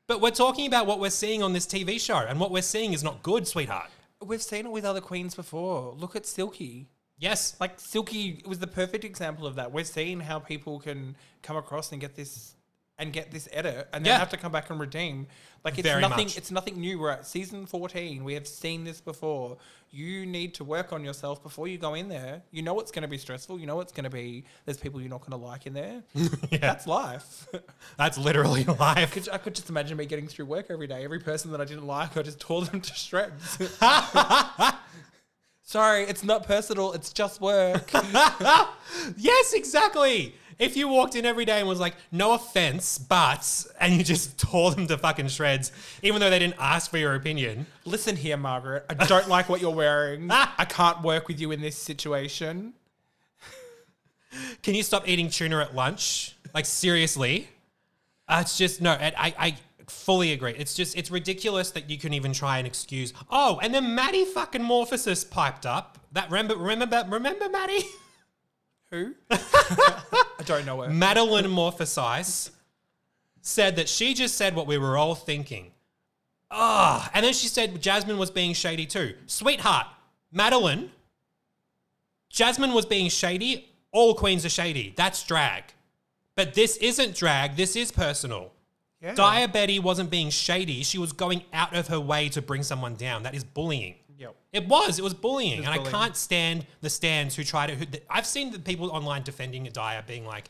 But 0.07 0.21
we're 0.21 0.31
talking 0.31 0.67
about 0.67 0.87
what 0.87 1.01
we're 1.01 1.11
seeing 1.11 1.43
on 1.43 1.53
this 1.53 1.67
TV 1.67 2.01
show, 2.01 2.19
and 2.19 2.39
what 2.39 2.53
we're 2.53 2.63
seeing 2.63 2.93
is 2.93 3.03
not 3.03 3.23
good, 3.23 3.47
sweetheart. 3.47 3.91
We've 4.25 4.43
seen 4.43 4.67
it 4.67 4.73
with 4.73 4.85
other 4.85 5.01
queens 5.01 5.35
before. 5.35 5.95
Look 5.99 6.15
at 6.17 6.27
Silky. 6.27 6.89
Yes. 7.19 7.57
Like 7.61 7.81
Silky 7.81 8.43
was 8.47 8.59
the 8.59 8.67
perfect 8.67 9.05
example 9.05 9.47
of 9.47 9.57
that. 9.57 9.73
We're 9.73 9.85
seeing 9.85 10.21
how 10.21 10.39
people 10.39 10.79
can 10.79 11.17
come 11.43 11.57
across 11.57 11.93
and 11.93 12.01
get 12.01 12.15
this 12.15 12.56
and 12.99 13.13
get 13.13 13.31
this 13.31 13.49
edit 13.53 13.89
and 13.93 14.05
then 14.05 14.13
Yeah. 14.13 14.19
have 14.19 14.31
to 14.31 14.37
come 14.39 14.53
back 14.53 14.71
and 14.71 14.81
redeem. 14.81 15.27
Like 15.65 15.79
it's 15.79 15.87
Very 15.89 16.01
nothing. 16.01 16.27
much. 16.27 16.37
It's 16.39 16.51
nothing 16.51 16.81
new. 16.81 16.99
We're 16.99 17.11
at 17.11 17.27
season 17.27 17.67
fourteen. 17.67 18.25
We 18.25 18.35
have 18.35 18.47
seen 18.47 18.85
this 18.85 19.01
before. 19.01 19.59
You 19.91 20.25
need 20.27 20.55
to 20.55 20.65
work 20.65 20.93
on 20.93 21.05
yourself 21.05 21.43
before 21.43 21.69
you 21.69 21.77
go 21.79 21.95
in 21.95 22.09
there. 22.09 22.43
You 22.51 22.63
know 22.63 22.79
it's 22.81 22.91
going 22.91 23.03
to 23.03 23.09
be 23.09 23.19
stressful. 23.19 23.59
You 23.59 23.67
know 23.67 23.81
it's 23.81 23.93
going 23.93 24.05
to 24.05 24.11
be. 24.11 24.45
There's 24.65 24.77
people 24.79 25.01
you're 25.01 25.11
not 25.11 25.21
going 25.21 25.39
to 25.39 25.45
like 25.47 25.67
in 25.67 25.75
there. 25.75 26.03
That's 26.51 26.87
life. 26.87 27.49
That's 27.99 28.17
literally 28.19 28.65
life. 28.81 29.13
could, 29.13 29.29
I 29.31 29.39
could 29.39 29.55
just 29.55 29.69
imagine 29.71 29.97
me 29.97 30.07
getting 30.07 30.29
through 30.29 30.47
work 30.47 30.67
every 30.71 30.87
day. 30.87 31.05
Every 31.05 31.21
person 31.21 31.51
that 31.53 31.61
I 31.61 31.65
didn't 31.65 31.87
like, 31.87 32.17
I 32.17 32.23
just 32.23 32.41
tore 32.41 32.65
them 32.65 32.81
to 32.81 32.95
shreds. 32.95 33.59
Sorry, 35.63 36.05
it's 36.05 36.23
not 36.23 36.47
personal. 36.47 36.93
It's 36.93 37.13
just 37.13 37.41
work. 37.41 37.91
yes, 39.17 39.53
exactly. 39.53 40.35
If 40.59 40.77
you 40.77 40.89
walked 40.89 41.15
in 41.15 41.27
every 41.27 41.45
day 41.45 41.59
and 41.59 41.69
was 41.69 41.81
like, 41.81 41.95
no 42.11 42.33
offense, 42.33 42.97
but, 42.97 43.67
and 43.79 43.95
you 43.95 44.03
just 44.03 44.39
tore 44.41 44.71
them 44.71 44.87
to 44.87 44.97
fucking 44.97 45.29
shreds, 45.29 45.71
even 46.03 46.21
though 46.21 46.31
they 46.31 46.39
didn't 46.39 46.57
ask 46.59 46.91
for 46.91 46.99
your 46.99 47.15
opinion. 47.15 47.67
Listen 47.85 48.17
here, 48.17 48.37
Margaret. 48.37 48.87
I 48.89 48.95
don't 49.07 49.29
like 49.29 49.49
what 49.49 49.61
you're 49.61 49.75
wearing. 49.75 50.29
I 50.31 50.65
can't 50.65 51.03
work 51.03 51.29
with 51.29 51.41
you 51.41 51.51
in 51.51 51.61
this 51.61 51.77
situation. 51.77 52.73
Can 54.63 54.75
you 54.75 54.83
stop 54.83 55.09
eating 55.09 55.31
tuna 55.31 55.59
at 55.61 55.75
lunch? 55.75 56.37
Like, 56.55 56.67
seriously? 56.67 57.49
Uh, 58.29 58.39
it's 58.43 58.57
just, 58.57 58.81
no, 58.81 58.93
I, 58.93 59.35
I, 59.39 59.57
fully 59.89 60.33
agree. 60.33 60.53
It's 60.57 60.75
just, 60.75 60.97
it's 60.97 61.11
ridiculous 61.11 61.71
that 61.71 61.89
you 61.89 61.97
can 61.97 62.13
even 62.13 62.33
try 62.33 62.59
and 62.59 62.67
excuse. 62.67 63.13
Oh, 63.31 63.61
and 63.63 63.73
then 63.73 63.95
Maddy 63.95 64.25
fucking 64.25 64.63
Morphosis 64.63 65.29
piped 65.29 65.65
up. 65.65 65.99
That, 66.13 66.31
remember, 66.31 66.57
remember, 66.57 67.05
remember 67.09 67.49
Maddy? 67.49 67.85
Who? 68.97 69.15
I 69.31 70.43
don't 70.45 70.65
know 70.65 70.81
her. 70.81 70.91
Madeline 70.91 71.45
Morphosis 71.45 72.51
said 73.43 73.77
that 73.77 73.89
she 73.89 74.15
just 74.15 74.37
said 74.37 74.55
what 74.55 74.67
we 74.67 74.79
were 74.79 74.97
all 74.97 75.15
thinking. 75.15 75.73
Ah, 76.51 77.11
and 77.13 77.25
then 77.25 77.33
she 77.35 77.49
said 77.49 77.81
Jasmine 77.83 78.19
was 78.19 78.31
being 78.31 78.55
shady 78.55 78.87
too. 78.87 79.15
Sweetheart, 79.27 79.87
Madeline, 80.33 80.91
Jasmine 82.31 82.73
was 82.73 82.87
being 82.87 83.09
shady. 83.09 83.69
All 83.93 84.15
queens 84.15 84.45
are 84.45 84.51
shady. 84.51 84.95
That's 84.97 85.23
drag. 85.25 85.65
But 86.35 86.55
this 86.55 86.77
isn't 86.79 87.15
drag. 87.15 87.57
This 87.57 87.77
is 87.77 87.91
personal. 87.91 88.53
Yeah. 89.01 89.15
Daya 89.15 89.81
wasn't 89.81 90.11
being 90.11 90.31
shady. 90.31 90.83
She 90.83 90.99
was 90.99 91.13
going 91.13 91.43
out 91.53 91.75
of 91.75 91.89
her 91.89 92.01
way 92.01 92.29
to 92.31 92.43
bring 92.43 92.63
someone 92.63 92.95
down. 92.95 93.23
That 93.23 93.35
is 93.35 93.45
bullying. 93.45 93.97
Yep. 94.19 94.35
It 94.53 94.69
was. 94.69 94.99
It 94.99 95.03
was 95.03 95.15
bullying, 95.15 95.65
and 95.65 95.67
bullying. 95.67 95.87
I 95.87 95.91
can't 95.91 96.17
stand 96.17 96.67
the 96.81 96.91
stands 96.91 97.37
who 97.37 97.45
try 97.45 97.67
to. 97.67 97.75
Who, 97.75 97.85
I've 98.09 98.27
seen 98.27 98.51
the 98.51 98.59
people 98.59 98.91
online 98.91 99.23
defending 99.23 99.67
Daya 99.67 100.07
being 100.07 100.25
like, 100.25 100.49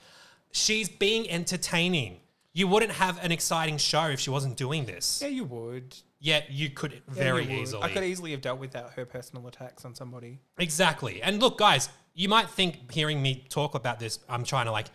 "She's 0.52 0.88
being 0.88 1.28
entertaining. 1.30 2.20
You 2.52 2.66
wouldn't 2.68 2.92
have 2.92 3.22
an 3.22 3.32
exciting 3.32 3.76
show 3.76 4.06
if 4.06 4.20
she 4.20 4.30
wasn't 4.30 4.56
doing 4.56 4.86
this. 4.86 5.20
Yeah, 5.20 5.28
you 5.28 5.44
would. 5.44 5.94
Yet 6.18 6.50
you 6.50 6.70
could 6.70 6.92
Yeah, 6.92 7.00
very 7.08 7.44
you 7.44 7.58
easily. 7.58 7.82
I 7.82 7.90
could 7.90 8.02
easily 8.02 8.30
have 8.30 8.40
dealt 8.40 8.58
with 8.58 8.70
that, 8.70 8.92
her 8.96 9.04
personal 9.04 9.46
attacks 9.46 9.84
on 9.84 9.94
somebody. 9.94 10.40
Exactly. 10.56 11.20
And 11.20 11.38
look, 11.38 11.58
guys, 11.58 11.90
you 12.14 12.30
might 12.30 12.48
think 12.48 12.90
hearing 12.90 13.20
me 13.20 13.44
talk 13.50 13.74
about 13.74 14.00
this, 14.00 14.20
I'm 14.28 14.42
trying 14.42 14.64
to 14.64 14.72
like 14.72 14.86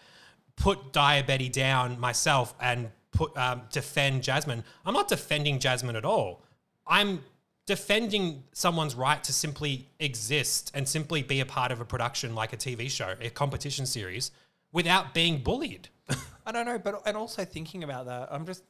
put 0.55 0.91
Daya 0.91 1.25
Betty 1.25 1.49
down 1.49 1.99
myself 1.99 2.55
and 2.59 2.89
put 3.11 3.37
um, 3.37 3.61
defend 3.71 4.23
Jasmine. 4.23 4.63
I'm 4.85 4.93
not 4.95 5.07
defending 5.07 5.59
Jasmine 5.59 5.95
at 5.95 6.05
all. 6.05 6.43
I'm 6.87 7.23
defending 7.65 8.43
someone's 8.53 8.95
right 8.95 9.23
to 9.23 9.33
simply 9.33 9.87
exist 9.99 10.71
and 10.73 10.87
simply 10.87 11.21
be 11.21 11.39
a 11.39 11.45
part 11.45 11.71
of 11.71 11.79
a 11.79 11.85
production 11.85 12.35
like 12.35 12.53
a 12.53 12.57
TV 12.57 12.89
show, 12.89 13.15
a 13.21 13.29
competition 13.29 13.85
series, 13.85 14.31
without 14.71 15.13
being 15.13 15.39
bullied. 15.43 15.89
I 16.45 16.51
don't 16.51 16.65
know, 16.65 16.79
but 16.79 17.01
and 17.05 17.15
also 17.15 17.45
thinking 17.45 17.83
about 17.83 18.07
that, 18.07 18.29
I'm 18.31 18.45
just 18.45 18.63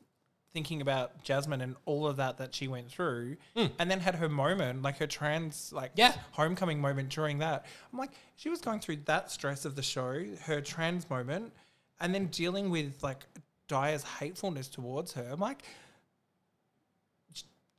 thinking 0.53 0.81
about 0.81 1.23
Jasmine 1.23 1.61
and 1.61 1.75
all 1.85 2.05
of 2.05 2.17
that 2.17 2.37
that 2.37 2.53
she 2.53 2.67
went 2.67 2.91
through, 2.91 3.37
hmm. 3.55 3.67
and 3.79 3.89
then 3.89 3.99
had 4.01 4.15
her 4.15 4.27
moment, 4.27 4.81
like 4.81 4.97
her 4.97 5.07
trans, 5.07 5.71
like. 5.73 5.91
Yeah. 5.95 6.13
homecoming 6.31 6.81
moment 6.81 7.09
during 7.09 7.39
that. 7.39 7.65
I'm 7.91 7.99
like, 7.99 8.11
she 8.35 8.49
was 8.49 8.59
going 8.59 8.81
through 8.81 8.97
that 9.05 9.31
stress 9.31 9.63
of 9.65 9.75
the 9.75 9.81
show, 9.81 10.25
her 10.43 10.61
trans 10.61 11.09
moment, 11.09 11.53
and 12.01 12.13
then 12.13 12.27
dealing 12.27 12.69
with 12.69 13.01
like 13.01 13.25
Daya's 13.67 14.03
hatefulness 14.03 14.67
towards 14.67 15.13
her. 15.13 15.29
I'm 15.31 15.39
like. 15.39 15.63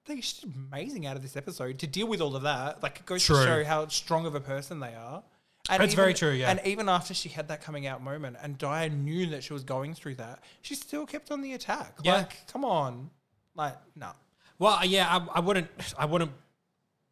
They 0.05 0.17
she's 0.17 0.45
amazing 0.45 1.07
out 1.07 1.17
of 1.17 1.23
this 1.23 1.37
episode 1.37 1.79
to 1.79 1.87
deal 1.87 2.07
with 2.09 2.21
all 2.21 2.35
of 2.35 2.43
that. 2.43 2.83
Like 2.83 3.01
it 3.01 3.07
goes 3.07 3.25
True. 3.25 3.37
to 3.37 3.43
show 3.45 3.65
how 3.65 3.87
strong 3.89 4.27
of 4.27 4.35
a 4.35 4.41
person 4.41 4.81
they 4.81 4.95
are. 4.95 5.23
And 5.71 5.81
That's 5.81 5.95
very 5.95 6.13
true, 6.13 6.31
yeah. 6.31 6.51
And 6.51 6.61
even 6.65 6.89
after 6.89 7.15
she 7.15 7.29
had 7.29 7.47
that 7.49 7.63
coming 7.63 7.87
out 7.87 8.03
moment 8.03 8.37
and 8.43 8.59
Daya 8.59 8.93
knew 8.93 9.27
that 9.27 9.45
she 9.45 9.53
was 9.53 9.63
going 9.63 9.95
through 9.95 10.17
that, 10.17 10.43
she 10.61 10.75
still 10.75 11.07
kept 11.07 11.31
on 11.31 11.41
the 11.41 11.53
attack. 11.53 11.99
Yeah. 12.03 12.15
Like, 12.17 12.49
come 12.49 12.65
on. 12.65 13.11
Like, 13.55 13.77
no. 13.95 14.11
Well, 14.59 14.85
yeah, 14.85 15.07
I, 15.09 15.39
I 15.39 15.41
wouldn't. 15.41 15.69
I 15.97 16.05
wouldn't 16.05 16.33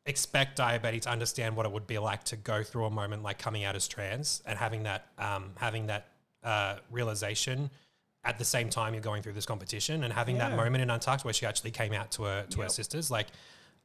expect 0.06 0.56
diabetes 0.56 1.02
to 1.02 1.10
understand 1.10 1.56
what 1.56 1.66
it 1.66 1.72
would 1.72 1.86
be 1.86 1.98
like 1.98 2.24
to 2.24 2.36
go 2.36 2.62
through 2.62 2.86
a 2.86 2.90
moment 2.90 3.22
like 3.22 3.38
coming 3.38 3.64
out 3.64 3.76
as 3.76 3.86
trans 3.86 4.42
and 4.46 4.58
having 4.58 4.82
that 4.84 5.06
um, 5.18 5.52
having 5.56 5.86
that 5.86 6.08
uh, 6.42 6.76
realization 6.90 7.70
at 8.24 8.38
the 8.38 8.44
same 8.44 8.68
time 8.68 8.94
you're 8.94 9.02
going 9.02 9.22
through 9.22 9.32
this 9.32 9.46
competition 9.46 10.04
and 10.04 10.12
having 10.12 10.38
that 10.38 10.54
moment 10.54 10.82
in 10.82 10.90
Untucked 10.90 11.24
where 11.24 11.34
she 11.34 11.46
actually 11.46 11.70
came 11.70 11.92
out 11.92 12.10
to 12.12 12.24
her 12.24 12.44
to 12.50 12.60
her 12.60 12.68
sisters. 12.68 13.10
Like, 13.10 13.28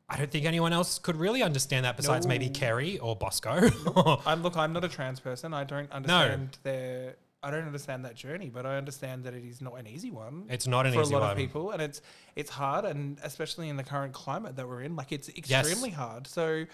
I 0.10 0.17
don't 0.17 0.30
think 0.30 0.45
anyone 0.45 0.74
else 0.74 1.00
could 1.00 1.15
really 1.15 1.41
understand 1.41 1.86
that 1.86 1.98
besides 1.98 2.28
maybe 2.28 2.50
Kerri 2.50 3.00
or 3.02 3.15
Bosco. 3.15 3.62
Look, 4.36 4.58
I'm 4.58 4.74
not 4.74 4.84
a 4.84 4.89
trans 4.89 5.19
person. 5.19 5.54
I 5.54 5.63
don't 5.63 5.91
understand 5.91 6.58
their 6.63 7.15
I 7.45 7.52
don't 7.52 7.65
understand 7.67 8.06
that 8.06 8.15
journey, 8.15 8.50
but 8.50 8.65
I 8.65 8.76
understand 8.76 9.24
that 9.26 9.36
it 9.36 9.45
is 9.45 9.62
not 9.62 9.78
an 9.80 9.86
easy 9.86 10.10
one. 10.10 10.45
it's 10.50 10.65
not 10.65 10.88
an 10.88 10.93
easy 10.93 10.98
one 10.98 11.06
for 11.06 11.12
a 11.12 11.19
lot 11.19 11.21
one. 11.21 11.32
of 11.32 11.38
people, 11.38 11.71
and 11.71 11.82
it's 11.82 12.02
it's 12.36 12.50
hard, 12.50 12.86
and 12.86 13.19
especially 13.24 13.69
in 13.69 13.78
the 13.78 13.84
current 13.84 14.13
climate 14.13 14.56
that 14.56 14.67
we're 14.67 14.82
in, 14.82 14.95
like 14.95 15.12
it's 15.12 15.30
extremely 15.30 15.91
hard. 15.91 16.26
So 16.26 16.65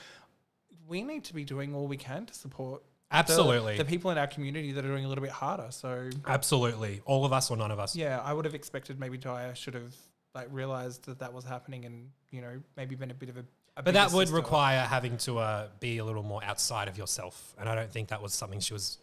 we 0.88 1.04
need 1.04 1.26
to 1.26 1.34
be 1.34 1.44
doing 1.44 1.76
all 1.76 1.88
we 1.88 1.98
can 1.98 2.26
to 2.26 2.34
support 2.34 2.84
Absolutely. 3.12 3.78
the, 3.78 3.86
people 3.86 4.10
in 4.12 4.18
our 4.18 4.28
community 4.28 4.72
that 4.72 4.86
are 4.86 4.88
doing 4.88 5.06
a 5.06 5.08
little 5.10 5.24
bit 5.24 5.32
harder. 5.32 5.68
So 5.70 6.10
Absolutely, 6.28 7.02
all 7.06 7.26
of 7.26 7.34
us 7.34 7.52
or 7.52 7.58
none 7.58 7.72
of 7.72 7.80
us. 7.80 7.96
yeah, 7.96 8.20
I 8.24 8.34
would 8.34 8.46
have 8.46 8.56
expected 8.56 9.00
maybe 9.00 9.18
Daya 9.18 9.56
should 9.56 9.74
have 9.74 9.94
like 10.34 10.48
realized 10.50 11.06
that 11.06 11.20
that 11.20 11.34
was 11.34 11.44
happening, 11.44 11.86
and 11.86 12.10
you 12.30 12.42
know 12.42 12.62
maybe 12.78 12.96
been 12.96 13.12
a 13.12 13.14
bit 13.14 13.30
of 13.30 13.38
a. 13.38 13.44
a 13.78 13.84
But 13.84 13.94
that 13.96 14.12
would 14.12 14.28
sister. 14.28 14.36
require 14.36 14.82
having 14.82 15.18
to 15.18 15.40
uh, 15.40 15.68
be 15.80 15.98
a 15.98 16.06
little 16.06 16.24
more 16.24 16.44
outside 16.44 16.88
of 16.88 16.98
yourself, 16.98 17.54
and 17.60 17.68
I 17.68 17.76
don't 17.76 17.92
think 17.92 18.08
that 18.10 18.22
was 18.22 18.34
something 18.34 18.60
she 18.62 18.74
was 18.74 18.98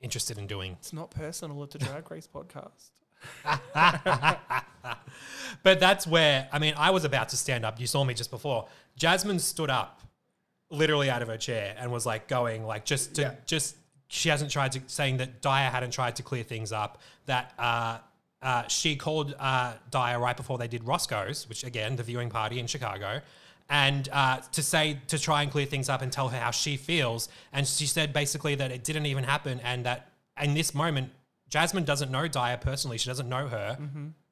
interested 0.00 0.38
in 0.38 0.46
doing. 0.46 0.72
It's 0.80 0.92
not 0.94 1.10
personal. 1.10 1.62
It's 1.64 1.74
a 1.74 1.78
drag 1.78 2.10
race 2.10 2.26
podcast. 2.26 2.92
But 5.62 5.80
that's 5.80 6.06
where 6.06 6.48
I 6.52 6.58
mean, 6.58 6.74
I 6.76 6.90
was 6.90 7.04
about 7.04 7.28
to 7.30 7.36
stand 7.36 7.64
up. 7.64 7.80
You 7.80 7.86
saw 7.86 8.04
me 8.04 8.14
just 8.14 8.30
before. 8.30 8.68
Jasmine 8.96 9.38
stood 9.38 9.68
up, 9.68 10.00
literally 10.70 11.10
out 11.10 11.22
of 11.22 11.28
her 11.28 11.36
chair, 11.36 11.74
and 11.78 11.90
was 11.90 12.06
like 12.06 12.28
going 12.28 12.64
like 12.64 12.84
just 12.84 13.14
to 13.16 13.22
Yeah. 13.22 13.34
just. 13.46 13.76
She 14.12 14.28
hasn't 14.28 14.50
tried 14.50 14.72
to 14.72 14.80
saying 14.88 15.18
that 15.18 15.40
Daya 15.40 15.70
hadn't 15.70 15.92
tried 15.92 16.16
to 16.16 16.24
clear 16.24 16.42
things 16.42 16.72
up. 16.72 16.98
That 17.26 17.52
uh, 17.58 17.98
uh, 18.42 18.66
she 18.66 18.96
called 18.96 19.36
uh, 19.38 19.74
Daya 19.92 20.18
right 20.20 20.36
before 20.36 20.58
they 20.58 20.66
did 20.66 20.82
Roscoe's, 20.84 21.48
which 21.48 21.62
again 21.62 21.94
the 21.94 22.02
viewing 22.02 22.28
party 22.28 22.58
in 22.58 22.66
Chicago, 22.66 23.20
and 23.68 24.08
uh, 24.12 24.38
to 24.50 24.62
say 24.64 24.98
to 25.06 25.16
try 25.18 25.42
and 25.42 25.52
clear 25.52 25.64
things 25.66 25.88
up 25.88 26.02
and 26.02 26.10
tell 26.10 26.28
her 26.28 26.40
how 26.40 26.50
she 26.50 26.76
feels. 26.76 27.28
And 27.52 27.66
she 27.68 27.86
said 27.86 28.12
basically 28.12 28.56
that 28.56 28.72
it 28.72 28.82
didn't 28.82 29.06
even 29.06 29.22
happen, 29.22 29.60
and 29.60 29.86
that 29.86 30.10
in 30.42 30.54
this 30.54 30.74
moment 30.74 31.10
Jasmine 31.48 31.84
doesn't 31.84 32.10
know 32.10 32.28
Daya 32.28 32.60
personally. 32.60 32.98
She 32.98 33.08
doesn't 33.08 33.28
know 33.28 33.46
her. 33.48 33.78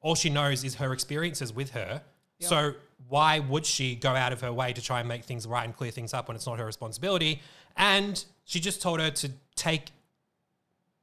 All 0.01 0.15
she 0.15 0.29
knows 0.29 0.63
is 0.65 0.75
her 0.75 0.91
experiences 0.93 1.53
with 1.53 1.71
her. 1.71 2.01
So 2.39 2.73
why 3.07 3.39
would 3.39 3.65
she 3.65 3.95
go 3.95 4.11
out 4.15 4.33
of 4.33 4.41
her 4.41 4.51
way 4.53 4.73
to 4.73 4.81
try 4.81 4.99
and 4.99 5.07
make 5.07 5.23
things 5.23 5.47
right 5.47 5.63
and 5.65 5.75
clear 5.75 5.91
things 5.91 6.13
up 6.13 6.27
when 6.27 6.35
it's 6.35 6.45
not 6.45 6.59
her 6.59 6.65
responsibility? 6.65 7.41
And 7.77 8.23
she 8.45 8.59
just 8.59 8.81
told 8.81 8.99
her 8.99 9.09
to 9.11 9.31
take 9.55 9.91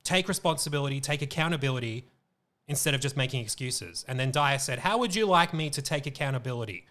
take 0.05 0.29
responsibility, 0.29 1.01
take 1.01 1.23
accountability 1.23 2.05
instead 2.69 2.95
of 2.95 3.01
just 3.01 3.17
making 3.17 3.41
excuses. 3.43 4.05
And 4.07 4.21
then 4.21 4.31
Daya 4.33 4.61
said, 4.61 4.81
"How 4.81 4.99
would 4.99 5.15
you 5.15 5.27
like 5.27 5.53
me 5.55 5.71
to 5.71 5.83
take 5.83 6.07
accountability?" 6.07 6.85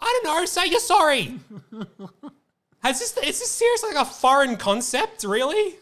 I 0.00 0.20
don't 0.22 0.34
know. 0.40 0.44
Say 0.46 0.66
you're 0.66 0.80
sorry. 0.80 1.38
Has 2.82 2.98
this 2.98 3.16
is 3.18 3.38
this 3.38 3.50
seriously 3.50 3.94
like 3.94 4.06
a 4.06 4.10
foreign 4.10 4.56
concept? 4.56 5.24
Really? 5.24 5.76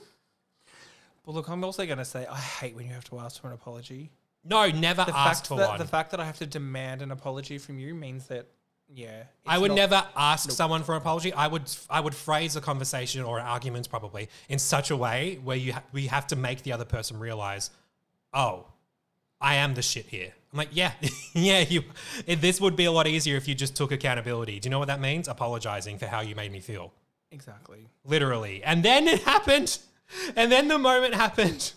But 1.25 1.33
look, 1.35 1.49
I'm 1.49 1.65
also 1.65 1.85
going 1.87 1.99
to 1.99 2.05
say 2.05 2.27
I 2.27 2.37
hate 2.37 2.75
when 2.77 2.87
you 2.87 2.93
have 2.93 3.05
to 3.05 3.19
ask 3.19 3.41
for 3.41 3.47
an 3.49 3.55
apology. 3.55 4.11
No, 4.45 4.71
never 4.71 5.05
The 5.05 5.17
ask 5.17 5.47
for 5.47 5.59
that 5.59 5.69
one. 5.71 5.79
the 5.79 5.87
fact 5.87 6.11
that 6.13 6.21
I 6.21 6.25
have 6.25 6.39
to 6.39 6.47
demand 6.47 7.03
an 7.03 7.11
apology 7.11 7.59
from 7.59 7.79
you 7.79 7.95
means 7.95 8.27
that 8.29 8.47
yeah, 8.95 9.25
I 9.47 9.59
would 9.59 9.71
not- 9.71 9.77
never 9.77 10.09
ask 10.17 10.51
someone 10.51 10.83
for 10.83 10.95
an 10.95 10.99
apology. 11.03 11.33
I 11.33 11.47
would 11.47 11.71
I 11.89 12.01
would 12.01 12.15
phrase 12.15 12.57
a 12.57 12.61
conversation 12.61 13.23
or 13.23 13.39
an 13.39 13.47
argument 13.47 13.89
probably 13.89 14.29
in 14.49 14.59
such 14.59 14.91
a 14.91 14.97
way 14.97 15.39
where 15.45 15.57
you 15.57 15.73
ha- 15.75 15.83
we 15.93 16.07
have 16.09 16.27
to 16.29 16.37
make 16.37 16.63
the 16.63 16.73
other 16.73 16.85
person 16.85 17.19
realize, 17.19 17.71
oh, 18.33 18.67
I 19.41 19.57
am 19.57 19.75
the 19.75 19.83
shit 19.83 20.07
here. 20.07 20.33
I'm 20.53 20.59
like, 20.59 20.71
yeah, 20.73 20.93
yeah. 21.35 21.61
You, 21.61 21.83
it, 22.27 22.41
this 22.41 22.61
would 22.61 22.75
be 22.77 22.85
a 22.87 22.93
lot 22.93 23.07
easier 23.07 23.37
if 23.37 23.47
you 23.47 23.55
just 23.55 23.77
took 23.77 23.93
accountability. 23.93 24.59
Do 24.59 24.67
you 24.67 24.71
know 24.71 24.79
what 24.81 24.89
that 24.89 25.01
means? 25.01 25.29
Apologizing 25.29 25.99
for 25.99 26.07
how 26.07 26.21
you 26.21 26.35
made 26.35 26.51
me 26.51 26.61
feel, 26.61 26.93
exactly. 27.31 27.89
literally. 28.05 28.63
And 28.65 28.83
then 28.83 29.07
it 29.07 29.23
happened, 29.23 29.79
and 30.37 30.51
then 30.51 30.69
the 30.69 30.79
moment 30.79 31.15
happened. 31.15 31.73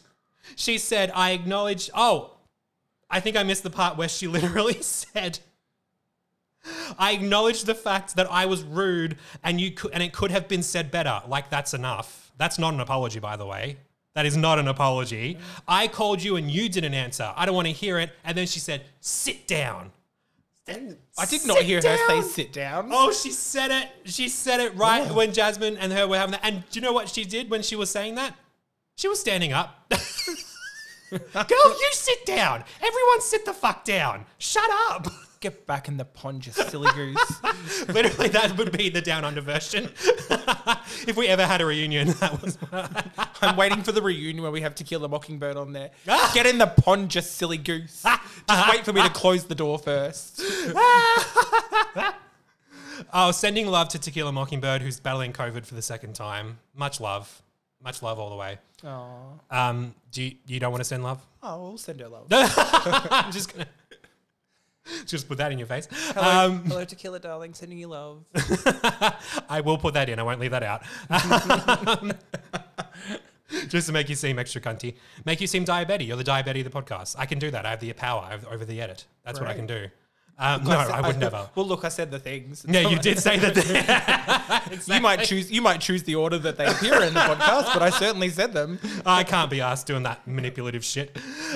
She 0.55 0.78
said, 0.80 1.11
"I 1.14 1.32
acknowledge." 1.32 1.89
Oh, 1.93 2.32
I 3.09 3.20
think 3.20 3.38
I 3.38 3.43
missed 3.43 3.61
the 3.64 3.70
part 3.70 3.95
where 3.95 4.09
she 4.09 4.28
literally 4.38 4.82
said, 4.82 5.39
I 6.97 7.11
acknowledge 7.11 7.64
the 7.64 7.76
fact 7.76 8.16
that 8.16 8.32
I 8.32 8.45
was 8.45 8.64
rude 8.64 9.18
and 9.43 9.59
you 9.59 9.72
could, 9.72 9.91
and 9.91 10.01
it 10.01 10.14
could 10.14 10.32
have 10.32 10.47
been 10.47 10.64
said 10.64 10.91
better. 10.91 11.22
Like 11.28 11.49
that's 11.49 11.74
enough. 11.74 12.32
That's 12.38 12.57
not 12.57 12.74
an 12.74 12.80
apology, 12.80 13.20
by 13.20 13.36
the 13.36 13.45
way. 13.45 13.78
That 14.16 14.26
is 14.26 14.38
not 14.38 14.59
an 14.59 14.68
apology. 14.68 15.38
I 15.68 15.88
called 15.88 16.22
you 16.22 16.36
and 16.36 16.49
you 16.49 16.70
didn't 16.70 16.93
answer. 16.93 17.34
I 17.36 17.45
don't 17.45 17.55
want 17.55 17.68
to 17.68 17.74
hear 17.74 17.97
it. 17.99 18.11
And 18.24 18.38
then 18.38 18.45
she 18.45 18.59
said, 18.59 18.84
sit 18.99 19.47
down. 19.47 19.91
I 20.68 21.26
did 21.26 21.45
not 21.45 21.57
Sit 21.57 21.66
hear 21.66 21.82
her 21.82 21.97
say 22.07 22.22
sit 22.22 22.53
down. 22.53 22.89
Oh, 22.91 23.11
she 23.11 23.32
said 23.32 23.70
it. 23.70 23.89
She 24.05 24.30
said 24.30 24.61
it 24.61 24.74
right 24.76 25.11
when 25.11 25.34
Jasmine 25.34 25.78
and 25.78 25.91
her 25.91 26.07
were 26.07 26.18
having 26.18 26.32
that. 26.32 26.41
And 26.43 26.64
do 26.70 26.80
you 26.80 26.86
know 26.86 26.93
what 26.93 27.09
she 27.09 27.26
did 27.26 27.49
when 27.49 27.64
she 27.64 27.76
was 27.76 27.89
saying 27.89 28.16
that? 28.16 28.36
She 28.95 29.09
was 29.09 29.20
standing 29.20 29.51
up. 29.51 29.91
Girl, 31.34 31.70
you 31.70 31.89
sit 31.91 32.26
down. 32.26 32.64
Everyone 32.82 33.22
sit 33.22 33.45
the 33.45 33.53
fuck 33.53 33.84
down. 33.84 34.26
Shut 34.38 34.70
up. 34.89 35.07
Get 35.44 35.68
back 35.68 35.89
in 35.89 35.98
the 35.98 36.06
pond, 36.06 36.46
you 36.46 36.54
silly 36.54 36.89
goose. 36.96 37.41
Literally, 37.89 38.30
that 38.30 38.58
would 38.58 38.72
be 38.72 38.88
the 38.88 39.02
down 39.02 39.26
under 39.26 39.41
version. 39.41 39.89
if 41.06 41.18
we 41.18 41.28
ever 41.28 41.46
had 41.46 41.60
a 41.60 41.66
reunion, 41.66 42.08
that 42.22 42.41
was. 42.41 42.58
I'm 43.41 43.58
waiting 43.58 43.84
for 43.84 43.91
the 43.91 44.02
reunion 44.02 44.41
where 44.41 44.54
we 44.54 44.62
have 44.62 44.74
To 44.76 44.86
Kill 44.86 45.02
Tequila 45.02 45.10
Mockingbird 45.10 45.58
on 45.58 45.74
there. 45.74 45.91
Ah! 46.08 46.32
Get 46.34 46.46
in 46.46 46.60
the 46.60 46.68
pond, 46.68 47.12
just 47.12 47.36
silly 47.36 47.58
goose. 47.58 48.04
Ah! 48.06 48.24
Just 48.48 48.70
wait 48.70 48.86
for 48.86 48.94
me 48.94 49.02
to 49.02 49.08
ah! 49.08 49.10
close 49.10 49.44
the 49.44 49.56
door 49.56 49.78
first. 49.78 50.41
Oh, 53.12 53.32
sending 53.32 53.68
love 53.68 53.89
to 53.89 54.00
Tequila 54.00 54.32
Mockingbird, 54.32 54.82
who's 54.82 55.00
battling 55.00 55.34
COVID 55.34 55.66
for 55.66 55.76
the 55.76 55.82
second 55.82 56.14
time. 56.14 56.60
Much 56.74 57.02
love. 57.02 57.41
Much 57.84 58.02
love 58.02 58.18
all 58.18 58.30
the 58.30 58.36
way. 58.36 58.60
Oh, 58.86 59.39
Um, 59.52 59.94
do 60.12 60.24
you, 60.24 60.36
you 60.48 60.60
don't 60.60 60.72
want 60.72 60.82
to 60.82 60.88
send 60.88 61.04
love? 61.04 61.20
oh, 61.41 61.62
we'll 61.62 61.78
send 61.78 62.00
her 62.00 62.08
love. 62.08 62.28
I'm 62.32 63.32
just 63.32 63.52
gonna 63.52 63.68
just 65.06 65.28
put 65.28 65.38
that 65.38 65.52
in 65.52 65.58
your 65.58 65.68
face. 65.68 65.88
Hello, 66.14 66.46
Um, 66.46 66.66
hello, 66.66 66.86
Tequila 66.86 67.20
darling, 67.20 67.54
sending 67.54 67.78
you 67.78 67.88
love. 67.88 68.24
I 69.50 69.62
will 69.64 69.78
put 69.78 69.94
that 69.94 70.10
in. 70.10 70.20
I 70.20 70.24
won't 70.24 70.40
leave 70.40 70.52
that 70.52 70.64
out. 70.64 70.84
just 73.70 73.88
to 73.88 73.94
make 73.94 74.10
you 74.10 74.16
seem 74.16 74.40
extra 74.40 74.62
cunty, 74.62 74.96
make 75.26 75.42
you 75.42 75.48
seem 75.48 75.66
diabetic. 75.66 76.08
You're 76.08 76.18
the 76.18 76.24
diabetic 76.24 76.66
of 76.66 76.72
the 76.72 76.82
podcast. 76.82 77.16
I 77.18 77.26
can 77.26 77.40
do 77.40 77.52
that. 77.52 77.66
I 77.66 77.72
have 77.72 77.80
the 77.80 77.92
power 77.94 78.30
over- 78.32 78.48
over 78.54 78.66
the 78.66 78.82
edit. 78.82 79.06
That's 79.26 79.40
what 79.40 79.50
I 79.50 79.54
can 79.54 79.68
do. 79.68 79.88
Um, 80.38 80.64
no, 80.64 80.72
I 80.72 81.06
would 81.06 81.20
never. 81.20 81.48
Well, 81.56 81.68
look, 81.68 81.86
I 81.86 81.90
said 81.90 82.10
the 82.10 82.20
things. 82.20 82.66
Yeah, 82.68 82.88
you 82.88 82.98
did 82.98 83.20
say 83.20 83.38
that. 83.38 84.82
You 84.88 85.02
might 85.02 85.24
choose. 85.24 85.52
You 85.52 85.62
might 85.62 85.80
choose 85.82 86.04
the 86.04 86.16
order 86.16 86.40
that 86.40 86.58
they 86.58 86.66
appear 86.66 87.02
in 87.04 87.14
the 87.14 87.20
podcast, 87.20 87.74
but 87.74 87.82
I 87.84 87.92
certainly 87.92 88.30
said 88.30 88.54
them. 88.54 88.80
I 89.06 89.24
can't 89.24 89.52
be 89.52 89.62
asked 89.62 89.88
doing 89.88 90.04
that 90.04 90.28
manipulative 90.28 90.84
shit. 90.84 91.16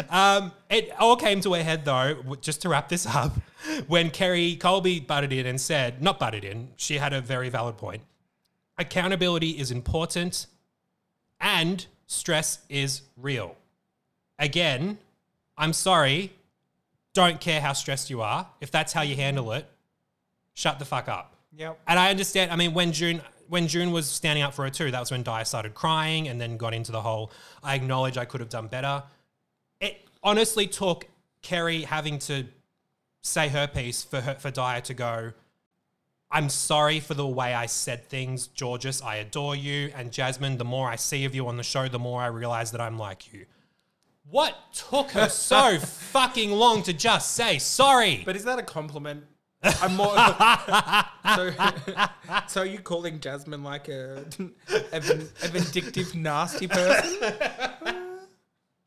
Um, 0.10 0.52
it 0.70 0.92
all 1.00 1.16
came 1.16 1.42
to 1.42 1.56
a 1.56 1.64
head 1.64 1.86
though, 1.86 2.38
just 2.42 2.62
to 2.62 2.70
wrap 2.70 2.90
this 2.90 3.06
up, 3.08 3.34
when 3.88 4.12
Kerri 4.12 4.60
Colby 4.60 5.00
butted 5.00 5.34
in 5.34 5.46
and 5.46 5.60
said, 5.60 6.02
not 6.02 6.20
butted 6.20 6.44
in, 6.44 6.70
she 6.76 6.98
had 7.00 7.14
a 7.14 7.22
very 7.22 7.50
valid 7.50 7.78
point. 7.78 8.04
Accountability 8.78 9.52
is 9.52 9.72
important 9.72 10.46
and 11.40 11.86
stress 12.06 12.60
is 12.70 13.02
real. 13.16 13.56
Again, 14.40 15.00
I'm 15.58 15.74
sorry, 15.74 16.34
don't 17.18 17.42
care 17.42 17.60
how 17.60 17.74
stressed 17.74 18.10
you 18.12 18.22
are. 18.22 18.48
If 18.62 18.70
that's 18.70 18.94
how 18.94 19.02
you 19.02 19.16
handle 19.16 19.52
it, 19.52 19.68
shut 20.54 20.78
the 20.78 20.86
fuck 20.86 21.10
up. 21.10 21.36
Yep. 21.56 21.80
And 21.88 21.98
I 21.98 22.12
understand. 22.12 22.52
I 22.52 22.56
mean, 22.56 22.74
when 22.74 22.92
June 22.94 23.22
when 23.50 23.68
June 23.68 23.92
was 23.92 24.08
standing 24.08 24.44
up 24.44 24.54
for 24.54 24.64
her 24.66 24.70
too, 24.70 24.92
that 24.92 25.00
was 25.00 25.10
when 25.10 25.24
Daya 25.24 25.46
started 25.48 25.74
crying, 25.74 26.28
and 26.28 26.40
then 26.40 26.58
got 26.58 26.74
into 26.74 26.92
the 26.92 27.02
whole. 27.02 27.32
I 27.64 27.76
acknowledge 27.76 28.18
I 28.18 28.26
could 28.26 28.40
have 28.40 28.50
done 28.50 28.68
better. 28.68 29.04
It 29.82 30.06
honestly 30.22 30.68
took 30.68 31.08
Kerri 31.42 31.86
having 31.86 32.20
to 32.20 32.46
say 33.22 33.48
her 33.50 33.68
piece 33.68 34.04
for 34.04 34.22
her 34.22 34.36
for 34.36 34.52
Daya 34.52 34.84
to 34.84 34.94
go. 34.94 35.32
I'm 36.30 36.50
sorry 36.50 37.00
for 37.00 37.16
the 37.16 37.26
way 37.26 37.54
I 37.54 37.66
said 37.66 38.06
things, 38.06 38.50
Jorgeous. 38.56 39.02
I 39.02 39.16
adore 39.16 39.56
you, 39.56 39.92
and 39.96 40.12
Jasmine. 40.12 40.58
The 40.58 40.66
more 40.66 40.88
I 40.88 40.98
see 40.98 41.26
of 41.26 41.34
you 41.34 41.48
on 41.48 41.58
the 41.58 41.64
show, 41.64 41.88
the 41.88 42.00
more 42.00 42.22
I 42.22 42.28
realize 42.28 42.72
that 42.74 42.82
I'm 42.82 43.00
like 43.00 43.34
you. 43.34 43.46
What 44.30 44.56
took 44.74 45.12
her 45.12 45.30
so 45.30 45.80
fucking 46.12 46.52
long 46.52 46.84
to 46.84 46.94
just 46.94 47.34
say 47.34 47.60
sorry? 47.60 48.24
But 48.26 48.36
is 48.36 48.44
that 48.44 48.60
a 48.60 48.64
compliment? 48.64 49.24
I'm 49.64 49.96
more. 49.96 50.16
so, 51.36 51.52
so 52.48 52.62
are 52.62 52.66
you 52.66 52.80
calling 52.80 53.20
Jasmine 53.20 53.64
like 53.64 53.88
a, 53.90 54.26
a, 54.92 54.98
a 54.98 55.48
vindictive, 55.48 56.14
nasty 56.14 56.68
person? 56.68 57.34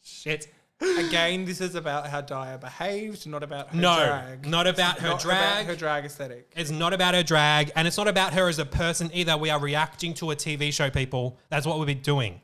Shit. 0.03 0.53
Again, 0.99 1.45
this 1.45 1.61
is 1.61 1.75
about 1.75 2.07
how 2.07 2.23
Daya 2.23 2.59
behaved, 2.59 3.27
not 3.27 3.43
about 3.43 3.69
her 3.71 3.77
No, 3.77 3.97
drag. 3.97 4.47
not 4.47 4.67
about 4.67 4.99
her 5.01 5.09
Not 5.09 5.21
drag. 5.21 5.53
About 5.65 5.67
her 5.67 5.77
drag 5.77 6.05
aesthetic. 6.07 6.51
It's 6.57 6.71
not 6.71 6.95
about 6.95 7.15
her 7.15 7.23
drag, 7.23 7.71
and 7.77 7.87
it's 7.87 7.99
not 7.99 8.09
about 8.09 8.33
her 8.33 8.49
as 8.49 8.59
a 8.59 8.65
person 8.65 9.11
either. 9.13 9.37
We 9.37 9.51
are 9.51 9.61
reacting 9.61 10.15
to 10.15 10.31
a 10.31 10.37
TV 10.37 10.73
show, 10.73 10.89
people. 10.89 11.39
That's 11.51 11.67
what 11.67 11.79
we've 11.79 11.87
been 11.87 12.01
doing. 12.01 12.41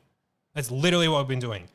That's 0.53 0.69
literally 0.69 1.07
what 1.07 1.19
we've 1.19 1.27
been 1.29 1.39
doing. 1.39 1.67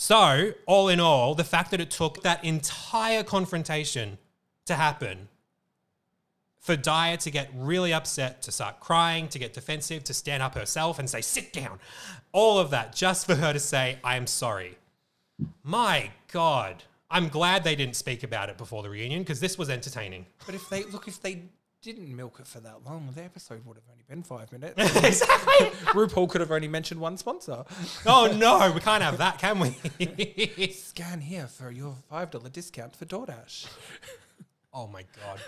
So, 0.00 0.52
all 0.64 0.88
in 0.88 1.00
all, 1.00 1.34
the 1.34 1.42
fact 1.42 1.72
that 1.72 1.80
it 1.80 1.90
took 1.90 2.22
that 2.22 2.44
entire 2.44 3.24
confrontation 3.24 4.18
to 4.66 4.74
happen 4.74 5.26
for 6.60 6.76
Daya 6.76 7.18
to 7.18 7.30
get 7.32 7.50
really 7.52 7.92
upset, 7.92 8.40
to 8.42 8.52
start 8.52 8.78
crying, 8.78 9.26
to 9.26 9.40
get 9.40 9.54
defensive, 9.54 10.04
to 10.04 10.14
stand 10.14 10.40
up 10.40 10.54
herself 10.54 11.00
and 11.00 11.10
say, 11.10 11.20
sit 11.20 11.52
down, 11.52 11.80
all 12.30 12.60
of 12.60 12.70
that 12.70 12.94
just 12.94 13.26
for 13.26 13.34
her 13.34 13.52
to 13.52 13.58
say, 13.58 13.98
I 14.04 14.16
am 14.16 14.28
sorry. 14.28 14.78
My 15.64 16.12
God. 16.30 16.84
I'm 17.10 17.28
glad 17.28 17.64
they 17.64 17.74
didn't 17.74 17.96
speak 17.96 18.22
about 18.22 18.50
it 18.50 18.56
before 18.56 18.84
the 18.84 18.90
reunion 18.90 19.22
because 19.22 19.40
this 19.40 19.58
was 19.58 19.68
entertaining. 19.68 20.26
But 20.46 20.54
if 20.54 20.68
they 20.68 20.84
look, 20.84 21.08
if 21.08 21.20
they 21.20 21.42
didn't 21.82 22.14
milk 22.14 22.38
it 22.40 22.46
for 22.46 22.60
that 22.60 22.84
long, 22.84 23.08
the 23.14 23.22
episode 23.22 23.64
would 23.64 23.76
have 23.76 23.84
only 23.90 24.04
been 24.08 24.22
five 24.22 24.50
minutes. 24.50 24.74
exactly. 24.96 25.66
RuPaul 25.92 26.28
could 26.28 26.40
have 26.40 26.50
only 26.50 26.68
mentioned 26.68 27.00
one 27.00 27.16
sponsor. 27.16 27.64
Oh 28.06 28.32
no, 28.36 28.72
we 28.72 28.80
can't 28.80 29.02
have 29.02 29.18
that, 29.18 29.38
can 29.38 29.58
we? 29.60 30.72
Scan 30.72 31.20
here 31.20 31.46
for 31.46 31.70
your 31.70 31.94
five 32.08 32.30
dollar 32.30 32.48
discount 32.48 32.96
for 32.96 33.04
DoorDash. 33.04 33.66
oh 34.72 34.86
my 34.86 35.04
god. 35.16 35.40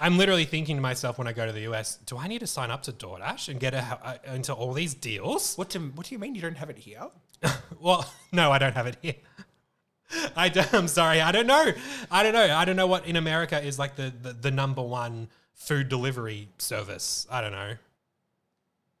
I'm 0.00 0.16
literally 0.16 0.44
thinking 0.44 0.76
to 0.76 0.82
myself 0.82 1.18
when 1.18 1.26
I 1.28 1.32
go 1.32 1.46
to 1.46 1.52
the 1.52 1.72
US, 1.72 1.96
do 2.06 2.16
I 2.16 2.26
need 2.26 2.40
to 2.40 2.46
sign 2.46 2.70
up 2.70 2.82
to 2.84 2.92
DoorDash 2.92 3.48
and 3.48 3.60
get 3.60 3.74
a, 3.74 4.20
a, 4.24 4.34
into 4.34 4.52
all 4.52 4.72
these 4.72 4.94
deals? 4.94 5.56
What 5.56 5.70
do 5.70 5.80
What 5.94 6.06
do 6.06 6.14
you 6.14 6.18
mean 6.18 6.34
you 6.34 6.42
don't 6.42 6.56
have 6.56 6.70
it 6.70 6.78
here? 6.78 7.08
Well, 7.78 8.10
no, 8.32 8.50
I 8.50 8.58
don't 8.58 8.74
have 8.74 8.86
it 8.86 8.96
here. 9.00 9.14
I 10.36 10.48
do, 10.48 10.62
I'm 10.72 10.88
sorry, 10.88 11.20
I 11.20 11.32
don't 11.32 11.46
know. 11.46 11.72
I 12.10 12.22
don't 12.22 12.32
know. 12.32 12.56
I 12.56 12.64
don't 12.64 12.76
know 12.76 12.86
what 12.86 13.06
in 13.06 13.16
America 13.16 13.62
is 13.62 13.78
like 13.78 13.96
the, 13.96 14.12
the, 14.22 14.32
the 14.32 14.50
number 14.50 14.82
one 14.82 15.28
food 15.54 15.88
delivery 15.88 16.48
service. 16.58 17.26
I 17.30 17.40
don't 17.40 17.52
know. 17.52 17.74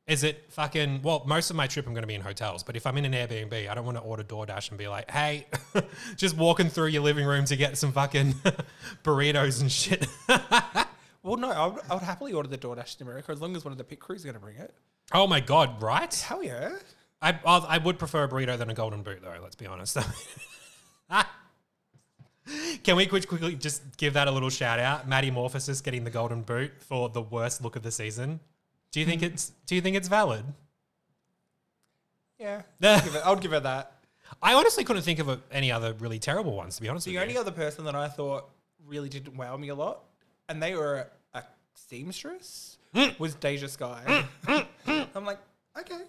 Is 0.06 0.24
it 0.24 0.46
fucking 0.48 1.02
well? 1.02 1.22
Most 1.24 1.50
of 1.50 1.56
my 1.56 1.68
trip 1.68 1.86
I'm 1.86 1.92
going 1.92 2.02
to 2.02 2.08
be 2.08 2.16
in 2.16 2.20
hotels, 2.20 2.64
but 2.64 2.74
if 2.74 2.84
I'm 2.84 2.96
in 2.98 3.04
an 3.04 3.12
Airbnb, 3.12 3.70
I 3.70 3.74
don't 3.74 3.84
want 3.84 3.96
to 3.96 4.02
order 4.02 4.24
DoorDash 4.24 4.70
and 4.70 4.78
be 4.78 4.88
like, 4.88 5.08
"Hey, 5.08 5.46
just 6.16 6.36
walking 6.36 6.68
through 6.68 6.88
your 6.88 7.02
living 7.02 7.24
room 7.24 7.44
to 7.44 7.54
get 7.54 7.78
some 7.78 7.92
fucking 7.92 8.34
burritos 9.04 9.60
and 9.60 9.70
shit." 9.70 10.08
Well, 11.22 11.36
no, 11.36 11.50
I 11.50 11.66
would, 11.66 11.82
I 11.88 11.94
would 11.94 12.02
happily 12.02 12.32
order 12.32 12.48
the 12.48 12.58
DoorDash 12.58 13.00
in 13.00 13.06
America 13.06 13.30
as 13.30 13.40
long 13.40 13.54
as 13.54 13.64
one 13.64 13.72
of 13.72 13.78
the 13.78 13.84
pit 13.84 14.00
crews 14.00 14.20
is 14.20 14.24
going 14.24 14.34
to 14.34 14.40
bring 14.40 14.56
it. 14.56 14.74
oh 15.12 15.26
my 15.26 15.38
god, 15.38 15.80
right? 15.80 16.12
Hell 16.12 16.42
yeah. 16.42 16.72
I 17.22 17.38
I 17.44 17.78
would 17.78 17.98
prefer 17.98 18.24
a 18.24 18.28
burrito 18.28 18.56
than 18.58 18.70
a 18.70 18.74
golden 18.74 19.02
boot, 19.02 19.20
though. 19.22 19.36
Let's 19.40 19.54
be 19.54 19.66
honest. 19.66 19.98
Can 22.82 22.96
we 22.96 23.06
quick, 23.06 23.28
quickly 23.28 23.54
just 23.54 23.96
give 23.96 24.14
that 24.14 24.28
a 24.28 24.30
little 24.30 24.50
shout 24.50 24.78
out? 24.78 25.08
Maddy 25.08 25.30
Morphosis 25.30 25.82
getting 25.82 26.04
the 26.04 26.10
golden 26.10 26.42
boot 26.42 26.72
for 26.80 27.08
the 27.08 27.22
worst 27.22 27.62
look 27.62 27.76
of 27.76 27.82
the 27.82 27.90
season. 27.90 28.40
Do 28.92 29.00
you 29.00 29.06
think 29.06 29.20
hmm. 29.20 29.26
it's 29.26 29.52
Do 29.66 29.74
you 29.74 29.80
think 29.80 29.96
it's 29.96 30.08
valid? 30.08 30.44
Yeah. 32.38 32.62
I'll 32.82 33.00
give 33.00 33.14
it, 33.14 33.22
I'll 33.24 33.36
give 33.36 33.52
it 33.52 33.62
that. 33.64 33.92
I 34.42 34.54
honestly 34.54 34.84
couldn't 34.84 35.02
think 35.02 35.18
of 35.18 35.28
a, 35.28 35.40
any 35.50 35.70
other 35.70 35.92
really 35.94 36.18
terrible 36.18 36.56
ones. 36.56 36.76
To 36.76 36.82
be 36.82 36.88
honest 36.88 37.06
The 37.06 37.14
with 37.14 37.22
only 37.22 37.34
you. 37.34 37.40
other 37.40 37.50
person 37.50 37.84
that 37.84 37.94
I 37.94 38.08
thought 38.08 38.48
really 38.86 39.08
didn't 39.08 39.36
wow 39.36 39.56
me 39.56 39.68
a 39.68 39.74
lot, 39.74 40.04
and 40.48 40.62
they 40.62 40.74
were 40.74 41.06
a, 41.34 41.38
a 41.38 41.42
seamstress, 41.74 42.78
mm. 42.94 43.18
was 43.18 43.34
Deja 43.34 43.68
Skye. 43.68 44.24
Mm. 44.44 44.66
Mm. 44.86 45.08
I'm 45.14 45.24
like, 45.26 45.38
okay, 45.78 46.00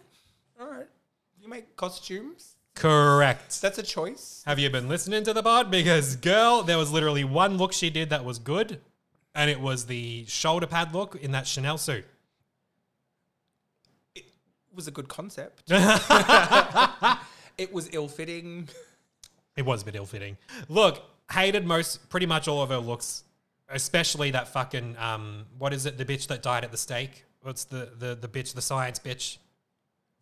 all 0.59 0.67
right. 0.67 0.87
You 1.39 1.49
make 1.49 1.75
costumes. 1.75 2.55
Correct. 2.75 3.61
That's 3.61 3.77
a 3.77 3.83
choice. 3.83 4.43
Have 4.45 4.57
you 4.59 4.69
been 4.69 4.87
listening 4.87 5.23
to 5.25 5.33
the 5.33 5.43
pod? 5.43 5.69
Because 5.69 6.15
girl, 6.15 6.63
there 6.63 6.77
was 6.77 6.91
literally 6.91 7.23
one 7.23 7.57
look 7.57 7.73
she 7.73 7.89
did 7.89 8.09
that 8.09 8.23
was 8.23 8.39
good, 8.39 8.79
and 9.35 9.49
it 9.49 9.59
was 9.59 9.85
the 9.85 10.25
shoulder 10.27 10.67
pad 10.67 10.93
look 10.93 11.15
in 11.15 11.31
that 11.31 11.47
Chanel 11.47 11.77
suit. 11.77 12.05
It 14.15 14.25
was 14.73 14.87
a 14.87 14.91
good 14.91 15.09
concept. 15.09 15.63
it 17.57 17.73
was 17.73 17.89
ill 17.91 18.07
fitting. 18.07 18.69
It 19.57 19.65
was 19.65 19.81
a 19.81 19.85
bit 19.85 19.95
ill 19.95 20.05
fitting. 20.05 20.37
Look, 20.69 21.03
hated 21.31 21.65
most 21.65 22.09
pretty 22.09 22.25
much 22.25 22.47
all 22.47 22.61
of 22.61 22.69
her 22.69 22.77
looks, 22.77 23.23
especially 23.69 24.31
that 24.31 24.47
fucking 24.47 24.95
um, 24.97 25.45
what 25.57 25.73
is 25.73 25.85
it? 25.85 25.97
The 25.97 26.05
bitch 26.05 26.27
that 26.27 26.41
died 26.41 26.63
at 26.63 26.71
the 26.71 26.77
stake. 26.77 27.25
What's 27.41 27.65
the 27.65 27.91
the 27.97 28.15
the 28.15 28.27
bitch? 28.27 28.53
The 28.53 28.61
science 28.61 28.97
bitch. 28.99 29.37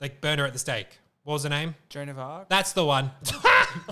Like 0.02 0.20
burn 0.22 0.40
her 0.40 0.46
at 0.46 0.54
the 0.54 0.60
stake. 0.60 1.00
What 1.30 1.36
was 1.36 1.44
her 1.44 1.50
name? 1.50 1.76
Joan 1.90 2.10
of 2.10 2.18
Arc. 2.18 2.50
That's 2.50 2.74
the 2.74 2.84
one. 2.84 3.12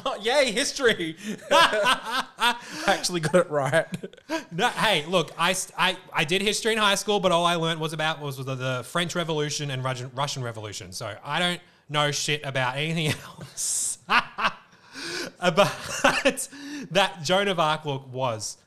Oh, 0.07 0.17
yay, 0.19 0.51
history. 0.51 1.15
I 1.51 2.55
actually 2.88 3.19
got 3.19 3.35
it 3.35 3.51
right. 3.51 3.85
No, 4.51 4.69
hey, 4.69 5.05
look, 5.05 5.31
I, 5.38 5.55
I, 5.77 5.95
I 6.11 6.23
did 6.23 6.41
history 6.41 6.71
in 6.71 6.79
high 6.79 6.95
school, 6.95 7.19
but 7.19 7.31
all 7.31 7.45
I 7.45 7.53
learned 7.53 7.79
was 7.79 7.93
about 7.93 8.19
was 8.19 8.43
the, 8.43 8.55
the 8.55 8.83
French 8.88 9.13
Revolution 9.13 9.69
and 9.69 9.83
Russian, 9.83 10.09
Russian 10.15 10.41
Revolution. 10.41 10.91
So 10.91 11.15
I 11.23 11.38
don't 11.38 11.61
know 11.89 12.09
shit 12.09 12.43
about 12.43 12.75
anything 12.75 13.13
else. 13.39 13.99
but 14.07 15.69
that 16.89 17.19
Joan 17.21 17.47
of 17.47 17.59
Arc 17.59 17.85
look 17.85 18.11
was 18.11 18.57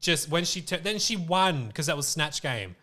just 0.00 0.28
when 0.28 0.44
she 0.44 0.60
then 0.60 1.00
she 1.00 1.16
won 1.16 1.66
because 1.66 1.86
that 1.86 1.96
was 1.96 2.06
Snatch 2.06 2.40
Game 2.40 2.76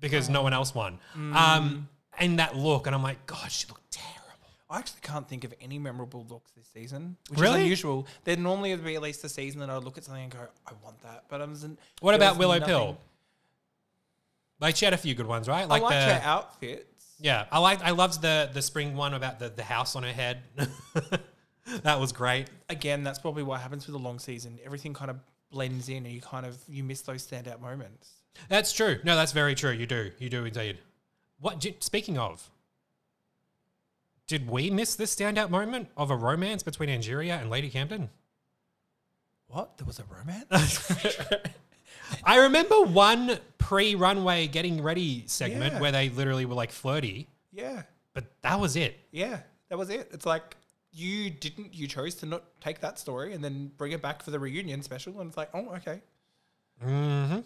because 0.00 0.28
no 0.28 0.42
one 0.42 0.52
else 0.52 0.74
won. 0.74 0.98
Um, 1.14 1.88
and 2.18 2.38
that 2.38 2.56
look, 2.56 2.86
and 2.86 2.94
I'm 2.94 3.02
like, 3.02 3.24
God, 3.26 3.50
she 3.50 3.66
looked 3.68 3.90
terrible. 3.90 4.18
I 4.70 4.78
actually 4.78 5.00
can't 5.02 5.28
think 5.28 5.44
of 5.44 5.52
any 5.60 5.78
memorable 5.78 6.26
looks 6.30 6.50
this 6.52 6.66
season, 6.72 7.16
which 7.28 7.38
Really? 7.40 7.58
is 7.60 7.64
unusual. 7.64 8.06
There 8.24 8.36
normally 8.36 8.74
would 8.74 8.84
be 8.84 8.94
at 8.94 9.02
least 9.02 9.22
a 9.24 9.28
season 9.28 9.60
that 9.60 9.68
I'd 9.70 9.82
look 9.84 9.98
at 9.98 10.04
something 10.04 10.22
and 10.24 10.32
go, 10.32 10.38
I 10.66 10.72
want 10.82 11.00
that. 11.02 11.24
But 11.28 11.42
I 11.42 11.44
wasn't. 11.44 11.78
What 12.00 12.12
there 12.12 12.16
about 12.18 12.32
was 12.32 12.38
Willow 12.38 12.58
nothing. 12.58 12.66
Pill? 12.74 12.98
Like 14.60 14.76
she 14.76 14.84
had 14.84 14.94
a 14.94 14.98
few 14.98 15.14
good 15.14 15.26
ones, 15.26 15.48
right? 15.48 15.62
I 15.62 15.66
Like 15.66 15.82
liked 15.82 15.94
the 15.94 16.14
her 16.14 16.20
outfits. 16.24 17.04
yeah, 17.18 17.46
I 17.50 17.58
liked 17.58 17.82
I 17.82 17.90
loved 17.90 18.22
the 18.22 18.48
the 18.52 18.62
spring 18.62 18.96
one 18.96 19.12
about 19.14 19.38
the 19.40 19.48
the 19.48 19.64
house 19.64 19.96
on 19.96 20.04
her 20.04 20.12
head. 20.12 20.42
that 21.82 21.98
was 21.98 22.12
great. 22.12 22.46
Again, 22.68 23.02
that's 23.02 23.18
probably 23.18 23.42
what 23.42 23.60
happens 23.60 23.86
with 23.86 23.94
a 23.96 23.98
long 23.98 24.18
season. 24.18 24.58
Everything 24.64 24.94
kind 24.94 25.10
of 25.10 25.18
blends 25.50 25.88
in, 25.88 26.06
and 26.06 26.14
you 26.14 26.20
kind 26.20 26.46
of 26.46 26.56
you 26.68 26.84
miss 26.84 27.00
those 27.02 27.26
standout 27.26 27.60
moments. 27.60 28.10
That's 28.48 28.72
true. 28.72 28.98
No, 29.04 29.16
that's 29.16 29.32
very 29.32 29.54
true. 29.54 29.72
You 29.72 29.86
do. 29.86 30.12
You 30.18 30.30
do 30.30 30.44
indeed. 30.44 30.78
What? 31.42 31.58
j- 31.58 31.76
Speaking 31.80 32.16
of, 32.18 32.48
did 34.28 34.48
we 34.48 34.70
miss 34.70 34.94
this 34.94 35.14
standout 35.14 35.50
moment 35.50 35.88
of 35.96 36.10
a 36.10 36.16
romance 36.16 36.62
between 36.62 36.88
Angeria 36.88 37.38
and 37.40 37.50
Lady 37.50 37.68
Camden? 37.68 38.08
What? 39.48 39.76
There 39.76 39.86
was 39.86 39.98
a 39.98 40.04
romance? 40.04 40.90
I 42.24 42.36
remember 42.44 42.80
one 42.82 43.38
pre-runway 43.58 44.46
getting 44.46 44.82
ready 44.82 45.24
segment 45.26 45.74
Yeah. 45.74 45.80
where 45.80 45.92
they 45.92 46.08
literally 46.10 46.46
were 46.46 46.54
like 46.54 46.70
flirty, 46.70 47.26
yeah, 47.52 47.82
but 48.14 48.24
that 48.42 48.58
was 48.60 48.76
it. 48.76 48.98
yeah, 49.10 49.40
that 49.68 49.76
was 49.78 49.90
it. 49.90 50.08
It's 50.12 50.24
like 50.26 50.56
you 50.92 51.28
didn't, 51.30 51.74
you 51.74 51.86
chose 51.88 52.14
to 52.16 52.26
not 52.26 52.44
take 52.60 52.80
that 52.80 52.98
story 52.98 53.32
and 53.32 53.42
then 53.42 53.70
bring 53.78 53.92
it 53.92 54.00
back 54.02 54.22
for 54.22 54.30
the 54.30 54.38
reunion 54.38 54.82
special, 54.82 55.18
and 55.20 55.28
it's 55.28 55.36
like, 55.36 55.50
oh, 55.54 55.70
okay. 55.76 56.00
Mm-hmm. 56.86 57.40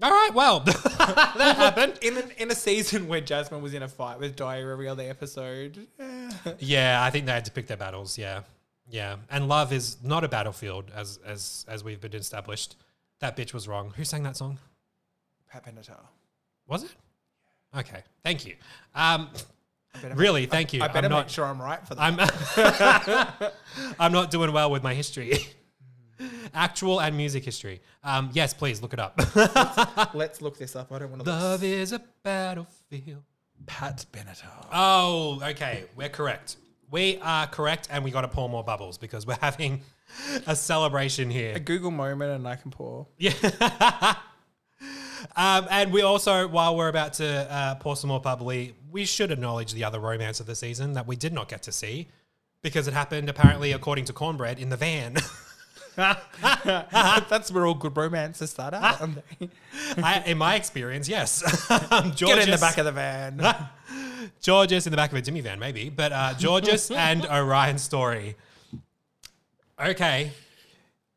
All 0.00 0.10
right, 0.10 0.30
well, 0.32 0.60
that 0.60 1.54
happened. 1.56 1.98
In 2.02 2.16
an, 2.16 2.30
in 2.38 2.50
a 2.50 2.54
season 2.54 3.08
where 3.08 3.20
Jasmine 3.20 3.60
was 3.60 3.74
in 3.74 3.82
a 3.82 3.88
fight 3.88 4.20
with 4.20 4.36
Daya 4.36 4.70
every 4.70 4.86
other 4.88 5.02
episode. 5.02 5.88
Yeah, 6.60 7.02
I 7.02 7.10
think 7.10 7.26
they 7.26 7.32
had 7.32 7.44
to 7.46 7.50
pick 7.50 7.66
their 7.66 7.76
battles. 7.76 8.16
Yeah, 8.16 8.42
yeah. 8.88 9.16
And 9.28 9.48
love 9.48 9.72
is 9.72 9.96
not 10.02 10.22
a 10.22 10.28
battlefield, 10.28 10.92
as 10.94 11.18
as 11.26 11.64
as 11.68 11.82
we've 11.82 12.00
been 12.00 12.14
established. 12.14 12.76
That 13.18 13.36
bitch 13.36 13.52
was 13.52 13.66
wrong. 13.66 13.92
Who 13.96 14.04
sang 14.04 14.22
that 14.22 14.36
song? 14.36 14.58
Pat 15.50 15.64
Benatar. 15.66 15.98
Was 16.68 16.84
it? 16.84 16.94
Okay, 17.76 18.02
thank 18.22 18.46
you. 18.46 18.54
Um, 18.94 19.28
I 19.94 20.08
really, 20.14 20.46
thank 20.46 20.72
you. 20.72 20.80
I 20.80 20.86
better 20.88 21.06
I'm 21.06 21.12
make 21.12 21.18
not. 21.24 21.30
sure 21.30 21.44
I'm 21.44 21.60
right 21.60 21.84
for 21.86 21.96
that. 21.96 23.40
I'm. 23.40 23.92
I'm 23.98 24.12
not 24.12 24.30
doing 24.30 24.52
well 24.52 24.70
with 24.70 24.82
my 24.84 24.94
history, 24.94 25.38
actual 26.54 27.00
and 27.00 27.16
music 27.16 27.44
history. 27.44 27.80
Um, 28.04 28.30
yes, 28.32 28.54
please 28.54 28.82
look 28.82 28.92
it 28.92 28.98
up. 28.98 29.18
Let's 30.14 30.40
look 30.40 30.58
this 30.58 30.76
up. 30.76 30.92
I 30.92 30.98
don't 30.98 31.10
want 31.10 31.24
to. 31.24 31.30
love 31.30 31.62
is 31.62 31.92
a 31.92 32.00
battlefield. 32.22 33.22
Pat 33.66 34.06
Benatar. 34.12 34.66
Oh, 34.72 35.40
okay. 35.50 35.84
We're 35.96 36.08
correct. 36.08 36.56
We 36.90 37.18
are 37.18 37.46
correct, 37.46 37.88
and 37.90 38.02
we 38.02 38.10
got 38.10 38.22
to 38.22 38.28
pour 38.28 38.48
more 38.48 38.64
bubbles 38.64 38.96
because 38.96 39.26
we're 39.26 39.36
having 39.40 39.82
a 40.46 40.56
celebration 40.56 41.30
here. 41.30 41.54
A 41.54 41.60
Google 41.60 41.90
moment, 41.90 42.32
and 42.32 42.48
I 42.48 42.56
can 42.56 42.70
pour. 42.70 43.06
Yeah. 43.18 43.32
um, 45.36 45.66
and 45.70 45.92
we 45.92 46.00
also, 46.02 46.48
while 46.48 46.76
we're 46.76 46.88
about 46.88 47.14
to 47.14 47.26
uh, 47.52 47.74
pour 47.74 47.94
some 47.96 48.08
more 48.08 48.20
bubbly, 48.20 48.74
we 48.90 49.04
should 49.04 49.30
acknowledge 49.30 49.74
the 49.74 49.84
other 49.84 50.00
romance 50.00 50.40
of 50.40 50.46
the 50.46 50.54
season 50.54 50.94
that 50.94 51.06
we 51.06 51.16
did 51.16 51.32
not 51.32 51.48
get 51.48 51.62
to 51.64 51.72
see 51.72 52.08
because 52.62 52.88
it 52.88 52.94
happened, 52.94 53.28
apparently, 53.28 53.72
according 53.72 54.06
to 54.06 54.12
Kornbread, 54.12 54.58
in 54.58 54.70
the 54.70 54.76
van. 54.76 55.16
That's 57.28 57.50
where 57.50 57.66
all 57.66 57.74
good 57.74 57.96
romances 57.96 58.50
start 58.50 58.72
out. 58.74 59.00
aren't 59.00 59.18
they? 59.40 59.48
I, 60.02 60.22
in 60.26 60.38
my 60.38 60.54
experience, 60.54 61.08
yes. 61.08 61.42
Um, 61.90 62.10
Get 62.10 62.38
in 62.38 62.50
the 62.50 62.56
Jorgeous- 62.56 62.60
back 62.60 62.78
of 62.78 62.84
the 62.84 62.92
van. 62.92 63.56
Jorgeous 64.44 64.86
in 64.86 64.90
the 64.90 64.96
back 64.96 65.10
of 65.10 65.18
a 65.18 65.22
Jimmy 65.22 65.40
van, 65.40 65.58
maybe, 65.58 65.88
but 65.90 66.12
uh, 66.12 66.34
Jorgeous 66.34 66.90
and 66.90 67.26
Orion 67.26 67.78
story. 67.78 68.36
Okay. 69.80 70.30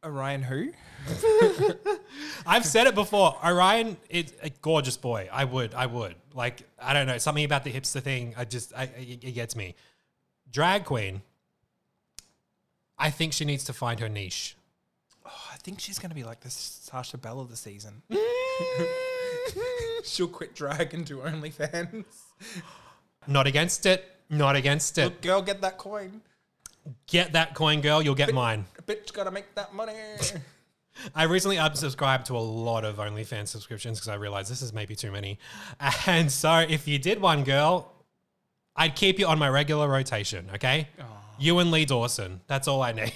Orion 0.04 0.42
who? 0.44 0.72
I've 2.46 2.66
said 2.66 2.88
it 2.88 2.96
before. 2.96 3.36
Orion 3.44 3.98
is 4.10 4.34
a 4.42 4.50
gorgeous 4.50 4.98
boy. 4.98 5.30
I 5.32 5.46
would, 5.46 5.74
I 5.74 5.86
would. 5.86 6.16
Like, 6.34 6.64
I 6.82 6.94
don't 6.94 7.06
know, 7.08 7.18
something 7.18 7.44
about 7.46 7.64
the 7.64 7.72
hipster 7.72 8.02
thing. 8.02 8.34
I 8.38 8.46
just, 8.46 8.74
I, 8.76 8.84
it, 8.98 9.24
it 9.24 9.32
gets 9.34 9.56
me. 9.56 9.76
Drag 10.52 10.86
queen. 10.86 11.22
I 12.98 13.10
think 13.10 13.34
she 13.34 13.46
needs 13.46 13.64
to 13.66 13.74
find 13.74 14.00
her 14.00 14.10
niche. 14.10 14.56
Oh, 15.32 15.50
I 15.54 15.58
think 15.58 15.80
she's 15.80 15.98
going 15.98 16.10
to 16.10 16.16
be 16.16 16.24
like 16.24 16.42
the 16.42 16.50
Sasha 16.50 17.18
Belle 17.18 17.40
of 17.40 17.50
the 17.50 17.56
season. 17.56 18.02
She'll 20.04 20.28
quit 20.28 20.54
drag 20.56 20.94
and 20.94 21.06
do 21.06 21.18
OnlyFans. 21.18 22.06
Not 23.28 23.48
against 23.48 23.86
it. 23.86 24.04
Not 24.30 24.56
against 24.56 24.98
it. 24.98 25.06
Look, 25.06 25.22
girl, 25.22 25.42
get 25.42 25.62
that 25.62 25.78
coin. 25.78 26.22
Get 27.08 27.34
that 27.34 27.54
coin, 27.54 27.82
girl. 27.82 28.02
You'll 28.02 28.16
get 28.16 28.34
mine. 28.34 28.66
Bitch 28.86 29.14
got 29.14 29.26
to 29.26 29.32
make 29.32 29.54
that 29.56 29.74
money. 29.74 29.94
I 31.16 31.24
recently 31.24 31.58
unsubscribed 31.58 32.26
to 32.26 32.36
a 32.36 32.40
lot 32.40 32.84
of 32.84 32.98
OnlyFans 32.98 33.48
subscriptions 33.48 34.00
because 34.00 34.10
I 34.10 34.16
realized 34.16 34.52
this 34.52 34.62
is 34.62 34.74
maybe 34.74 34.96
too 34.96 35.12
many. 35.12 35.40
And 36.06 36.32
so 36.32 36.58
if 36.58 36.88
you 36.88 37.00
did 37.00 37.22
one, 37.22 37.44
girl, 37.44 37.92
I'd 38.76 38.96
keep 38.96 39.20
you 39.20 39.28
on 39.28 39.40
my 39.40 39.50
regular 39.50 39.88
rotation, 39.88 40.50
okay? 40.56 40.90
You 41.40 41.60
and 41.60 41.72
Lee 41.72 41.86
Dawson. 41.86 42.42
That's 42.48 42.68
all 42.68 42.82
I 42.82 42.92
need. 42.92 43.14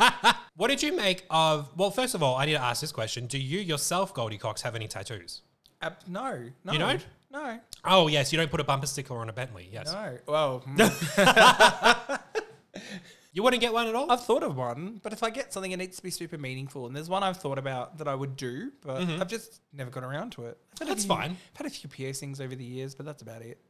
what 0.56 0.68
did 0.68 0.82
you 0.82 0.94
make 0.94 1.24
of? 1.30 1.70
Well, 1.76 1.90
first 1.90 2.14
of 2.14 2.22
all, 2.22 2.36
I 2.36 2.46
need 2.46 2.52
to 2.54 2.62
ask 2.62 2.80
this 2.80 2.92
question: 2.92 3.26
Do 3.26 3.38
you 3.38 3.60
yourself, 3.60 4.14
Goldie 4.14 4.38
Cox, 4.38 4.62
have 4.62 4.74
any 4.74 4.88
tattoos? 4.88 5.42
Uh, 5.82 5.90
no, 6.06 6.44
no. 6.64 6.72
You 6.72 6.78
don't? 6.78 7.06
No, 7.32 7.60
Oh 7.84 8.08
yes, 8.08 8.32
you 8.32 8.38
don't 8.38 8.50
put 8.50 8.60
a 8.60 8.64
bumper 8.64 8.86
sticker 8.86 9.16
on 9.16 9.28
a 9.28 9.32
Bentley. 9.32 9.68
Yes, 9.72 9.92
no. 9.92 10.18
Well, 10.26 10.64
mm, 10.66 12.20
you 13.32 13.42
wouldn't 13.44 13.60
get 13.60 13.72
one 13.72 13.86
at 13.86 13.94
all. 13.94 14.10
I've 14.10 14.24
thought 14.24 14.42
of 14.42 14.56
one, 14.56 15.00
but 15.02 15.12
if 15.12 15.22
I 15.22 15.30
get 15.30 15.52
something, 15.52 15.70
it 15.70 15.76
needs 15.76 15.96
to 15.98 16.02
be 16.02 16.10
super 16.10 16.36
meaningful. 16.38 16.86
And 16.86 16.96
there's 16.96 17.08
one 17.08 17.22
I've 17.22 17.36
thought 17.36 17.58
about 17.58 17.98
that 17.98 18.08
I 18.08 18.14
would 18.16 18.36
do, 18.36 18.72
but 18.82 19.00
I've 19.02 19.28
just 19.28 19.60
never 19.72 19.90
got 19.90 20.02
around 20.02 20.32
to 20.32 20.46
it. 20.46 20.58
I've 20.72 20.78
had 20.80 20.88
a 20.88 20.90
That's 20.90 21.04
few- 21.04 21.14
fine. 21.14 21.30
I've 21.52 21.56
had 21.56 21.66
a 21.66 21.70
few 21.70 21.88
piercings 21.88 22.40
over 22.40 22.54
the 22.56 22.64
years, 22.64 22.94
but 22.96 23.06
that's 23.06 23.22
about 23.22 23.42
it. 23.42 23.60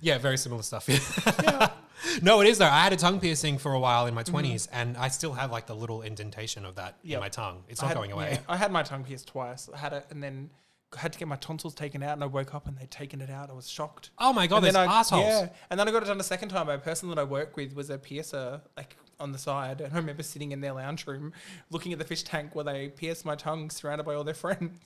Yeah, 0.00 0.18
very 0.18 0.36
similar 0.36 0.62
stuff. 0.62 0.88
yeah. 0.88 1.70
no, 2.22 2.40
it 2.40 2.48
is 2.48 2.58
though. 2.58 2.66
I 2.66 2.80
had 2.80 2.92
a 2.92 2.96
tongue 2.96 3.20
piercing 3.20 3.58
for 3.58 3.72
a 3.72 3.80
while 3.80 4.06
in 4.06 4.14
my 4.14 4.22
mm-hmm. 4.22 4.36
20s, 4.36 4.68
and 4.72 4.96
I 4.96 5.08
still 5.08 5.32
have 5.32 5.50
like 5.50 5.66
the 5.66 5.74
little 5.74 6.02
indentation 6.02 6.64
of 6.64 6.76
that 6.76 6.98
Yep. 7.02 7.16
in 7.16 7.20
my 7.20 7.28
tongue. 7.28 7.64
It's 7.68 7.82
I 7.82 7.86
not 7.86 7.88
had- 7.88 7.96
going 7.96 8.12
away. 8.12 8.30
yeah, 8.32 8.38
I 8.48 8.56
had 8.56 8.72
my 8.72 8.82
tongue 8.82 9.04
pierced 9.04 9.28
twice. 9.28 9.68
I 9.72 9.78
had 9.78 9.92
it, 9.92 10.06
and 10.10 10.22
then 10.22 10.50
had 10.96 11.12
to 11.12 11.18
get 11.18 11.28
my 11.28 11.36
tonsils 11.36 11.74
taken 11.74 12.02
out, 12.02 12.12
and 12.12 12.22
I 12.22 12.26
woke 12.26 12.54
up 12.54 12.66
and 12.68 12.76
they'd 12.76 12.90
taken 12.90 13.20
it 13.20 13.30
out. 13.30 13.50
I 13.50 13.54
was 13.54 13.68
shocked. 13.68 14.10
Oh 14.18 14.32
my 14.32 14.46
god, 14.46 14.56
and 14.56 14.64
there's 14.66 14.74
then 14.74 14.88
I, 14.88 15.00
assholes. 15.00 15.24
Yeah, 15.24 15.48
and 15.70 15.80
then 15.80 15.88
I 15.88 15.90
got 15.90 16.02
it 16.02 16.06
done 16.06 16.20
a 16.20 16.24
second 16.24 16.50
time 16.50 16.66
by 16.66 16.74
a 16.74 16.78
person 16.78 17.08
that 17.08 17.18
I 17.18 17.24
work 17.24 17.56
with 17.56 17.74
was 17.74 17.90
a 17.90 17.98
piercer, 17.98 18.60
like 18.76 18.96
on 19.18 19.32
the 19.32 19.38
side, 19.38 19.80
and 19.80 19.92
I 19.92 19.96
remember 19.96 20.22
sitting 20.22 20.52
in 20.52 20.60
their 20.60 20.72
lounge 20.72 21.06
room 21.06 21.32
looking 21.70 21.92
at 21.92 21.98
the 21.98 22.04
fish 22.04 22.22
tank 22.22 22.54
where 22.54 22.64
they 22.64 22.88
pierced 22.88 23.24
my 23.24 23.36
tongue, 23.36 23.70
surrounded 23.70 24.04
by 24.04 24.14
all 24.14 24.24
their 24.24 24.34
friends. 24.34 24.78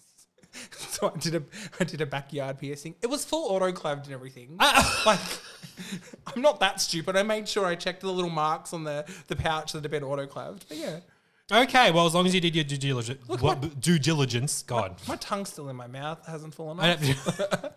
so 0.77 1.13
I 1.15 1.19
did 1.19 1.35
a 1.35 1.43
I 1.81 1.85
did 1.85 2.01
a 2.01 2.07
backyard 2.07 2.59
piercing. 2.59 2.95
It 3.03 3.09
was 3.09 3.25
full 3.25 3.51
autoclaved 3.51 4.05
and 4.05 4.13
everything. 4.13 4.57
Ah. 4.61 5.03
like 5.07 5.21
I'm 6.35 6.43
not 6.43 6.61
that 6.61 6.81
stupid. 6.81 7.17
I 7.17 7.23
made 7.23 7.49
sure 7.49 7.67
I 7.67 7.75
checked 7.75 8.01
the 8.01 8.13
little 8.13 8.31
marks 8.31 8.73
on 8.73 8.85
the 8.85 9.05
the 9.29 9.37
pouch 9.37 9.73
that 9.73 9.83
had 9.83 9.91
been 9.91 10.03
autoclaved. 10.03 10.63
But 10.69 10.77
yeah, 10.77 11.01
Okay, 11.53 11.93
well, 11.93 12.07
as 12.07 12.15
long 12.15 12.27
as 12.27 12.35
you 12.35 12.41
did 12.41 12.57
your 12.57 12.65
due 12.65 12.77
diligence, 12.77 13.21
what, 13.29 13.81
due 13.81 14.01
diligence, 14.01 14.65
God. 14.65 14.97
my 15.07 15.15
tongue's 15.15 15.51
still 15.51 15.69
in 15.69 15.77
my 15.77 15.87
mouth. 15.87 16.19
It 16.27 16.31
hasn't 16.31 16.55
fallen 16.55 16.81
off. 16.81 16.99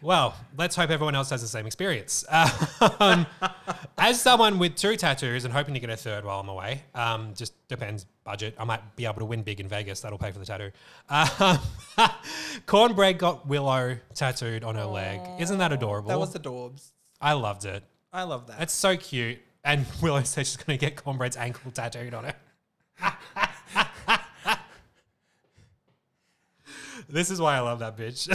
well, 0.00 0.36
let's 0.56 0.76
hope 0.76 0.90
everyone 0.90 1.14
else 1.14 1.30
has 1.30 1.42
the 1.42 1.48
same 1.48 1.66
experience. 1.66 2.24
Um, 3.00 3.26
as 3.98 4.20
someone 4.20 4.58
with 4.58 4.76
two 4.76 4.96
tattoos 4.96 5.44
and 5.44 5.52
hoping 5.52 5.74
to 5.74 5.80
get 5.80 5.90
a 5.90 5.96
third 5.96 6.24
while 6.24 6.40
I'm 6.40 6.48
away, 6.48 6.82
um, 6.94 7.34
just 7.34 7.52
depends 7.68 8.06
budget. 8.24 8.54
I 8.58 8.64
might 8.64 8.96
be 8.96 9.06
able 9.06 9.20
to 9.20 9.24
win 9.24 9.42
big 9.42 9.60
in 9.60 9.68
Vegas. 9.68 10.00
That'll 10.00 10.18
pay 10.18 10.30
for 10.30 10.38
the 10.38 10.46
tattoo. 10.46 10.70
Um, 11.08 11.58
Kornbread 12.66 13.18
got 13.18 13.46
Willow 13.46 13.98
tattooed 14.14 14.64
on 14.64 14.74
her 14.74 14.84
leg. 14.84 15.20
Isn't 15.38 15.58
that 15.58 15.72
adorable? 15.72 16.08
That 16.08 16.18
was 16.18 16.32
the 16.32 16.40
Dorbs. 16.40 16.92
I 17.20 17.32
loved 17.32 17.64
it. 17.64 17.82
I 18.12 18.22
love 18.22 18.46
that. 18.46 18.58
That's 18.58 18.74
so 18.74 18.96
cute. 18.96 19.38
And 19.64 19.86
Willow 20.02 20.22
says 20.22 20.48
she's 20.48 20.56
going 20.56 20.78
to 20.78 20.84
get 20.84 20.96
Kornbread's 20.96 21.36
ankle 21.36 21.70
tattooed 21.72 22.14
on 22.14 22.24
her. 22.24 22.34
this 27.08 27.30
is 27.30 27.40
why 27.40 27.56
I 27.56 27.60
love 27.60 27.80
that 27.80 27.96
bitch. 27.96 28.28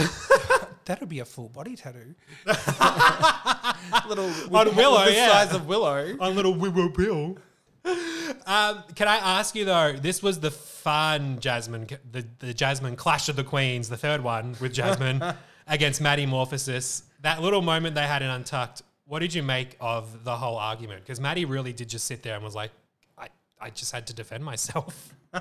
That 0.86 1.00
would 1.00 1.08
be 1.08 1.20
a 1.20 1.24
full 1.24 1.48
body 1.48 1.76
tattoo. 1.76 2.14
Little 4.08 4.30
On 4.54 4.76
Willow, 4.76 5.04
the 5.04 5.12
yeah. 5.12 5.30
size 5.30 5.54
of 5.54 5.66
Willow. 5.66 6.16
on 6.20 6.34
little 6.34 6.54
Willow 6.54 6.88
Pill. 6.90 7.38
Um, 8.46 8.82
can 8.94 9.08
I 9.08 9.16
ask 9.16 9.54
you 9.54 9.64
though? 9.64 9.92
This 9.92 10.22
was 10.22 10.40
the 10.40 10.50
fun 10.50 11.38
Jasmine, 11.40 11.86
the 12.10 12.26
the 12.38 12.54
Jasmine 12.54 12.96
Clash 12.96 13.28
of 13.28 13.36
the 13.36 13.44
Queens, 13.44 13.88
the 13.88 13.96
third 13.96 14.22
one 14.22 14.56
with 14.60 14.72
Jasmine 14.72 15.22
against 15.66 16.00
Maddy 16.00 16.26
Morphosis. 16.26 17.02
That 17.20 17.42
little 17.42 17.62
moment 17.62 17.94
they 17.94 18.06
had 18.06 18.22
in 18.22 18.28
Untucked. 18.30 18.82
What 19.06 19.18
did 19.20 19.34
you 19.34 19.42
make 19.42 19.76
of 19.80 20.24
the 20.24 20.36
whole 20.36 20.56
argument? 20.56 21.02
Because 21.02 21.20
Maddie 21.20 21.44
really 21.44 21.72
did 21.72 21.88
just 21.88 22.06
sit 22.06 22.22
there 22.22 22.34
and 22.34 22.44
was 22.44 22.54
like, 22.54 22.70
I, 23.18 23.28
I 23.60 23.70
just 23.70 23.92
had 23.92 24.06
to 24.06 24.14
defend 24.14 24.42
myself. 24.44 25.14
I 25.34 25.40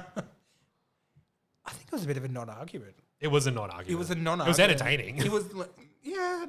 think 1.72 1.88
it 1.88 1.92
was 1.94 2.04
a 2.04 2.08
bit 2.08 2.18
of 2.18 2.26
a 2.26 2.28
non-argument. 2.28 2.96
It 3.24 3.32
was 3.32 3.48
a 3.48 3.52
non-argument. 3.52 3.90
It 3.90 3.96
was 3.96 4.12
a 4.12 4.16
non. 4.16 4.42
Argument. 4.42 4.48
It 4.48 4.50
was 4.50 4.60
entertaining. 4.60 5.18
It 5.18 5.32
was, 5.32 5.54
like, 5.54 5.72
yeah. 6.04 6.46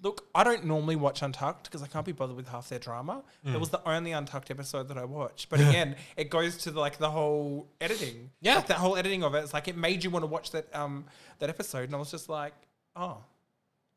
Look, 0.00 0.28
I 0.34 0.44
don't 0.44 0.64
normally 0.64 0.96
watch 0.96 1.22
Untucked 1.22 1.64
because 1.64 1.82
I 1.82 1.86
can't 1.86 2.04
be 2.04 2.12
bothered 2.12 2.36
with 2.36 2.46
half 2.46 2.68
their 2.68 2.78
drama. 2.78 3.24
Mm. 3.44 3.54
It 3.54 3.60
was 3.60 3.70
the 3.70 3.82
only 3.88 4.12
Untucked 4.12 4.50
episode 4.50 4.88
that 4.88 4.98
I 4.98 5.04
watched. 5.04 5.48
But 5.48 5.60
again, 5.60 5.96
it 6.16 6.30
goes 6.30 6.58
to 6.58 6.70
the, 6.70 6.78
like 6.78 6.98
the 6.98 7.10
whole 7.10 7.68
editing. 7.80 8.30
Yeah. 8.40 8.56
like 8.56 8.66
that 8.68 8.76
whole 8.76 8.96
editing 8.96 9.24
of 9.24 9.34
it. 9.34 9.38
It's 9.38 9.54
like 9.54 9.66
it 9.66 9.76
made 9.76 10.04
you 10.04 10.10
want 10.10 10.22
to 10.22 10.26
watch 10.26 10.50
that 10.52 10.68
um 10.76 11.06
that 11.38 11.48
episode, 11.48 11.84
and 11.84 11.94
I 11.94 11.98
was 11.98 12.10
just 12.10 12.28
like, 12.28 12.52
oh, 12.94 13.16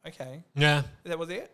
okay, 0.08 0.44
yeah. 0.56 0.84
that 1.04 1.20
was 1.20 1.30
it. 1.30 1.52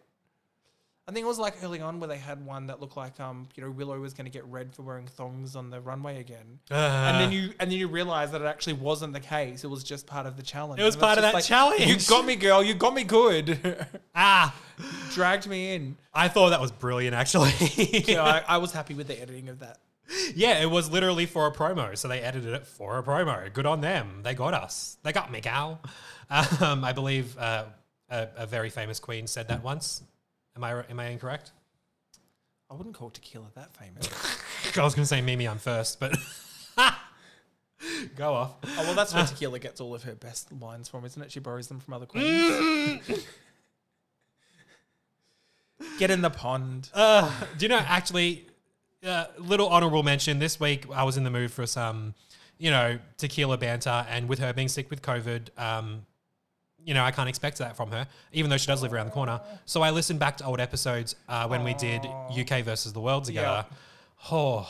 I 1.06 1.12
think 1.12 1.26
it 1.26 1.28
was 1.28 1.40
like 1.40 1.56
early 1.62 1.82
on 1.82 2.00
where 2.00 2.08
they 2.08 2.18
had 2.18 2.46
one 2.46 2.68
that 2.68 2.80
looked 2.80 2.96
like 2.96 3.20
um 3.20 3.48
you 3.56 3.64
know 3.64 3.70
Willow 3.70 4.00
was 4.00 4.14
going 4.14 4.26
to 4.26 4.32
get 4.32 4.46
red 4.46 4.74
for 4.74 4.84
wearing 4.84 5.06
thongs 5.06 5.56
on 5.56 5.70
the 5.70 5.82
runway 5.82 6.20
again, 6.20 6.60
and 6.70 7.20
then 7.20 7.32
you 7.32 7.54
and 7.60 7.70
then 7.70 7.78
you 7.78 7.88
realize 7.88 8.32
that 8.32 8.42
it 8.42 8.46
actually 8.46 8.74
wasn't 8.74 9.14
the 9.14 9.20
case. 9.20 9.64
It 9.64 9.70
was 9.70 9.84
just 9.84 10.08
part 10.08 10.26
of 10.26 10.38
the 10.38 10.44
challenge. 10.44 10.80
It 10.80 10.86
was 10.86 10.96
And 10.96 11.02
part 11.02 11.18
of 11.18 11.24
that 11.24 11.44
challenge. 11.44 11.86
You 11.86 11.98
got 12.08 12.26
me, 12.26 12.36
girl. 12.36 12.64
You 12.64 12.74
got 12.74 12.94
me 12.94 13.04
good. 13.04 13.60
ah, 14.16 14.56
Dragged 15.12 15.48
me 15.48 15.76
in. 15.76 15.98
I 16.14 16.28
thought 16.28 16.50
that 16.50 16.62
was 16.62 16.72
brilliant. 16.72 17.16
Actually, 17.16 17.52
know, 18.08 18.24
I, 18.24 18.44
I 18.48 18.58
was 18.58 18.72
happy 18.72 18.94
with 18.94 19.08
the 19.08 19.22
editing 19.22 19.50
of 19.50 19.60
that. 19.60 19.80
Yeah, 20.36 20.62
it 20.62 20.70
was 20.70 20.92
literally 20.92 21.26
for 21.26 21.48
a 21.48 21.52
promo, 21.52 21.98
so 21.98 22.08
they 22.08 22.20
edited 22.20 22.54
it 22.54 22.66
for 22.68 22.98
a 22.98 23.04
promo. 23.04 23.52
Good 23.52 23.66
on 23.66 23.82
them. 23.82 24.22
They 24.24 24.34
got 24.34 24.54
us. 24.54 24.98
They 25.04 25.12
got 25.12 25.32
me, 25.32 25.42
gal. 25.42 25.82
Um, 26.60 26.84
I 26.84 26.94
believe 26.94 27.38
uh, 27.38 27.66
a, 28.10 28.28
a 28.38 28.46
very 28.46 28.70
famous 28.70 29.00
queen 29.00 29.28
said 29.28 29.48
that 29.50 29.64
once. 29.64 30.02
Am 30.56 30.64
I 30.64 30.84
am 30.90 31.00
I 31.00 31.08
incorrect? 31.08 31.52
I 32.70 32.76
wouldn't 32.76 32.96
call 32.96 33.10
tequila 33.10 33.48
that 33.56 33.74
famous. 33.76 34.08
I 34.78 34.84
was 34.84 34.96
going 34.96 35.04
to 35.04 35.08
say 35.08 35.22
Mimi 35.22 35.46
Imfurst, 35.46 36.00
but 36.00 36.16
go 38.16 38.34
off. 38.34 38.56
oh 38.64 38.84
well, 38.84 38.96
that's 38.96 39.14
where 39.14 39.26
tequila 39.26 39.60
gets 39.60 39.82
all 39.82 39.94
of 39.94 40.04
her 40.04 40.16
best 40.16 40.52
lines 40.52 40.88
from, 40.88 41.06
isn't 41.06 41.22
it? 41.22 41.32
She 41.32 41.40
borrows 41.40 41.68
them 41.68 41.80
from 41.80 41.94
other 41.94 42.06
queens. 42.06 43.02
Get 46.00 46.10
in 46.12 46.22
the 46.22 46.30
pond. 46.30 46.90
Uh, 46.94 47.30
do 47.58 47.66
you 47.66 47.70
know 47.70 47.78
actually? 47.86 48.48
Uh, 49.06 49.26
little 49.38 49.68
honorable 49.68 50.02
mention 50.02 50.40
this 50.40 50.60
week. 50.62 50.86
I 50.94 51.04
was 51.04 51.18
in 51.18 51.26
the 51.26 51.30
mood 51.30 51.52
for 51.52 51.68
some, 51.68 52.14
you 52.58 52.72
know, 52.72 53.00
tequila 53.18 53.58
banter, 53.58 54.06
and 54.10 54.30
with 54.30 54.40
her 54.40 54.54
being 54.54 54.70
sick 54.70 54.90
with 54.90 55.02
COVID, 55.02 55.50
um, 55.60 56.06
you 56.86 56.94
know, 56.94 57.04
I 57.04 57.12
can't 57.12 57.30
expect 57.30 57.58
that 57.60 57.76
from 57.78 57.92
her, 57.92 58.08
even 58.32 58.50
though 58.50 58.58
she 58.58 58.68
does 58.68 58.82
live 58.82 58.94
around 58.94 59.06
the 59.08 59.12
corner. 59.12 59.40
So 59.66 59.82
I 59.82 59.92
listened 59.92 60.20
back 60.20 60.38
to 60.38 60.46
old 60.46 60.60
episodes 60.60 61.16
uh, 61.30 61.48
when 61.48 61.64
we 61.64 61.74
did 61.74 62.06
UK 62.06 62.64
versus 62.64 62.94
the 62.94 63.00
world 63.02 63.24
together. 63.26 63.66
Oh, 64.32 64.68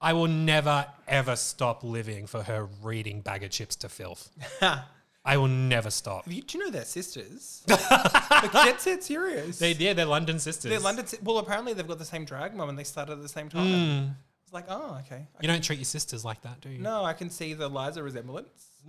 I 0.00 0.12
will 0.12 0.28
never 0.28 0.86
ever 1.06 1.36
stop 1.36 1.82
living 1.84 2.26
for 2.26 2.42
her 2.42 2.68
reading 2.82 3.20
bag 3.20 3.42
of 3.44 3.50
chips 3.50 3.76
to 3.76 3.88
filth. 3.88 4.30
I 5.24 5.36
will 5.36 5.48
never 5.48 5.90
stop. 5.90 6.24
You, 6.26 6.40
do 6.42 6.56
you 6.58 6.64
know 6.64 6.70
they're 6.76 6.84
sisters? 6.84 7.62
like, 7.68 8.52
that's 8.52 8.86
it, 8.86 9.04
serious. 9.04 9.58
They, 9.58 9.72
yeah, 9.72 9.92
they're 9.92 10.06
London 10.06 10.38
sisters. 10.38 10.70
They're 10.70 10.80
London. 10.80 11.06
si- 11.06 11.18
Well, 11.22 11.38
apparently 11.38 11.74
they've 11.74 11.86
got 11.86 11.98
the 11.98 12.04
same 12.06 12.24
drag 12.24 12.54
mum 12.54 12.70
and 12.70 12.78
they 12.78 12.84
started 12.84 13.12
at 13.12 13.22
the 13.22 13.28
same 13.28 13.48
time. 13.50 14.16
It's 14.44 14.52
like, 14.54 14.64
oh, 14.70 14.96
okay. 15.04 15.26
I 15.34 15.42
You 15.42 15.48
don't 15.48 15.62
treat 15.62 15.78
your 15.78 15.84
sisters 15.84 16.24
like 16.24 16.40
that, 16.42 16.60
do 16.62 16.70
you? 16.70 16.78
No, 16.78 17.04
I 17.04 17.12
can 17.12 17.28
see 17.28 17.52
the 17.54 17.68
Liza 17.68 18.02
resemblance. 18.02 18.48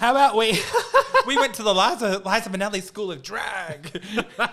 How 0.00 0.12
about 0.12 0.34
we? 0.34 0.58
we 1.26 1.36
went 1.36 1.52
to 1.56 1.62
the 1.62 1.74
Liza 1.74 2.22
Liza 2.24 2.48
Minnelli 2.48 2.82
School 2.82 3.12
of 3.12 3.22
Drag. 3.22 4.02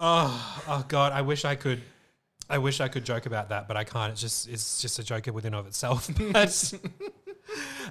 Oh, 0.00 0.62
oh 0.68 0.84
God! 0.86 1.10
I 1.12 1.22
wish 1.22 1.44
I 1.44 1.56
could. 1.56 1.82
I 2.48 2.58
wish 2.58 2.80
I 2.80 2.86
could 2.86 3.04
joke 3.04 3.26
about 3.26 3.48
that, 3.48 3.66
but 3.66 3.76
I 3.76 3.82
can't. 3.82 4.12
It's 4.12 4.20
just 4.20 4.48
it's 4.48 4.80
just 4.80 5.00
a 5.00 5.02
joke 5.02 5.26
within 5.26 5.54
of 5.54 5.66
itself. 5.66 6.08
But 6.32 6.72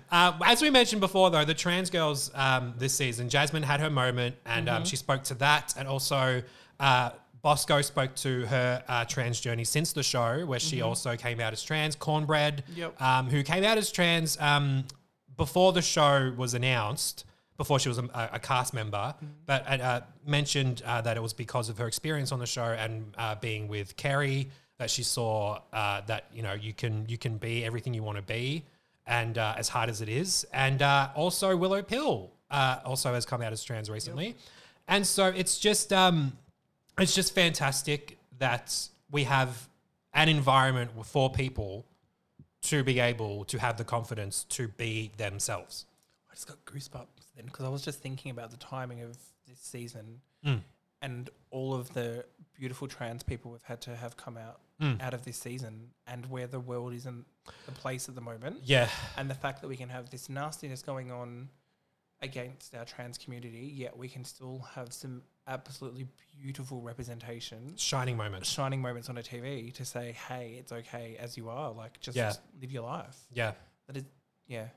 um, 0.10 0.36
as 0.45 0.62
we 0.62 0.70
mentioned 0.70 1.01
before, 1.01 1.32
though, 1.32 1.43
the 1.43 1.53
trans 1.53 1.89
girls 1.89 2.32
um, 2.34 2.76
this 2.78 2.93
season, 2.93 3.28
Jasmine 3.28 3.64
had 3.64 3.82
her 3.82 3.89
moment, 3.89 4.36
and 4.45 4.70
um, 4.70 4.86
she 4.86 4.95
spoke 4.95 5.24
to 5.24 5.34
that, 5.36 5.74
and 5.78 5.86
also 5.86 6.41
uh, 6.80 7.10
Bosco 7.41 7.82
spoke 7.82 8.16
to 8.16 8.45
her 8.45 8.82
uh, 8.88 9.03
trans 9.03 9.41
journey 9.41 9.66
since 9.66 9.91
the 9.91 10.03
show, 10.03 10.45
where 10.45 10.60
she 10.60 10.82
also 10.82 11.18
came 11.18 11.41
out 11.41 11.51
as 11.51 11.62
trans. 11.62 11.97
Kornbread, 11.97 12.60
Yep. 12.74 13.01
um, 13.01 13.30
who 13.30 13.43
came 13.43 13.66
out 13.66 13.78
as 13.78 13.91
trans 13.91 14.39
um, 14.39 14.86
before 15.38 15.72
the 15.72 15.82
show 15.82 16.34
was 16.36 16.54
announced, 16.54 17.26
before 17.58 17.80
she 17.80 17.90
was 17.90 17.98
a, 17.98 18.30
a 18.34 18.40
cast 18.40 18.74
member, 18.74 19.16
but 19.46 19.66
uh, 19.68 19.84
uh, 19.84 20.02
mentioned 20.26 20.84
uh, 20.86 21.02
that 21.02 21.18
it 21.18 21.24
was 21.24 21.34
because 21.34 21.70
of 21.70 21.78
her 21.78 21.88
experience 21.88 22.32
on 22.32 22.40
the 22.40 22.46
show 22.46 22.66
and 22.66 23.14
uh, 23.18 23.36
being 23.36 23.68
with 23.68 23.96
Kerri 23.98 24.48
that 24.78 24.90
she 24.90 25.04
saw 25.04 25.60
uh, 25.74 26.02
that 26.02 26.26
you 26.34 26.44
know 26.44 26.54
you 26.54 26.74
can 26.74 27.06
you 27.08 27.18
can 27.18 27.38
be 27.38 27.66
everything 27.66 27.94
you 27.94 28.04
want 28.04 28.18
to 28.18 28.22
be, 28.22 28.64
and 29.06 29.38
uh, 29.38 29.56
as 29.58 29.70
hard 29.70 29.90
as 29.90 30.02
it 30.02 30.10
is, 30.10 30.46
and 30.54 30.82
uh, 30.82 31.10
also 31.16 31.56
Willow 31.58 31.82
Pill 31.82 32.32
uh, 32.52 32.80
also 32.86 33.14
has 33.14 33.26
come 33.26 33.42
out 33.42 33.52
as 33.52 33.64
trans 33.64 33.90
recently, 33.90 34.36
and 34.88 35.06
so 35.06 35.28
it's 35.28 35.58
just 35.58 35.92
um, 35.92 36.38
it's 37.00 37.16
just 37.16 37.34
fantastic 37.34 38.20
that 38.38 38.76
we 39.10 39.24
have 39.24 39.68
an 40.14 40.30
environment 40.30 40.92
for 41.06 41.32
people 41.32 41.86
to 42.70 42.84
be 42.84 42.99
able 42.99 43.45
to 43.45 43.57
have 43.59 43.78
the 43.78 43.84
confidence 43.84 44.43
to 44.49 44.68
be 44.68 45.11
themselves. 45.18 45.86
I 46.30 46.34
just 46.36 46.47
got 46.47 46.63
goosebumps 46.65 47.34
then 47.36 47.45
because 47.45 47.65
I 47.65 47.70
was 47.70 47.82
just 47.84 47.99
thinking 47.99 48.32
about 48.32 48.51
the 48.51 48.57
timing 48.57 49.01
of 49.01 49.18
this 49.47 49.59
season 49.59 50.22
Mm. 50.45 50.61
and 51.01 51.30
all 51.51 51.74
of 51.74 51.93
the 51.93 52.24
beautiful 52.53 52.88
trans 52.88 53.24
people 53.24 53.51
we've 53.51 53.63
had 53.63 53.82
to 53.82 53.95
have 53.95 54.15
come 54.18 54.38
out 54.38 54.59
Mm. 54.80 55.01
out 55.01 55.13
of 55.15 55.26
this 55.26 55.38
season 55.38 55.89
and 56.05 56.26
where 56.30 56.45
the 56.45 56.59
world 56.59 56.93
is 56.93 57.05
in 57.07 57.26
the 57.65 57.72
place 57.72 58.07
at 58.09 58.13
the 58.15 58.22
moment 58.22 58.59
Yeah, 58.63 58.89
and 59.18 59.30
the 59.30 59.36
fact 59.36 59.61
that 59.61 59.68
we 59.68 59.76
can 59.78 59.89
have 59.89 60.09
this 60.11 60.30
nastiness 60.30 60.84
going 60.84 61.11
on 61.11 61.49
against 62.22 62.76
our 62.76 62.86
trans 62.86 63.18
community 63.18 63.72
yet 63.76 63.95
we 63.97 64.07
can 64.09 64.26
still 64.26 64.59
have 64.76 64.91
some 64.93 65.24
absolutely 65.48 66.08
beautiful 66.41 66.82
representation 66.82 67.74
shining 67.78 68.18
moments. 68.18 68.50
shining 68.50 68.82
moments 68.82 69.10
on 69.10 69.18
a 69.18 69.24
TV 69.24 69.72
to 69.72 69.86
say 69.86 70.16
hey 70.28 70.56
it's 70.60 70.72
okay 70.72 71.16
as 71.20 71.38
you 71.38 71.50
are 71.50 71.72
like 71.72 72.00
just 72.00 72.18
Yeah. 72.18 72.34
live 72.62 72.72
your 72.72 72.84
life 72.84 73.18
Yeah, 73.34 73.54
that 73.88 73.98
is 73.98 74.04
yeah 74.48 74.68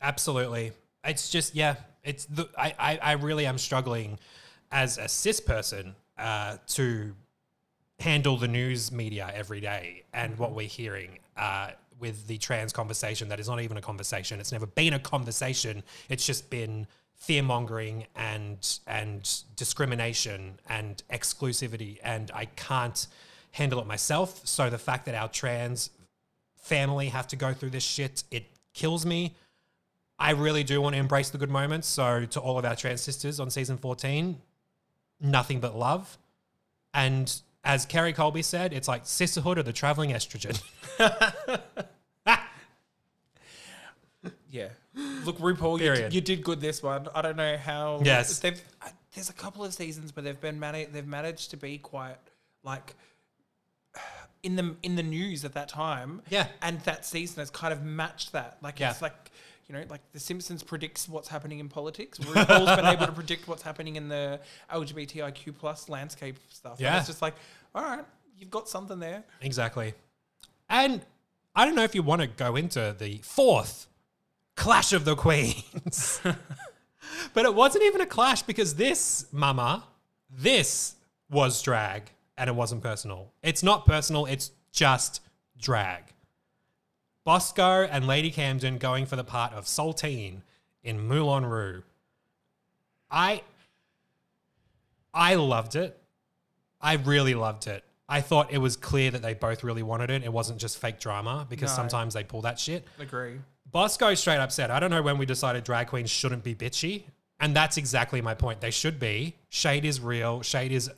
absolutely. 0.00 0.72
It's 1.04 1.28
just 1.30 1.54
yeah, 1.54 1.76
it's 2.04 2.24
the 2.26 2.48
I 2.56 2.74
I, 2.78 2.98
I 3.02 3.12
really 3.12 3.46
am 3.46 3.58
struggling 3.58 4.18
as 4.72 4.98
a 4.98 5.08
cis 5.08 5.40
person 5.40 5.94
uh, 6.18 6.56
to 6.68 7.14
handle 8.00 8.36
the 8.36 8.48
news 8.48 8.92
media 8.92 9.30
every 9.34 9.60
day 9.60 10.04
and 10.12 10.38
what 10.38 10.52
we're 10.52 10.66
hearing 10.68 11.18
uh, 11.36 11.70
with 11.98 12.26
the 12.28 12.38
trans 12.38 12.72
conversation 12.72 13.28
that 13.28 13.40
is 13.40 13.48
not 13.48 13.60
even 13.60 13.76
a 13.76 13.80
conversation. 13.80 14.38
It's 14.40 14.52
never 14.52 14.66
been 14.66 14.92
a 14.94 14.98
conversation. 15.00 15.82
It's 16.08 16.24
just 16.26 16.48
been 16.50 16.86
fear 17.18 17.42
mongering 17.42 18.06
and 18.16 18.78
and 18.86 19.42
discrimination 19.56 20.58
and 20.68 21.02
exclusivity, 21.12 21.98
and 22.02 22.30
I 22.34 22.46
can't 22.46 23.06
handle 23.52 23.80
it 23.80 23.86
myself. 23.86 24.40
So 24.44 24.70
the 24.70 24.78
fact 24.78 25.06
that 25.06 25.14
our 25.14 25.28
trans 25.28 25.90
family 26.56 27.08
have 27.08 27.26
to 27.28 27.36
go 27.36 27.52
through 27.52 27.70
this 27.70 27.82
shit, 27.82 28.24
it 28.30 28.46
kills 28.74 29.04
me. 29.04 29.34
I 30.18 30.32
really 30.32 30.64
do 30.64 30.80
want 30.80 30.94
to 30.94 31.00
embrace 31.00 31.30
the 31.30 31.38
good 31.38 31.50
moments. 31.50 31.86
So 31.88 32.26
to 32.26 32.40
all 32.40 32.58
of 32.58 32.64
our 32.64 32.74
trans 32.76 33.00
sisters 33.00 33.40
on 33.40 33.50
season 33.50 33.78
14, 33.78 34.40
nothing 35.20 35.60
but 35.60 35.76
love. 35.76 36.18
And 36.92 37.32
as 37.64 37.86
Kerri 37.86 38.14
Colby 38.14 38.42
said, 38.42 38.72
it's 38.72 38.88
like 38.88 39.02
sisterhood 39.04 39.58
or 39.58 39.62
the 39.62 39.72
traveling 39.72 40.10
estrogen. 40.10 40.60
Yeah. 44.50 44.68
Look, 45.24 45.38
RuPaul, 45.38 45.74
you, 45.74 45.78
Period. 45.78 46.02
did- 46.04 46.14
you 46.14 46.20
did 46.20 46.42
good 46.44 46.60
this 46.60 46.82
one. 46.82 47.08
I 47.14 47.22
don't 47.22 47.36
know 47.36 47.56
how. 47.56 48.00
Yes. 48.04 48.38
They've, 48.38 48.60
there's 49.14 49.28
a 49.30 49.34
couple 49.34 49.64
of 49.64 49.74
seasons 49.74 50.14
where 50.14 50.22
they've 50.22 50.40
been 50.40 50.58
managed. 50.58 50.92
They've 50.92 51.06
managed 51.06 51.50
to 51.50 51.56
be 51.56 51.78
quite 51.78 52.16
like 52.62 52.94
in 54.42 54.56
the 54.56 54.76
in 54.82 54.96
the 54.96 55.02
news 55.02 55.44
at 55.44 55.54
that 55.54 55.68
time. 55.68 56.22
Yeah. 56.30 56.46
And 56.62 56.80
that 56.82 57.04
season 57.04 57.40
has 57.40 57.50
kind 57.50 57.72
of 57.72 57.82
matched 57.82 58.32
that. 58.32 58.58
Like 58.62 58.78
Yeah. 58.80 58.90
it's 58.90 59.02
like 59.02 59.30
you 59.68 59.74
know, 59.74 59.84
like 59.90 60.00
The 60.12 60.20
Simpsons 60.20 60.62
predicts 60.62 61.10
what's 61.10 61.28
happening 61.28 61.58
in 61.58 61.68
politics. 61.68 62.18
RuPaul's 62.18 62.74
been 62.74 62.86
able 62.86 63.04
to 63.04 63.12
predict 63.12 63.48
what's 63.48 63.62
happening 63.62 63.96
in 63.96 64.08
the 64.08 64.40
LGBTIQ 64.72 65.58
plus 65.58 65.90
landscape 65.90 66.36
stuff. 66.48 66.72
And 66.78 66.80
Yeah. 66.80 66.96
it's 66.98 67.06
just 67.06 67.20
like, 67.20 67.34
all 67.74 67.82
right, 67.82 68.02
you've 68.38 68.50
got 68.50 68.66
something 68.66 68.98
there. 68.98 69.24
exactly. 69.42 69.92
And 70.70 71.02
I 71.54 71.66
don't 71.66 71.74
know 71.74 71.82
if 71.82 71.94
you 71.94 72.02
want 72.02 72.22
to 72.22 72.28
go 72.28 72.56
into 72.56 72.96
the 72.98 73.18
fourth 73.22 73.87
clash 74.58 74.92
of 74.92 75.04
the 75.04 75.14
queens. 75.16 76.20
but 77.34 77.44
it 77.44 77.54
wasn't 77.54 77.84
even 77.84 78.00
a 78.00 78.06
clash 78.06 78.42
because 78.42 78.74
this, 78.74 79.26
mama, 79.32 79.84
this 80.30 80.94
was 81.30 81.62
drag. 81.62 82.10
and 82.36 82.48
it 82.48 82.54
wasn't 82.54 82.82
personal. 82.82 83.32
It's 83.42 83.62
not 83.62 83.86
personal, 83.86 84.26
it's 84.26 84.50
just 84.72 85.20
drag. 85.60 86.04
Bosco 87.24 87.82
and 87.84 88.06
Lady 88.06 88.30
Camden 88.30 88.78
going 88.78 89.04
for 89.06 89.16
the 89.16 89.24
part 89.24 89.52
of 89.52 89.66
Satine 89.68 90.42
in 90.82 91.00
Moulin 91.06 91.44
Rouge. 91.44 91.82
I 93.10 93.42
I 95.12 95.34
loved 95.34 95.74
it. 95.76 95.98
I 96.80 96.94
really 96.94 97.34
loved 97.34 97.66
it. 97.66 97.84
I 98.08 98.20
thought 98.22 98.52
it 98.52 98.58
was 98.58 98.76
clear 98.76 99.10
that 99.10 99.20
they 99.20 99.34
both 99.34 99.62
really 99.64 99.82
wanted 99.82 100.10
it. 100.10 100.22
It 100.22 100.32
wasn't 100.32 100.58
just 100.60 100.78
fake 100.78 101.00
drama 101.00 101.46
because 101.50 101.70
No. 101.70 101.76
sometimes 101.76 102.14
they 102.14 102.24
pull 102.24 102.42
that 102.42 102.58
shit. 102.58 102.86
Agree. 102.98 103.40
Bosco 103.70 104.14
straight 104.14 104.38
up 104.38 104.50
said, 104.52 104.70
I 104.70 104.80
don't 104.80 104.90
know 104.90 105.02
when 105.02 105.18
we 105.18 105.26
decided 105.26 105.64
drag 105.64 105.88
queens 105.88 106.10
shouldn't 106.10 106.42
be 106.44 106.54
bitchy. 106.54 107.04
And 107.40 107.54
that's 107.54 107.76
exactly 107.76 108.20
my 108.20 108.34
point. 108.34 108.60
They 108.60 108.70
should 108.70 108.98
be. 108.98 109.36
Shade 109.48 109.84
is 109.84 110.00
real. 110.00 110.42
Shade 110.42 110.72
is 110.72 110.90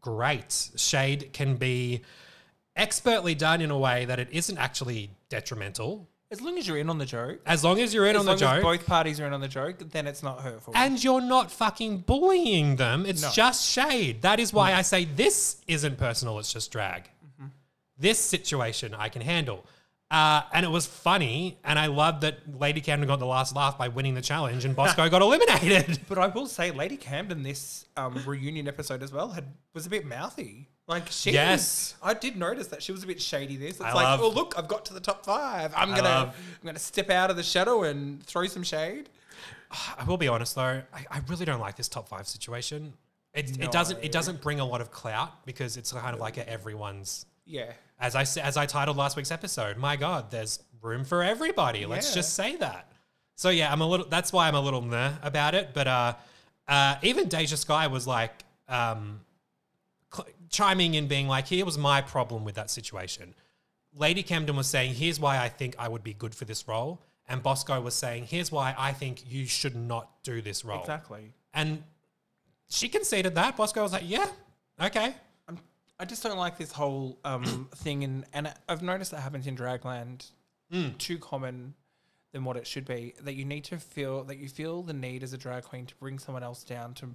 great. 0.00 0.70
Shade 0.76 1.30
can 1.32 1.56
be 1.56 2.02
expertly 2.76 3.34
done 3.34 3.60
in 3.60 3.70
a 3.70 3.78
way 3.78 4.04
that 4.06 4.18
it 4.18 4.28
isn't 4.32 4.58
actually 4.58 5.10
detrimental. 5.28 6.08
As 6.30 6.40
long 6.40 6.58
as 6.58 6.66
you're 6.66 6.78
in 6.78 6.90
on 6.90 6.98
the 6.98 7.06
joke. 7.06 7.38
As 7.46 7.62
long 7.62 7.78
as 7.78 7.94
you're 7.94 8.06
in 8.06 8.16
as 8.16 8.20
on 8.20 8.26
the 8.26 8.34
joke 8.34 8.56
as 8.56 8.62
both 8.62 8.86
parties 8.86 9.20
are 9.20 9.26
in 9.26 9.32
on 9.32 9.40
the 9.40 9.46
joke, 9.46 9.76
then 9.92 10.08
it's 10.08 10.22
not 10.22 10.40
hurtful. 10.40 10.72
and 10.76 11.02
you're 11.02 11.20
not 11.20 11.52
fucking 11.52 11.98
bullying 11.98 12.74
them. 12.76 13.06
It's 13.06 13.22
No. 13.22 13.30
just 13.30 13.70
shade. 13.70 14.22
That 14.22 14.40
is 14.40 14.52
why 14.52 14.74
I 14.74 14.82
say 14.82 15.04
this 15.04 15.58
isn't 15.68 15.96
personal, 15.96 16.40
it's 16.40 16.52
just 16.52 16.72
drag. 16.72 17.04
Mm-hmm. 17.04 17.46
This 17.98 18.18
situation 18.18 18.94
I 18.94 19.10
can 19.10 19.22
handle. 19.22 19.64
Uh, 20.10 20.42
and 20.52 20.64
it 20.64 20.68
was 20.68 20.86
funny, 20.86 21.58
and 21.64 21.76
I 21.78 21.86
loved 21.86 22.20
that 22.20 22.38
Lady 22.60 22.80
Camden 22.80 23.08
got 23.08 23.18
the 23.18 23.26
last 23.26 23.56
laugh 23.56 23.76
by 23.76 23.88
winning 23.88 24.14
the 24.14 24.20
challenge, 24.20 24.64
and 24.64 24.76
Bosco 24.76 25.08
got 25.10 25.22
eliminated. 25.22 25.98
But 26.08 26.18
I 26.18 26.28
will 26.28 26.46
say, 26.46 26.70
Lady 26.70 26.96
Camden, 26.96 27.42
this 27.42 27.86
um, 27.96 28.22
reunion 28.26 28.68
episode 28.68 29.02
as 29.02 29.12
well, 29.12 29.30
had 29.30 29.44
was 29.72 29.86
a 29.86 29.90
bit 29.90 30.04
mouthy. 30.06 30.68
Like 30.86 31.10
she, 31.10 31.32
Yes. 31.32 31.94
I 32.02 32.12
did 32.14 32.36
notice 32.36 32.66
that 32.68 32.82
she 32.82 32.92
was 32.92 33.02
a 33.02 33.06
bit 33.06 33.20
shady. 33.20 33.56
This, 33.56 33.70
it's 33.76 33.80
I 33.80 33.92
like, 33.94 34.04
love- 34.04 34.20
oh 34.20 34.28
look, 34.28 34.54
I've 34.56 34.68
got 34.68 34.84
to 34.84 34.94
the 34.94 35.00
top 35.00 35.24
five. 35.24 35.72
I'm 35.74 35.92
I 35.92 35.96
gonna, 35.96 36.08
love- 36.08 36.36
I'm 36.60 36.66
gonna 36.66 36.78
step 36.78 37.08
out 37.10 37.30
of 37.30 37.36
the 37.36 37.42
shadow 37.42 37.82
and 37.84 38.22
throw 38.24 38.46
some 38.46 38.62
shade. 38.62 39.08
I 39.98 40.04
will 40.04 40.18
be 40.18 40.28
honest 40.28 40.54
though, 40.54 40.82
I, 40.92 41.06
I 41.10 41.20
really 41.28 41.46
don't 41.46 41.60
like 41.60 41.76
this 41.76 41.88
top 41.88 42.08
five 42.08 42.28
situation. 42.28 42.92
It, 43.32 43.58
it 43.60 43.72
doesn't 43.72 43.98
it 44.04 44.12
doesn't 44.12 44.40
bring 44.42 44.60
a 44.60 44.64
lot 44.64 44.80
of 44.80 44.92
clout 44.92 45.44
because 45.44 45.76
it's 45.76 45.90
kind 45.92 46.14
of 46.14 46.20
like 46.20 46.36
a 46.36 46.48
everyone's 46.48 47.26
Yeah, 47.46 47.72
as 47.98 48.14
I 48.14 48.22
as 48.40 48.56
I 48.56 48.66
titled 48.66 48.96
last 48.96 49.16
week's 49.16 49.30
episode. 49.30 49.76
My 49.76 49.96
God, 49.96 50.30
there's 50.30 50.60
room 50.82 51.04
for 51.04 51.22
everybody. 51.22 51.86
Let's 51.86 52.14
just 52.14 52.34
say 52.34 52.56
that. 52.56 52.90
So 53.36 53.50
yeah, 53.50 53.72
I'm 53.72 53.80
a 53.80 53.86
little. 53.86 54.06
That's 54.06 54.32
why 54.32 54.48
I'm 54.48 54.54
a 54.54 54.60
little 54.60 54.80
meh 54.80 55.12
about 55.22 55.54
it. 55.54 55.70
But 55.74 55.86
uh, 55.86 56.14
uh, 56.68 56.96
even 57.02 57.28
Deja 57.28 57.56
Skye 57.56 57.88
was 57.88 58.06
like 58.06 58.44
um, 58.68 59.20
cl- 60.12 60.28
chiming 60.50 60.94
in, 60.94 61.08
being 61.08 61.28
like, 61.28 61.46
"Here 61.48 61.64
was 61.64 61.78
my 61.78 62.00
problem 62.00 62.44
with 62.44 62.54
that 62.54 62.70
situation." 62.70 63.34
Lady 63.96 64.22
Camden 64.22 64.56
was 64.56 64.66
saying, 64.66 64.94
"Here's 64.94 65.18
why 65.18 65.38
I 65.38 65.48
think 65.48 65.74
I 65.78 65.88
would 65.88 66.04
be 66.04 66.14
good 66.14 66.34
for 66.34 66.44
this 66.44 66.68
role," 66.68 67.00
and 67.28 67.42
Bosco 67.42 67.80
was 67.80 67.94
saying, 67.94 68.26
"Here's 68.26 68.52
why 68.52 68.74
I 68.78 68.92
think 68.92 69.24
you 69.28 69.46
should 69.46 69.74
not 69.74 70.22
do 70.22 70.40
this 70.40 70.64
role." 70.64 70.80
exactly. 70.80 71.32
And 71.52 71.82
she 72.68 72.88
conceded 72.88 73.34
that. 73.34 73.56
Bosco 73.56 73.82
was 73.82 73.92
like, 73.92 74.04
"Yeah, 74.06 74.28
okay." 74.80 75.14
I'm, 75.98 76.08
just 76.08 76.22
don't 76.22 76.38
like 76.38 76.58
this 76.58 76.72
whole 76.72 77.18
um, 77.24 77.68
thing, 77.76 78.04
and 78.04 78.24
and 78.32 78.52
I've 78.68 78.82
noticed 78.82 79.10
that 79.12 79.20
happens 79.20 79.46
in 79.46 79.56
Dragland. 79.56 80.30
Mm. 80.72 80.96
Too 80.98 81.18
common 81.18 81.74
than 82.32 82.44
what 82.44 82.56
it 82.56 82.66
should 82.66 82.84
be. 82.84 83.14
That 83.22 83.34
you 83.34 83.44
need 83.44 83.64
to 83.64 83.78
feel 83.78 84.24
that 84.24 84.38
you 84.38 84.48
feel 84.48 84.82
the 84.82 84.92
need 84.92 85.22
as 85.22 85.32
a 85.32 85.38
drag 85.38 85.64
queen 85.64 85.86
to 85.86 85.94
bring 85.96 86.18
someone 86.18 86.42
else 86.42 86.64
down 86.64 86.94
to 86.94 87.10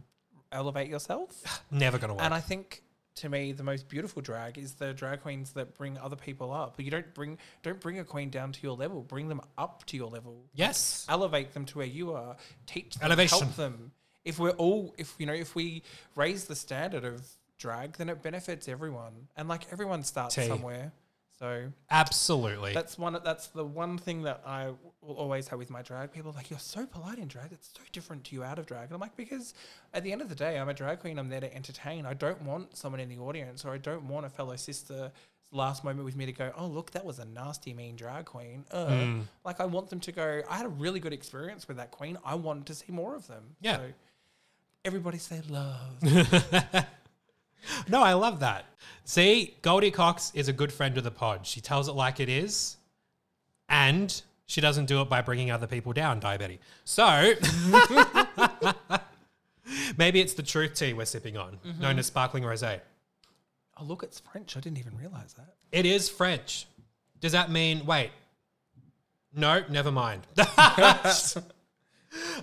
elevate 0.52 0.90
yourself. 0.90 1.64
Never 1.72 1.98
gonna 1.98 2.14
work. 2.14 2.24
And 2.24 2.34
I 2.34 2.40
think 2.40 2.84
to 3.16 3.30
me 3.30 3.52
the 3.52 3.64
most 3.64 3.90
beautiful 3.90 4.22
drag 4.22 4.58
is 4.58 4.74
the 4.74 4.94
drag 4.94 5.22
queens 5.22 5.52
that 5.52 5.78
bring 5.78 5.98
other 5.98 6.16
people 6.16 6.52
up. 6.54 6.80
You 6.80 6.90
don't 6.90 7.14
bring 7.14 7.38
don't 7.64 7.80
bring 7.80 8.00
a 8.00 8.04
queen 8.06 8.30
down 8.30 8.52
to 8.54 8.60
your 8.62 8.76
level. 8.76 9.02
Bring 9.04 9.28
them 9.28 9.42
up 9.58 9.86
to 9.88 9.98
your 9.98 10.10
level. 10.10 10.46
yes. 10.54 11.06
Elevate 11.10 11.54
them 11.54 11.66
to 11.66 11.78
where 11.78 11.88
you 11.88 12.14
are. 12.14 12.38
Teach 12.66 12.96
them, 12.96 13.06
Elevation. 13.06 13.40
help 13.40 13.56
them. 13.56 13.92
If 14.24 14.40
we're 14.40 14.52
all 14.52 14.96
if 14.98 15.16
you 15.18 15.26
know 15.26 15.34
if 15.34 15.56
we 15.56 15.84
raise 16.16 16.46
the 16.46 16.56
standard 16.56 17.04
of 17.04 17.26
drag, 17.60 17.98
then 17.98 18.10
it 18.10 18.24
benefits 18.24 18.68
everyone. 18.68 19.28
And 19.38 19.48
like 19.48 19.72
everyone 19.72 20.02
starts 20.04 20.34
Tea. 20.36 20.48
somewhere. 20.48 20.92
So 21.38 21.72
Absolutely. 21.90 22.74
that's 22.74 22.98
one. 22.98 23.18
That's 23.24 23.48
the 23.48 23.64
one 23.64 23.98
thing 23.98 24.24
that 24.24 24.42
I 24.46 24.72
will 25.02 25.16
always 25.16 25.48
have 25.48 25.58
with 25.60 25.70
my 25.70 25.82
drag. 25.82 26.12
People 26.12 26.34
like 26.36 26.50
you're 26.50 26.60
so 26.60 26.86
polite 26.86 27.18
in 27.18 27.30
drag. 27.30 27.54
It's 27.54 27.70
so 27.74 27.82
different 27.94 28.26
to 28.26 28.36
you 28.36 28.44
out 28.44 28.60
of 28.60 28.66
drag. 28.66 28.86
And 28.86 28.94
I'm 28.94 29.00
like 29.00 29.16
because 29.16 29.54
at 29.94 30.04
the 30.04 30.12
end 30.12 30.22
of 30.22 30.28
the 30.28 30.36
day, 30.36 30.60
I'm 30.60 30.68
a 30.68 30.74
drag 30.74 31.00
queen. 31.00 31.18
I'm 31.18 31.30
there 31.30 31.40
to 31.40 31.56
entertain. 31.56 32.06
I 32.06 32.14
don't 32.14 32.42
want 32.42 32.76
someone 32.76 33.00
in 33.00 33.08
the 33.08 33.20
audience, 33.20 33.64
or 33.64 33.72
I 33.74 33.78
don't 33.78 34.04
want 34.10 34.26
a 34.26 34.30
fellow 34.30 34.56
sister 34.58 35.14
last 35.52 35.84
moment 35.86 36.04
with 36.06 36.16
me 36.18 36.26
to 36.26 36.34
go, 36.34 36.52
oh 36.58 36.68
look, 36.68 36.92
that 36.92 37.06
was 37.06 37.20
a 37.20 37.26
nasty, 37.26 37.74
mean 37.74 37.96
drag 37.96 38.26
queen. 38.26 38.66
Uh, 38.70 38.88
Mm. 38.88 39.22
Like 39.46 39.62
I 39.62 39.66
want 39.66 39.90
them 39.90 40.02
to 40.02 40.12
go. 40.12 40.42
I 40.50 40.58
had 40.58 40.66
a 40.66 40.70
really 40.70 41.00
good 41.00 41.14
experience 41.14 41.70
with 41.70 41.78
that 41.78 41.92
queen. 41.92 42.18
I 42.26 42.36
wanted 42.36 42.66
to 42.68 42.76
see 42.76 42.92
more 42.92 43.16
of 43.16 43.28
them. 43.28 43.44
Yeah. 43.62 43.78
So 43.78 43.84
everybody 44.84 45.18
say 45.20 45.42
love. 45.48 46.04
no, 47.88 48.02
I 48.02 48.14
love 48.14 48.40
that. 48.42 48.66
See, 49.04 49.58
Goldie 49.62 49.92
Cox 49.92 50.32
is 50.36 50.48
a 50.48 50.54
good 50.54 50.72
friend 50.72 50.98
of 50.98 51.04
the 51.04 51.12
pod. 51.12 51.46
She 51.48 51.62
tells 51.62 51.88
it 51.88 51.94
like 51.94 52.20
it 52.20 52.30
is, 52.30 52.78
and 53.68 54.22
she 54.46 54.62
doesn't 54.62 54.86
do 54.86 55.02
it 55.02 55.10
by 55.10 55.22
bringing 55.22 55.52
other 55.52 55.68
people 55.68 55.94
down, 55.94 56.20
diabetes. 56.20 56.60
So, 56.84 57.04
maybe 59.98 60.20
it's 60.22 60.34
the 60.34 60.44
truth 60.44 60.76
tea 60.76 60.94
we're 60.94 61.06
sipping 61.06 61.38
on, 61.38 61.58
mm-hmm. 61.66 61.82
known 61.82 62.00
as 62.00 62.08
sparkling 62.08 62.44
rosé. 62.44 62.82
oh 63.80 63.84
look, 63.84 64.04
it's 64.04 64.20
French. 64.20 64.56
I 64.58 64.60
didn't 64.60 64.78
even 64.78 64.98
realize 64.98 65.34
that. 65.34 65.56
It 65.72 65.86
is 65.86 66.10
French. 66.10 66.68
Does 67.20 67.32
that 67.34 67.52
mean, 67.52 67.86
wait, 67.86 68.12
no, 69.34 69.64
never 69.70 69.92
mind. 69.92 70.26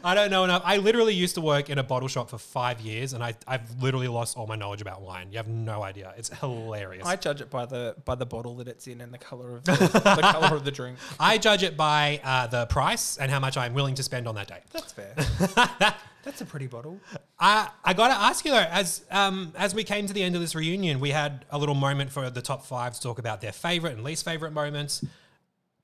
I 0.04 0.14
don't 0.14 0.30
know 0.30 0.44
enough. 0.44 0.62
I 0.64 0.76
literally 0.76 1.14
used 1.14 1.34
to 1.34 1.40
work 1.40 1.70
in 1.70 1.78
a 1.78 1.82
bottle 1.82 2.08
shop 2.08 2.30
for 2.30 2.38
five 2.38 2.80
years, 2.80 3.12
and 3.12 3.22
I, 3.22 3.34
I've 3.46 3.82
literally 3.82 4.08
lost 4.08 4.36
all 4.36 4.46
my 4.46 4.54
knowledge 4.54 4.80
about 4.80 5.02
wine. 5.02 5.28
You 5.30 5.38
have 5.38 5.48
no 5.48 5.82
idea. 5.82 6.14
It's 6.16 6.28
hilarious. 6.38 7.06
I 7.06 7.16
judge 7.16 7.40
it 7.40 7.50
by 7.50 7.66
the 7.66 7.96
by 8.04 8.14
the 8.14 8.26
bottle 8.26 8.54
that 8.56 8.68
it's 8.68 8.86
in 8.86 9.00
and 9.00 9.12
the 9.12 9.18
color 9.18 9.56
of 9.56 9.64
the, 9.64 9.72
the 9.72 10.28
color 10.32 10.56
of 10.56 10.64
the 10.64 10.70
drink. 10.70 10.98
I 11.20 11.38
judge 11.38 11.62
it 11.62 11.76
by 11.76 12.20
uh, 12.22 12.46
the 12.46 12.66
price 12.66 13.16
and 13.18 13.30
how 13.30 13.40
much 13.40 13.56
I'm 13.56 13.74
willing 13.74 13.96
to 13.96 14.02
spend 14.02 14.28
on 14.28 14.34
that 14.36 14.48
day. 14.48 14.60
That's 14.72 14.92
fair. 14.92 15.14
That's 16.22 16.40
a 16.40 16.44
pretty 16.44 16.66
bottle. 16.66 16.98
I 17.38 17.68
I 17.84 17.94
got 17.94 18.08
to 18.08 18.14
ask 18.14 18.44
you 18.44 18.50
though, 18.52 18.58
as 18.58 19.04
um 19.10 19.52
as 19.56 19.74
we 19.74 19.84
came 19.84 20.06
to 20.06 20.12
the 20.12 20.22
end 20.22 20.34
of 20.34 20.40
this 20.40 20.54
reunion, 20.54 21.00
we 21.00 21.10
had 21.10 21.44
a 21.50 21.58
little 21.58 21.74
moment 21.74 22.10
for 22.10 22.30
the 22.30 22.42
top 22.42 22.64
five 22.64 22.94
to 22.94 23.00
talk 23.00 23.18
about 23.18 23.40
their 23.40 23.52
favorite 23.52 23.94
and 23.94 24.04
least 24.04 24.24
favorite 24.24 24.52
moments. 24.52 25.04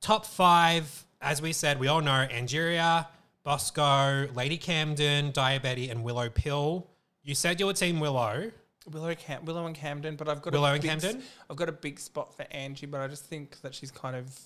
Top 0.01 0.27
five, 0.27 1.05
as 1.21 1.41
we 1.41 1.53
said, 1.53 1.79
we 1.79 1.87
all 1.87 2.01
know 2.01 2.27
Angeria, 2.29 3.07
Bosco, 3.45 4.29
Lady 4.35 4.57
Camden, 4.57 5.31
Diabetes, 5.33 5.91
and 5.91 6.05
Willow 6.05 6.29
Pill. 6.29 6.87
You 7.23 7.35
said 7.35 7.59
you 7.61 7.67
were 7.67 7.73
Team 7.73 8.01
Willow. 8.01 8.51
Willow, 8.91 9.15
Cam- 9.15 9.45
Willow 9.45 9.67
and 9.67 9.77
Camden, 9.77 10.17
but 10.17 10.29
I've 10.29 10.43
got 10.43 10.53
Willow 10.53 10.69
a 10.71 10.73
and 10.73 10.83
big 10.83 10.91
Camden? 10.91 11.23
I've 11.49 11.57
got 11.57 11.69
a 11.69 11.73
big 11.73 12.01
spot 12.01 12.37
for 12.37 12.45
Angie, 12.51 12.87
but 12.87 13.01
I 13.01 13.07
just 13.09 13.25
think 13.27 13.61
that 13.63 13.75
she's 13.75 13.91
kind 13.93 14.17
of 14.17 14.37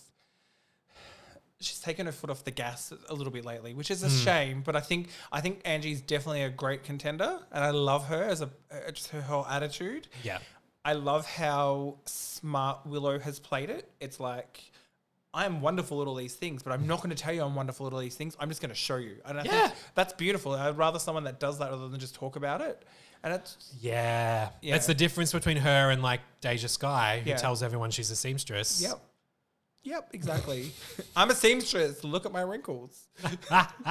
she's 1.58 1.80
taken 1.80 2.04
her 2.04 2.12
foot 2.12 2.28
off 2.28 2.44
the 2.44 2.50
gas 2.50 2.92
a 3.08 3.14
little 3.14 3.32
bit 3.32 3.44
lately, 3.46 3.72
which 3.72 3.90
is 3.90 4.02
a 4.02 4.08
Hmm. 4.10 4.16
shame. 4.16 4.62
But 4.62 4.76
I 4.76 4.80
think 4.80 5.08
I 5.32 5.40
think 5.40 5.62
Angie's 5.64 6.02
definitely 6.02 6.42
a 6.42 6.50
great 6.50 6.84
contender, 6.84 7.40
and 7.50 7.64
I 7.64 7.70
love 7.70 8.08
her 8.08 8.22
as 8.22 8.42
a 8.42 8.50
uh, 8.70 8.90
just 8.92 9.08
her 9.08 9.22
whole 9.22 9.46
attitude. 9.46 10.08
Yeah. 10.22 10.38
I 10.84 10.92
love 10.92 11.26
how 11.26 11.96
smart 12.04 12.80
Willow 12.86 13.18
has 13.18 13.40
played 13.40 13.70
it. 13.70 13.90
It's 14.00 14.20
like 14.20 14.70
I'm 15.36 15.60
wonderful 15.60 16.00
at 16.02 16.08
all 16.08 16.14
these 16.16 16.34
things, 16.34 16.62
but 16.64 16.72
I'm 16.72 16.86
not 16.86 16.98
going 17.02 17.14
to 17.14 17.22
tell 17.22 17.32
you 17.32 17.42
I'm 17.42 17.54
wonderful 17.54 17.86
at 17.86 17.92
all 17.92 18.00
these 18.00 18.16
things. 18.16 18.36
I'm 18.40 18.48
just 18.48 18.60
going 18.62 18.70
to 18.70 18.74
show 18.74 18.96
you, 18.96 19.16
and 19.24 19.38
I 19.38 19.44
Yeah. 19.44 19.68
think 19.68 19.74
that's 19.94 20.12
beautiful. 20.14 20.52
I'd 20.52 20.76
rather 20.78 20.98
someone 20.98 21.24
that 21.24 21.38
does 21.38 21.58
that 21.58 21.70
rather 21.70 21.88
than 21.88 22.00
just 22.00 22.14
talk 22.14 22.36
about 22.36 22.60
it. 22.62 22.82
And 23.22 23.34
it's 23.34 23.72
Yeah. 23.80 24.48
Yeah. 24.62 24.74
That's 24.74 24.86
the 24.86 24.94
difference 24.94 25.32
between 25.32 25.58
her 25.58 25.90
and 25.90 26.02
like 26.02 26.20
Deja 26.40 26.68
Skye, 26.68 27.20
who 27.22 27.30
Yeah. 27.30 27.36
tells 27.36 27.62
everyone 27.62 27.90
she's 27.90 28.10
a 28.10 28.16
seamstress. 28.16 28.80
Yep. 28.82 28.98
Yep, 29.82 30.08
exactly. 30.14 30.72
I'm 31.16 31.30
a 31.30 31.34
seamstress. 31.34 32.02
Look 32.02 32.26
at 32.26 32.32
my 32.32 32.40
wrinkles. 32.42 33.06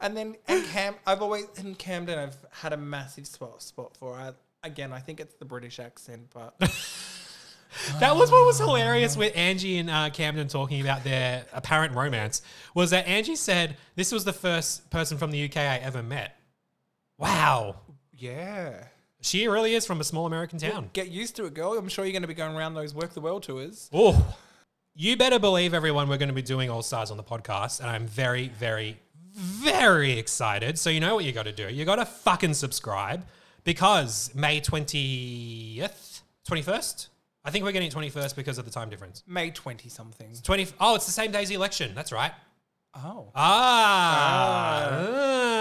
And 0.00 0.16
then 0.16 0.36
and 0.46 0.64
Cam, 0.66 0.94
I've 1.06 1.22
always 1.22 1.46
in 1.56 1.74
Camden, 1.74 2.18
I've 2.20 2.36
had 2.52 2.72
a 2.72 2.76
massive 2.76 3.26
spot 3.26 3.60
spot 3.62 3.96
for. 3.96 4.14
I, 4.14 4.30
again, 4.62 4.92
I 4.92 5.00
think 5.00 5.18
it's 5.18 5.34
the 5.34 5.44
British 5.44 5.80
accent, 5.80 6.28
but 6.32 6.54
That 8.00 8.16
was 8.16 8.30
what 8.30 8.46
was 8.46 8.58
hilarious 8.58 9.16
with 9.16 9.36
Angie 9.36 9.78
and 9.78 9.90
uh, 9.90 10.10
Camden 10.10 10.48
talking 10.48 10.80
about 10.80 11.04
their 11.04 11.44
apparent 11.52 11.94
romance. 11.94 12.42
Was 12.74 12.90
that 12.90 13.06
Angie 13.06 13.36
said 13.36 13.76
this 13.94 14.12
was 14.12 14.24
the 14.24 14.32
first 14.32 14.88
person 14.90 15.18
from 15.18 15.30
the 15.30 15.44
UK 15.44 15.56
I 15.58 15.76
ever 15.78 16.02
met. 16.02 16.36
Wow, 17.18 17.76
yeah. 18.12 18.84
she 19.20 19.48
really 19.48 19.74
is 19.74 19.84
from 19.84 20.00
a 20.00 20.04
small 20.04 20.26
American 20.26 20.58
town. 20.58 20.90
Get 20.92 21.08
used 21.08 21.36
to 21.36 21.46
it, 21.46 21.54
girl. 21.54 21.76
I'm 21.76 21.88
sure 21.88 22.04
you're 22.04 22.12
going 22.12 22.22
to 22.22 22.28
be 22.28 22.34
going 22.34 22.56
around 22.56 22.74
those 22.74 22.94
work 22.94 23.12
the 23.12 23.20
world 23.20 23.42
tours. 23.42 23.90
Oh, 23.92 24.36
you 24.94 25.16
better 25.16 25.38
believe 25.38 25.74
everyone 25.74 26.08
we're 26.08 26.18
going 26.18 26.28
to 26.28 26.34
be 26.34 26.42
doing 26.42 26.70
All 26.70 26.82
Stars 26.82 27.10
on 27.10 27.16
the 27.16 27.24
podcast, 27.24 27.80
and 27.80 27.88
I'm 27.90 28.06
very, 28.06 28.48
very, 28.48 28.98
very 29.32 30.18
excited. 30.18 30.78
So 30.78 30.90
you 30.90 31.00
know 31.00 31.14
what 31.16 31.24
you 31.24 31.32
got 31.32 31.44
to 31.44 31.52
do. 31.52 31.68
You 31.68 31.84
got 31.84 31.96
to 31.96 32.04
fucking 32.04 32.54
subscribe 32.54 33.24
because 33.64 34.32
May 34.34 34.60
twentieth 34.60 36.22
21st? 36.48 37.08
I 37.44 37.50
think 37.50 37.64
we're 37.64 37.72
getting 37.72 37.90
21st 37.90 38.36
because 38.36 38.58
of 38.58 38.64
the 38.64 38.70
time 38.70 38.90
difference. 38.90 39.22
May 39.26 39.50
20 39.50 39.88
something. 39.88 40.34
20 40.42 40.66
Oh, 40.80 40.94
it's 40.96 41.06
the 41.06 41.12
same 41.12 41.30
day 41.30 41.42
as 41.42 41.48
the 41.48 41.54
election. 41.54 41.94
That's 41.94 42.12
right. 42.12 42.32
Oh. 42.94 43.30
Ah. 43.34 44.88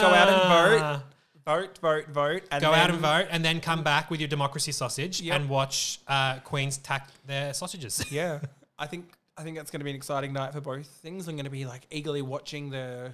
Go 0.01 0.07
out 0.07 0.29
and 0.29 0.41
vote. 0.49 1.01
Vote, 1.45 1.77
vote, 1.77 2.07
vote. 2.09 2.43
And 2.51 2.61
Go 2.61 2.73
out 2.73 2.89
and 2.89 2.99
vote 2.99 3.27
and 3.31 3.43
then 3.45 3.61
come 3.61 3.83
back 3.83 4.09
with 4.11 4.19
your 4.19 4.27
democracy 4.27 4.71
sausage 4.73 5.21
Yep. 5.21 5.35
and 5.35 5.49
watch 5.49 5.99
uh, 6.07 6.39
Queens 6.39 6.77
tack 6.77 7.09
their 7.25 7.53
sausages. 7.53 8.03
Yeah. 8.11 8.39
I 8.79 8.85
think 8.87 9.13
I 9.37 9.43
think 9.43 9.55
that's 9.55 9.71
going 9.71 9.79
to 9.79 9.83
be 9.85 9.91
an 9.91 9.95
exciting 9.95 10.33
night 10.33 10.51
for 10.53 10.61
both 10.61 10.87
things. 10.87 11.27
I'm 11.27 11.35
going 11.35 11.45
to 11.45 11.51
be 11.51 11.65
like 11.65 11.83
eagerly 11.91 12.21
watching 12.21 12.69
the 12.69 13.11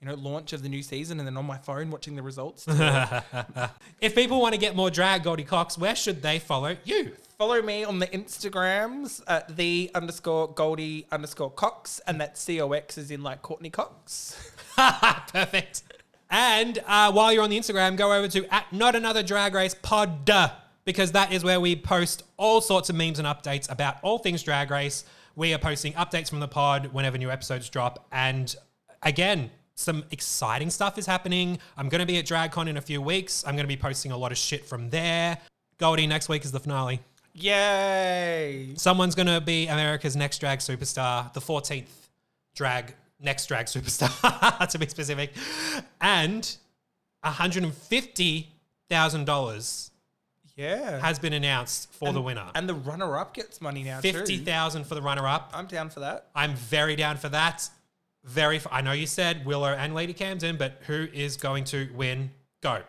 you 0.00 0.06
know 0.06 0.14
launch 0.14 0.52
of 0.52 0.62
the 0.62 0.68
new 0.68 0.82
season 0.82 1.18
and 1.18 1.26
then 1.26 1.36
on 1.36 1.44
my 1.46 1.58
phone 1.58 1.90
watching 1.90 2.14
the 2.16 2.22
results. 2.22 2.66
if 4.00 4.14
people 4.14 4.40
want 4.40 4.54
to 4.54 4.60
get 4.60 4.76
more 4.76 4.90
drag 4.90 5.22
Goldie 5.24 5.44
Cox, 5.44 5.76
where 5.76 5.96
should 5.96 6.22
they 6.22 6.38
follow 6.38 6.76
you? 6.84 7.12
Follow 7.42 7.60
me 7.60 7.82
on 7.82 7.98
the 7.98 8.06
Instagrams 8.06 9.20
at 9.26 9.56
the 9.56 9.90
underscore 9.96 10.54
Goldie 10.54 11.08
underscore 11.10 11.50
Cox 11.50 12.00
and 12.06 12.20
that 12.20 12.38
C-O-X 12.38 12.96
is 12.96 13.10
in 13.10 13.24
like 13.24 13.42
Courteney 13.42 13.68
Cox. 13.68 14.52
Perfect. 14.76 15.82
And 16.30 16.78
uh, 16.86 17.10
while 17.10 17.32
you're 17.32 17.42
on 17.42 17.50
the 17.50 17.58
Instagram, 17.58 17.96
go 17.96 18.12
over 18.12 18.28
to 18.28 18.46
at 18.54 18.72
not 18.72 18.94
another 18.94 19.24
drag 19.24 19.54
race 19.56 19.74
pod 19.74 20.30
because 20.84 21.10
that 21.10 21.32
is 21.32 21.42
where 21.42 21.58
we 21.58 21.74
post 21.74 22.22
all 22.36 22.60
sorts 22.60 22.90
of 22.90 22.94
memes 22.94 23.18
and 23.18 23.26
updates 23.26 23.68
about 23.68 23.96
all 24.02 24.18
things 24.18 24.44
drag 24.44 24.70
race. 24.70 25.04
We 25.34 25.52
are 25.52 25.58
posting 25.58 25.94
updates 25.94 26.30
from 26.30 26.38
the 26.38 26.46
pod 26.46 26.92
whenever 26.92 27.18
new 27.18 27.32
episodes 27.32 27.68
drop. 27.68 28.06
And 28.12 28.54
again, 29.02 29.50
some 29.74 30.04
exciting 30.12 30.70
stuff 30.70 30.96
is 30.96 31.06
happening. 31.06 31.58
I'm 31.76 31.88
going 31.88 31.98
to 31.98 32.06
be 32.06 32.18
at 32.18 32.24
DragCon 32.24 32.68
in 32.68 32.76
a 32.76 32.80
few 32.80 33.02
weeks. 33.02 33.42
I'm 33.44 33.56
going 33.56 33.64
to 33.64 33.74
be 33.76 33.76
posting 33.76 34.12
a 34.12 34.16
lot 34.16 34.30
of 34.30 34.38
shit 34.38 34.64
from 34.64 34.90
there. 34.90 35.38
Goldie, 35.78 36.06
next 36.06 36.28
week 36.28 36.44
is 36.44 36.52
the 36.52 36.60
finale. 36.60 37.00
Yay! 37.34 38.72
Someone's 38.76 39.14
going 39.14 39.26
to 39.26 39.40
be 39.40 39.66
America's 39.68 40.16
next 40.16 40.38
drag 40.38 40.58
superstar, 40.60 41.32
the 41.32 41.40
14th 41.40 41.86
drag, 42.54 42.94
next 43.20 43.46
drag 43.46 43.66
superstar, 43.66 44.68
to 44.68 44.78
be 44.78 44.86
specific. 44.86 45.32
And 46.00 46.56
$150,000 47.24 49.90
Yeah. 50.56 51.00
has 51.00 51.18
been 51.18 51.32
announced 51.32 51.92
for 51.92 52.12
the 52.12 52.20
winner. 52.20 52.50
and 52.54 52.68
the 52.68 52.74
runner-up 52.74 53.34
gets 53.34 53.60
money 53.60 53.82
now 53.82 54.00
too. 54.00 54.12
50,000 54.12 54.84
for 54.86 54.94
the 54.94 55.02
runner 55.02 55.26
up. 55.26 55.50
I'm 55.54 55.66
down 55.66 55.90
for 55.90 56.00
that. 56.00 56.28
I'm 56.34 56.54
very 56.54 56.96
down 56.96 57.16
for 57.16 57.28
that. 57.30 57.68
Very, 58.24 58.56
f- 58.56 58.66
I 58.70 58.82
know 58.82 58.92
you 58.92 59.06
said 59.06 59.44
Willow 59.44 59.72
and 59.72 59.94
Lady 59.94 60.12
Camden, 60.12 60.56
but 60.56 60.80
who 60.86 61.08
is 61.12 61.36
going 61.36 61.64
to 61.64 61.88
win? 61.94 62.30
Go. 62.60 62.82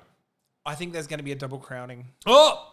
I 0.66 0.76
think 0.76 0.94
there's 0.94 1.08
going 1.08 1.18
to 1.20 1.24
be 1.24 1.32
a 1.32 1.36
double 1.36 1.58
crowning. 1.58 2.06
Oh, 2.26 2.72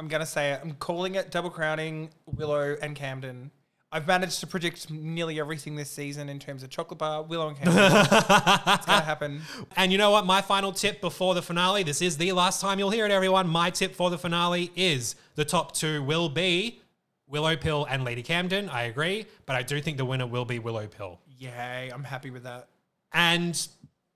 I'm 0.00 0.08
going 0.08 0.20
to 0.20 0.26
say 0.26 0.52
it. 0.52 0.60
I'm 0.62 0.72
calling 0.72 1.16
it 1.16 1.30
double 1.30 1.50
crowning 1.50 2.08
Willow 2.24 2.74
and 2.80 2.96
Camden. 2.96 3.50
I've 3.92 4.06
managed 4.06 4.40
to 4.40 4.46
predict 4.46 4.90
nearly 4.90 5.38
everything 5.38 5.76
this 5.76 5.90
season 5.90 6.30
in 6.30 6.38
terms 6.38 6.62
of 6.62 6.70
chocolate 6.70 6.98
bar, 6.98 7.22
Willow 7.22 7.48
and 7.48 7.56
Camden. 7.58 7.76
it's 7.84 8.86
to 8.86 8.92
happen. 8.92 9.42
And 9.76 9.92
you 9.92 9.98
know 9.98 10.10
what? 10.10 10.24
My 10.24 10.40
final 10.40 10.72
tip 10.72 11.02
before 11.02 11.34
the 11.34 11.42
finale, 11.42 11.82
this 11.82 12.00
is 12.00 12.16
the 12.16 12.32
last 12.32 12.62
time 12.62 12.78
you'll 12.78 12.88
hear 12.88 13.04
it, 13.04 13.10
everyone. 13.10 13.46
My 13.46 13.68
tip 13.68 13.94
for 13.94 14.08
the 14.08 14.16
finale 14.16 14.72
is 14.74 15.16
the 15.34 15.44
top 15.44 15.72
two 15.72 16.02
will 16.02 16.30
be 16.30 16.80
Willow 17.26 17.54
Pill 17.54 17.86
and 17.90 18.02
Lady 18.02 18.22
Camden. 18.22 18.70
I 18.70 18.84
agree. 18.84 19.26
But 19.44 19.56
I 19.56 19.62
do 19.62 19.82
think 19.82 19.98
the 19.98 20.06
winner 20.06 20.26
will 20.26 20.46
be 20.46 20.58
Willow 20.58 20.86
Pill. 20.86 21.20
Yay, 21.36 21.90
I'm 21.92 22.04
happy 22.04 22.30
with 22.30 22.44
that. 22.44 22.68
And 23.12 23.68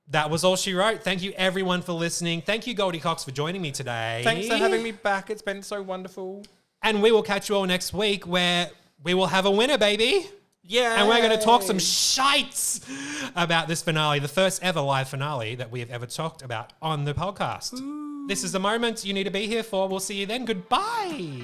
that 0.08 0.30
was 0.30 0.44
all 0.44 0.56
she 0.56 0.74
wrote. 0.74 1.02
Thank 1.02 1.22
you, 1.22 1.32
everyone, 1.36 1.82
for 1.82 1.92
listening. 1.92 2.42
Thank 2.42 2.66
you, 2.66 2.74
Goldie 2.74 3.00
Cox, 3.00 3.24
for 3.24 3.30
joining 3.30 3.62
me 3.62 3.72
today. 3.72 4.20
Thanks 4.24 4.48
for 4.48 4.56
having 4.56 4.82
me 4.82 4.92
back. 4.92 5.30
It's 5.30 5.42
been 5.42 5.62
so 5.62 5.82
wonderful. 5.82 6.44
And 6.82 7.02
we 7.02 7.10
will 7.12 7.22
catch 7.22 7.48
you 7.48 7.56
all 7.56 7.64
next 7.64 7.94
week 7.94 8.26
where 8.26 8.70
we 9.02 9.14
will 9.14 9.26
have 9.26 9.46
a 9.46 9.50
winner, 9.50 9.78
baby. 9.78 10.28
Yeah. 10.62 11.00
And 11.00 11.08
we're 11.08 11.18
going 11.18 11.38
to 11.38 11.44
talk 11.44 11.62
some 11.62 11.78
shites 11.78 12.80
about 13.36 13.68
this 13.68 13.82
finale, 13.82 14.18
the 14.18 14.28
first 14.28 14.62
ever 14.62 14.80
live 14.80 15.08
finale 15.08 15.54
that 15.56 15.70
we 15.70 15.80
have 15.80 15.90
ever 15.90 16.06
talked 16.06 16.42
about 16.42 16.72
on 16.80 17.04
the 17.04 17.14
podcast. 17.14 17.80
This 18.28 18.44
is 18.44 18.52
the 18.52 18.60
moment 18.60 19.04
you 19.04 19.12
need 19.12 19.24
to 19.24 19.30
be 19.30 19.46
here 19.46 19.62
for. 19.62 19.88
We'll 19.88 20.00
see 20.00 20.20
you 20.20 20.26
then. 20.26 20.44
Goodbye. 20.44 21.42